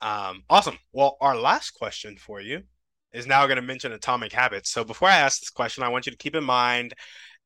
Um 0.00 0.42
awesome. 0.50 0.78
Well 0.92 1.16
our 1.20 1.36
last 1.36 1.70
question 1.70 2.16
for 2.16 2.40
you 2.40 2.62
is 3.12 3.26
now 3.26 3.46
going 3.46 3.56
to 3.56 3.62
mention 3.62 3.92
atomic 3.92 4.32
habits. 4.32 4.70
So 4.70 4.84
before 4.84 5.08
I 5.08 5.16
ask 5.16 5.40
this 5.40 5.50
question, 5.50 5.84
I 5.84 5.88
want 5.88 6.06
you 6.06 6.12
to 6.12 6.18
keep 6.18 6.34
in 6.34 6.44
mind 6.44 6.94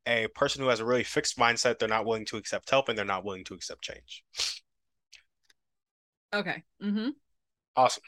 a 0.07 0.29
person 0.29 0.62
who 0.62 0.69
has 0.69 0.81
a 0.81 0.85
really 0.85 1.03
fixed 1.03 1.39
mindset. 1.39 1.79
They're 1.79 1.89
not 1.89 2.07
willing 2.07 2.25
to 2.27 2.37
accept 2.37 2.71
help 2.71 2.89
and 2.89 2.97
they're 2.97 3.05
not 3.05 3.25
willing 3.25 3.45
to 3.45 3.55
accept 3.55 3.83
change. 3.83 4.25
Okay. 6.33 6.62
Mm-hmm. 6.83 7.11
Awesome. 7.77 8.03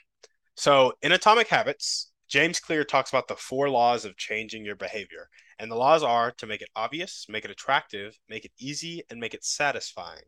So 0.55 0.93
in 1.03 1.13
Atomic 1.13 1.49
Habits, 1.49 2.11
James 2.29 2.61
Clear 2.61 2.85
talks 2.85 3.11
about 3.11 3.27
the 3.27 3.37
four 3.37 3.71
laws 3.71 4.05
of 4.05 4.17
changing 4.17 4.65
your 4.65 4.77
behavior. 4.77 5.29
And 5.59 5.71
the 5.71 5.77
laws 5.77 6.03
are 6.03 6.31
to 6.33 6.47
make 6.47 6.63
it 6.63 6.69
obvious, 6.77 7.27
make 7.29 7.45
it 7.45 7.51
attractive, 7.51 8.17
make 8.29 8.45
it 8.45 8.53
easy, 8.59 9.03
and 9.11 9.19
make 9.19 9.35
it 9.35 9.45
satisfying. 9.45 10.23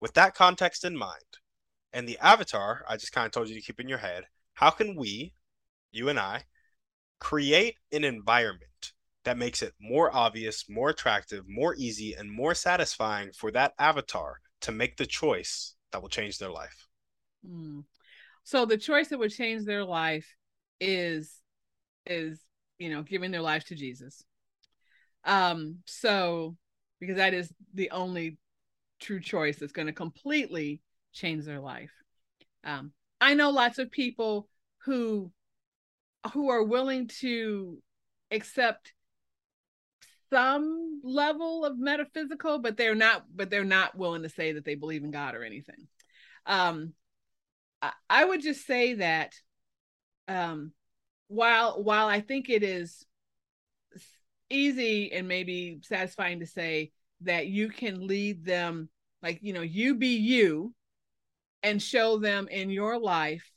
With 0.00 0.12
that 0.14 0.34
context 0.34 0.84
in 0.84 0.96
mind, 0.96 1.38
and 1.92 2.06
the 2.06 2.18
avatar 2.18 2.84
I 2.88 2.96
just 2.96 3.12
kind 3.12 3.26
of 3.26 3.32
told 3.32 3.48
you 3.48 3.54
to 3.54 3.62
keep 3.62 3.80
in 3.80 3.88
your 3.88 3.98
head, 3.98 4.24
how 4.54 4.70
can 4.70 4.96
we, 4.96 5.32
you 5.94 6.08
and 6.08 6.18
I, 6.18 6.42
create 7.20 7.76
an 7.92 8.04
environment 8.04 8.92
that 9.24 9.38
makes 9.38 9.62
it 9.62 9.72
more 9.80 10.14
obvious, 10.14 10.68
more 10.68 10.90
attractive, 10.90 11.44
more 11.48 11.74
easy, 11.76 12.14
and 12.14 12.30
more 12.30 12.54
satisfying 12.54 13.32
for 13.32 13.50
that 13.52 13.72
avatar 13.78 14.40
to 14.60 14.72
make 14.72 14.96
the 14.96 15.06
choice 15.06 15.74
that 15.92 16.02
will 16.02 16.08
change 16.08 16.38
their 16.38 16.50
life. 16.50 16.86
Mm. 17.48 17.84
So 18.42 18.66
the 18.66 18.76
choice 18.76 19.08
that 19.08 19.18
would 19.18 19.32
change 19.32 19.64
their 19.64 19.84
life 19.84 20.26
is 20.80 21.40
is 22.04 22.40
you 22.78 22.90
know 22.90 23.02
giving 23.02 23.30
their 23.30 23.40
life 23.40 23.64
to 23.66 23.74
Jesus. 23.74 24.22
Um 25.24 25.78
so 25.86 26.56
because 27.00 27.16
that 27.16 27.32
is 27.32 27.52
the 27.72 27.90
only 27.90 28.38
true 29.00 29.20
choice 29.20 29.56
that's 29.56 29.72
going 29.72 29.86
to 29.86 29.92
completely 29.92 30.82
change 31.12 31.44
their 31.44 31.60
life. 31.60 31.92
Um 32.64 32.92
I 33.20 33.34
know 33.34 33.50
lots 33.50 33.78
of 33.78 33.90
people 33.90 34.48
who 34.84 35.32
who 36.32 36.50
are 36.50 36.62
willing 36.62 37.08
to 37.20 37.78
accept 38.30 38.92
some 40.30 41.00
level 41.04 41.64
of 41.64 41.78
metaphysical 41.78 42.58
but 42.58 42.76
they're 42.76 42.94
not 42.94 43.24
but 43.34 43.50
they're 43.50 43.64
not 43.64 43.96
willing 43.96 44.22
to 44.22 44.28
say 44.28 44.52
that 44.52 44.64
they 44.64 44.74
believe 44.74 45.04
in 45.04 45.10
god 45.10 45.34
or 45.34 45.44
anything. 45.44 45.86
Um 46.46 46.94
i, 47.82 47.92
I 48.08 48.24
would 48.24 48.42
just 48.42 48.66
say 48.66 48.94
that 48.94 49.34
um 50.26 50.72
while 51.28 51.82
while 51.82 52.06
i 52.06 52.20
think 52.20 52.48
it 52.48 52.62
is 52.62 53.04
easy 54.50 55.12
and 55.12 55.28
maybe 55.28 55.80
satisfying 55.82 56.40
to 56.40 56.46
say 56.46 56.92
that 57.22 57.46
you 57.46 57.68
can 57.68 58.06
lead 58.06 58.44
them 58.44 58.88
like 59.22 59.38
you 59.42 59.52
know 59.52 59.62
you 59.62 59.94
be 59.94 60.16
you 60.16 60.74
and 61.62 61.82
show 61.82 62.18
them 62.18 62.48
in 62.48 62.70
your 62.70 62.98
life 62.98 63.50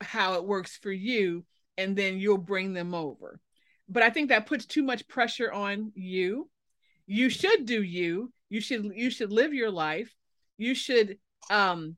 how 0.00 0.34
it 0.34 0.44
works 0.44 0.76
for 0.76 0.92
you 0.92 1.44
and 1.78 1.96
then 1.96 2.18
you'll 2.18 2.38
bring 2.38 2.72
them 2.72 2.94
over. 2.94 3.40
But 3.88 4.02
i 4.02 4.10
think 4.10 4.28
that 4.28 4.46
puts 4.46 4.66
too 4.66 4.82
much 4.82 5.08
pressure 5.08 5.52
on 5.52 5.92
you. 5.94 6.48
You 7.06 7.28
should 7.30 7.66
do 7.66 7.82
you. 7.82 8.32
You 8.48 8.60
should 8.60 8.90
you 8.94 9.10
should 9.10 9.32
live 9.32 9.54
your 9.54 9.70
life. 9.70 10.14
You 10.58 10.74
should 10.74 11.18
um 11.50 11.96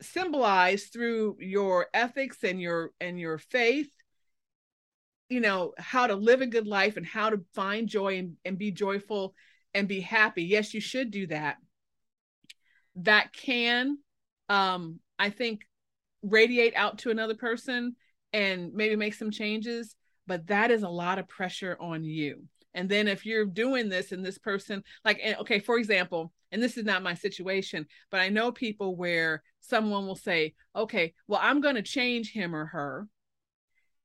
symbolize 0.00 0.84
through 0.84 1.36
your 1.40 1.86
ethics 1.94 2.38
and 2.42 2.60
your 2.60 2.92
and 3.00 3.18
your 3.18 3.38
faith 3.38 3.90
you 5.28 5.40
know 5.40 5.72
how 5.78 6.06
to 6.06 6.14
live 6.14 6.40
a 6.40 6.46
good 6.46 6.66
life 6.66 6.96
and 6.96 7.06
how 7.06 7.30
to 7.30 7.40
find 7.54 7.88
joy 7.88 8.18
and, 8.18 8.36
and 8.44 8.58
be 8.58 8.70
joyful 8.70 9.34
and 9.74 9.88
be 9.88 10.00
happy. 10.00 10.44
Yes 10.44 10.72
you 10.72 10.80
should 10.80 11.10
do 11.10 11.26
that. 11.28 11.56
That 12.96 13.32
can 13.32 13.98
um 14.48 15.00
i 15.18 15.28
think 15.28 15.62
radiate 16.22 16.74
out 16.76 16.98
to 16.98 17.10
another 17.10 17.34
person 17.34 17.96
and 18.32 18.72
maybe 18.72 18.96
make 18.96 19.14
some 19.14 19.30
changes 19.30 19.96
but 20.26 20.46
that 20.48 20.70
is 20.70 20.82
a 20.82 20.88
lot 20.88 21.18
of 21.18 21.28
pressure 21.28 21.76
on 21.80 22.04
you. 22.04 22.44
And 22.74 22.88
then 22.88 23.08
if 23.08 23.24
you're 23.24 23.46
doing 23.46 23.88
this 23.88 24.12
and 24.12 24.24
this 24.24 24.38
person 24.38 24.82
like 25.04 25.20
okay 25.40 25.60
for 25.60 25.78
example 25.78 26.32
and 26.52 26.62
this 26.62 26.76
is 26.76 26.84
not 26.84 27.02
my 27.02 27.14
situation 27.14 27.86
but 28.10 28.20
i 28.20 28.28
know 28.28 28.52
people 28.52 28.94
where 28.96 29.42
someone 29.60 30.06
will 30.06 30.16
say 30.16 30.54
okay 30.74 31.14
well 31.26 31.40
i'm 31.42 31.60
going 31.60 31.76
to 31.76 31.82
change 31.82 32.32
him 32.32 32.54
or 32.54 32.66
her. 32.66 33.08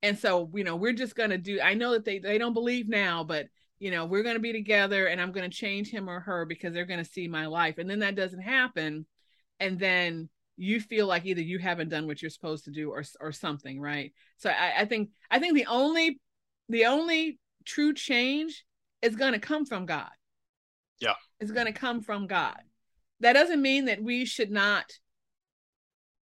And 0.03 0.17
so 0.17 0.49
you 0.55 0.63
know 0.63 0.77
we're 0.77 0.93
just 0.93 1.15
going 1.15 1.31
to 1.31 1.37
do 1.37 1.59
i 1.59 1.73
know 1.73 1.91
that 1.91 2.05
they 2.05 2.19
they 2.19 2.37
don't 2.37 2.53
believe 2.53 2.87
now 2.87 3.23
but 3.25 3.47
you 3.79 3.91
know 3.91 4.05
we're 4.05 4.23
going 4.23 4.35
to 4.35 4.41
be 4.41 4.53
together 4.53 5.07
and 5.07 5.19
i'm 5.19 5.31
going 5.33 5.49
to 5.49 5.55
change 5.55 5.89
him 5.89 6.09
or 6.09 6.21
her 6.21 6.45
because 6.45 6.73
they're 6.73 6.85
going 6.85 7.03
to 7.03 7.11
see 7.11 7.27
my 7.27 7.47
life. 7.47 7.77
And 7.77 7.89
then 7.89 7.99
that 7.99 8.15
doesn't 8.15 8.41
happen. 8.41 9.05
And 9.59 9.77
then 9.77 10.29
you 10.61 10.79
feel 10.79 11.07
like 11.07 11.25
either 11.25 11.41
you 11.41 11.57
haven't 11.57 11.89
done 11.89 12.05
what 12.05 12.21
you're 12.21 12.29
supposed 12.29 12.65
to 12.65 12.71
do 12.71 12.91
or 12.91 13.03
or 13.19 13.31
something 13.31 13.81
right? 13.81 14.13
So 14.37 14.49
I, 14.49 14.81
I 14.81 14.85
think 14.85 15.09
i 15.31 15.39
think 15.39 15.55
the 15.55 15.65
only 15.65 16.19
the 16.69 16.85
only 16.85 17.39
true 17.65 17.93
change 17.93 18.63
is 19.01 19.15
going 19.15 19.33
to 19.33 19.39
come 19.39 19.65
from 19.65 19.87
god. 19.87 20.11
Yeah. 20.99 21.15
It's 21.39 21.51
going 21.51 21.65
to 21.65 21.71
come 21.71 22.01
from 22.01 22.27
god. 22.27 22.61
That 23.21 23.33
doesn't 23.33 23.61
mean 23.61 23.85
that 23.85 24.03
we 24.03 24.25
should 24.25 24.51
not 24.51 24.85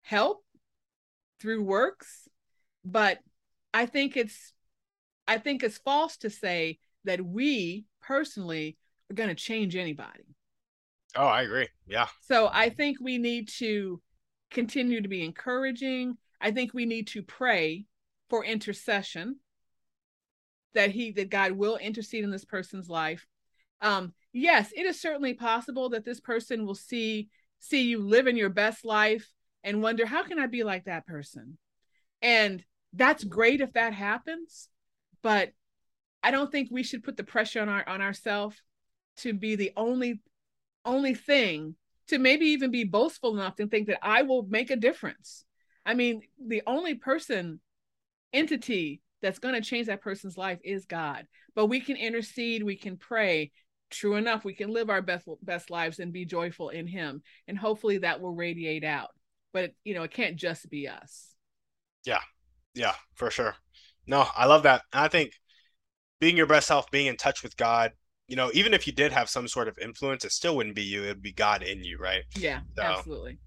help 0.01 0.43
through 1.39 1.63
works 1.63 2.27
but 2.83 3.19
i 3.73 3.85
think 3.85 4.15
it's 4.15 4.53
i 5.27 5.37
think 5.37 5.63
it's 5.63 5.77
false 5.77 6.17
to 6.17 6.29
say 6.29 6.77
that 7.05 7.25
we 7.25 7.85
personally 8.01 8.77
are 9.09 9.15
going 9.15 9.29
to 9.29 9.35
change 9.35 9.75
anybody. 9.75 10.35
Oh 11.15 11.25
i 11.25 11.43
agree. 11.43 11.69
Yeah. 11.87 12.07
So 12.27 12.49
i 12.51 12.67
think 12.67 12.97
we 12.99 13.17
need 13.17 13.47
to 13.59 14.01
continue 14.55 15.01
to 15.01 15.07
be 15.07 15.23
encouraging. 15.23 16.17
I 16.41 16.49
think 16.49 16.73
we 16.73 16.85
need 16.85 17.07
to 17.07 17.21
pray 17.21 17.85
for 18.29 18.43
intercession 18.43 19.37
that 20.73 20.91
he 20.91 21.11
that 21.11 21.29
God 21.29 21.51
will 21.51 21.77
intercede 21.77 22.23
in 22.23 22.31
this 22.31 22.45
person's 22.45 22.89
life. 22.89 23.27
Um, 23.81 24.13
yes, 24.33 24.71
it 24.75 24.85
is 24.85 24.99
certainly 24.99 25.33
possible 25.35 25.89
that 25.89 26.05
this 26.05 26.19
person 26.19 26.65
will 26.65 26.75
see 26.75 27.29
see 27.59 27.83
you 27.83 28.01
living 28.01 28.37
your 28.37 28.49
best 28.49 28.83
life 28.83 29.31
and 29.63 29.83
wonder 29.83 30.05
how 30.05 30.23
can 30.23 30.39
I 30.39 30.47
be 30.47 30.63
like 30.63 30.85
that 30.85 31.05
person? 31.05 31.57
And 32.21 32.63
that's 32.93 33.23
great 33.23 33.61
if 33.61 33.73
that 33.73 33.93
happens, 33.93 34.69
but 35.21 35.51
I 36.23 36.31
don't 36.31 36.51
think 36.51 36.69
we 36.71 36.83
should 36.83 37.03
put 37.03 37.17
the 37.17 37.23
pressure 37.23 37.61
on 37.61 37.69
our 37.69 37.87
on 37.87 38.01
ourselves 38.01 38.55
to 39.17 39.33
be 39.33 39.55
the 39.55 39.73
only 39.75 40.21
only 40.85 41.13
thing 41.13 41.75
to 42.07 42.17
maybe 42.17 42.47
even 42.47 42.71
be 42.71 42.83
boastful 42.83 43.33
enough 43.33 43.55
to 43.55 43.67
think 43.67 43.87
that 43.87 44.05
I 44.05 44.23
will 44.23 44.43
make 44.43 44.69
a 44.69 44.75
difference. 44.75 45.43
I 45.85 45.93
mean, 45.93 46.21
the 46.43 46.63
only 46.67 46.95
person, 46.95 47.59
entity 48.33 49.01
that's 49.21 49.39
going 49.39 49.55
to 49.55 49.61
change 49.61 49.87
that 49.87 50.01
person's 50.01 50.37
life 50.37 50.59
is 50.63 50.85
God. 50.85 51.25
But 51.55 51.67
we 51.67 51.79
can 51.79 51.95
intercede, 51.95 52.63
we 52.63 52.75
can 52.75 52.97
pray. 52.97 53.51
True 53.89 54.15
enough, 54.15 54.43
we 54.43 54.53
can 54.53 54.71
live 54.71 54.89
our 54.89 55.01
best 55.01 55.27
best 55.41 55.69
lives 55.69 55.99
and 55.99 56.11
be 56.11 56.25
joyful 56.25 56.69
in 56.69 56.87
Him, 56.87 57.21
and 57.47 57.57
hopefully 57.57 57.99
that 57.99 58.19
will 58.19 58.33
radiate 58.33 58.83
out. 58.83 59.11
But 59.53 59.71
you 59.83 59.93
know, 59.93 60.03
it 60.03 60.11
can't 60.11 60.35
just 60.35 60.69
be 60.69 60.87
us. 60.87 61.29
Yeah, 62.03 62.21
yeah, 62.73 62.93
for 63.13 63.29
sure. 63.29 63.55
No, 64.07 64.25
I 64.35 64.47
love 64.47 64.63
that. 64.63 64.81
I 64.91 65.07
think 65.07 65.31
being 66.19 66.35
your 66.35 66.47
best 66.47 66.67
self, 66.67 66.89
being 66.91 67.05
in 67.05 67.15
touch 67.15 67.43
with 67.43 67.55
God, 67.55 67.91
you 68.27 68.35
know, 68.35 68.49
even 68.53 68.73
if 68.73 68.87
you 68.87 68.93
did 68.93 69.11
have 69.11 69.29
some 69.29 69.47
sort 69.47 69.67
of 69.67 69.77
influence, 69.79 70.25
it 70.25 70.31
still 70.31 70.55
wouldn't 70.55 70.75
be 70.75 70.83
you. 70.83 71.03
It'd 71.03 71.21
be 71.21 71.33
God 71.33 71.61
in 71.63 71.83
you, 71.83 71.97
right? 71.97 72.23
Yeah, 72.37 72.61
so, 72.75 72.83
absolutely. 72.83 73.39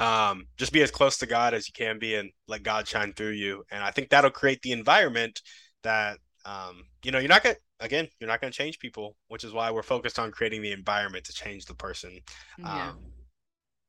Um, 0.00 0.46
just 0.56 0.72
be 0.72 0.82
as 0.82 0.90
close 0.90 1.18
to 1.18 1.26
God 1.26 1.54
as 1.54 1.68
you 1.68 1.72
can 1.72 1.98
be 1.98 2.16
and 2.16 2.30
let 2.48 2.62
God 2.62 2.88
shine 2.88 3.12
through 3.12 3.30
you. 3.32 3.64
And 3.70 3.84
I 3.84 3.90
think 3.90 4.10
that'll 4.10 4.30
create 4.30 4.60
the 4.62 4.72
environment 4.72 5.40
that 5.82 6.18
Um, 6.44 6.84
you 7.04 7.12
know, 7.12 7.18
you're 7.20 7.28
not 7.28 7.44
gonna 7.44 7.56
again, 7.78 8.08
you're 8.18 8.28
not 8.28 8.40
gonna 8.40 8.52
change 8.52 8.78
people, 8.80 9.16
which 9.28 9.44
is 9.44 9.52
why 9.52 9.70
we're 9.70 9.82
focused 9.82 10.18
on 10.18 10.32
creating 10.32 10.62
the 10.62 10.72
environment 10.72 11.24
to 11.26 11.32
change 11.32 11.66
the 11.66 11.74
person. 11.74 12.18
Yeah. 12.58 12.90
Um, 12.90 12.98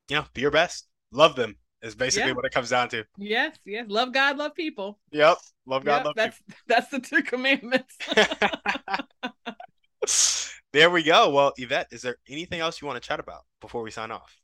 you 0.09 0.17
know, 0.17 0.25
be 0.33 0.41
your 0.41 0.51
best, 0.51 0.87
love 1.11 1.35
them 1.35 1.55
is 1.81 1.95
basically 1.95 2.29
yeah. 2.29 2.35
what 2.35 2.45
it 2.45 2.53
comes 2.53 2.69
down 2.69 2.89
to. 2.89 3.03
Yes, 3.17 3.57
yes. 3.65 3.85
Love 3.89 4.13
God, 4.13 4.37
love 4.37 4.53
people. 4.53 4.99
Yep. 5.11 5.37
Love 5.65 5.83
God, 5.83 5.97
yep, 5.97 6.05
love 6.05 6.15
that's, 6.15 6.37
people. 6.37 6.59
That's 6.67 6.89
the 6.89 6.99
two 6.99 7.23
commandments. 7.23 7.97
there 10.73 10.89
we 10.89 11.03
go. 11.03 11.29
Well, 11.29 11.53
Yvette, 11.57 11.87
is 11.91 12.01
there 12.01 12.17
anything 12.27 12.59
else 12.59 12.81
you 12.81 12.87
want 12.87 13.01
to 13.01 13.07
chat 13.07 13.19
about 13.19 13.45
before 13.61 13.83
we 13.83 13.91
sign 13.91 14.11
off? 14.11 14.35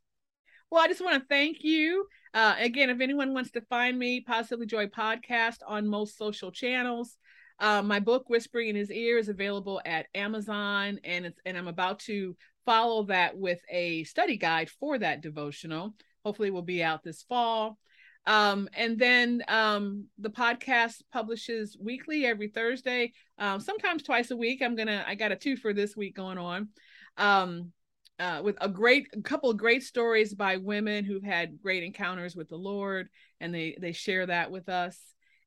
Well, 0.71 0.83
I 0.83 0.87
just 0.87 1.03
want 1.03 1.21
to 1.21 1.27
thank 1.27 1.63
you. 1.63 2.05
Uh, 2.33 2.55
again, 2.59 2.91
if 2.91 3.01
anyone 3.01 3.33
wants 3.33 3.51
to 3.51 3.61
find 3.61 3.97
me, 3.97 4.21
Positively 4.21 4.67
Joy 4.67 4.85
Podcast 4.85 5.57
on 5.65 5.87
most 5.87 6.17
social 6.17 6.51
channels. 6.51 7.17
Uh, 7.59 7.81
my 7.81 7.99
book, 7.99 8.29
Whispering 8.29 8.69
in 8.69 8.75
His 8.75 8.91
Ear, 8.91 9.17
is 9.17 9.29
available 9.29 9.81
at 9.83 10.05
Amazon, 10.13 10.99
and 11.03 11.25
it's 11.25 11.39
and 11.45 11.57
I'm 11.57 11.67
about 11.67 11.99
to 12.01 12.37
follow 12.65 13.03
that 13.05 13.35
with 13.35 13.59
a 13.69 14.03
study 14.03 14.37
guide 14.37 14.69
for 14.69 14.99
that 14.99 15.21
devotional. 15.21 15.95
Hopefully, 16.23 16.49
it 16.49 16.53
will 16.53 16.61
be 16.61 16.83
out 16.83 17.03
this 17.03 17.23
fall. 17.23 17.79
Um, 18.25 18.69
and 18.73 18.99
then 18.99 19.43
um, 19.47 20.05
the 20.17 20.29
podcast 20.29 21.01
publishes 21.11 21.75
weekly 21.79 22.25
every 22.25 22.49
Thursday, 22.49 23.13
um, 23.37 23.59
sometimes 23.59 24.03
twice 24.03 24.31
a 24.31 24.37
week. 24.37 24.61
I'm 24.61 24.75
gonna 24.75 25.03
I 25.07 25.15
got 25.15 25.31
a 25.31 25.35
two 25.35 25.55
for 25.55 25.73
this 25.73 25.95
week 25.95 26.15
going 26.15 26.37
on. 26.37 26.69
Um, 27.17 27.71
uh, 28.19 28.41
with 28.43 28.57
a 28.59 28.67
great 28.67 29.07
a 29.13 29.21
couple 29.21 29.49
of 29.49 29.57
great 29.57 29.81
stories 29.81 30.33
by 30.33 30.57
women 30.57 31.05
who've 31.05 31.23
had 31.23 31.61
great 31.61 31.83
encounters 31.83 32.35
with 32.35 32.49
the 32.49 32.57
Lord, 32.57 33.07
and 33.39 33.53
they 33.53 33.77
they 33.79 33.93
share 33.93 34.25
that 34.25 34.51
with 34.51 34.69
us. 34.69 34.97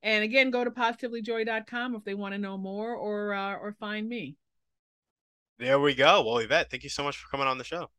And 0.03 0.25
again, 0.25 0.51
go 0.51 0.65
to 0.65 0.71
positivelyjoy.com 0.71 1.95
if 1.95 2.05
they 2.05 2.15
want 2.15 2.33
to 2.33 2.39
know 2.39 2.59
more 2.59 2.95
or 2.95 3.35
uh, 3.35 3.55
or 3.57 3.77
find 3.79 4.09
me. 4.09 4.37
There 5.59 5.79
we 5.79 5.95
go. 5.95 6.25
Well, 6.25 6.39
Yvette, 6.39 6.71
thank 6.71 6.83
you 6.83 6.91
so 6.91 7.05
much 7.05 7.17
for 7.19 7.29
coming 7.31 7.47
on 7.47 7.59
the 7.59 7.65
show. 7.65 7.91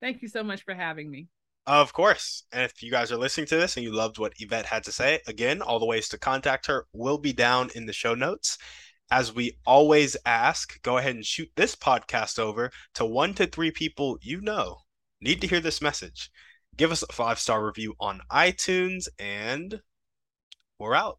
Thank 0.00 0.22
you 0.22 0.28
so 0.28 0.44
much 0.44 0.62
for 0.62 0.74
having 0.74 1.10
me. 1.10 1.26
Of 1.68 1.92
course. 1.92 2.44
And 2.50 2.62
if 2.62 2.82
you 2.82 2.90
guys 2.90 3.12
are 3.12 3.18
listening 3.18 3.46
to 3.48 3.56
this 3.56 3.76
and 3.76 3.84
you 3.84 3.92
loved 3.92 4.18
what 4.18 4.32
Yvette 4.38 4.64
had 4.64 4.84
to 4.84 4.92
say, 4.92 5.20
again, 5.26 5.60
all 5.60 5.78
the 5.78 5.84
ways 5.84 6.08
to 6.08 6.18
contact 6.18 6.64
her 6.66 6.86
will 6.94 7.18
be 7.18 7.34
down 7.34 7.68
in 7.74 7.84
the 7.84 7.92
show 7.92 8.14
notes. 8.14 8.56
As 9.10 9.34
we 9.34 9.58
always 9.66 10.16
ask, 10.24 10.80
go 10.80 10.96
ahead 10.96 11.14
and 11.14 11.24
shoot 11.24 11.50
this 11.56 11.76
podcast 11.76 12.38
over 12.38 12.70
to 12.94 13.04
one 13.04 13.34
to 13.34 13.46
three 13.46 13.70
people 13.70 14.18
you 14.22 14.40
know 14.40 14.78
need 15.20 15.42
to 15.42 15.46
hear 15.46 15.60
this 15.60 15.82
message. 15.82 16.30
Give 16.74 16.90
us 16.90 17.02
a 17.02 17.12
five 17.12 17.38
star 17.38 17.62
review 17.66 17.94
on 18.00 18.22
iTunes, 18.32 19.06
and 19.18 19.82
we're 20.78 20.94
out. 20.94 21.18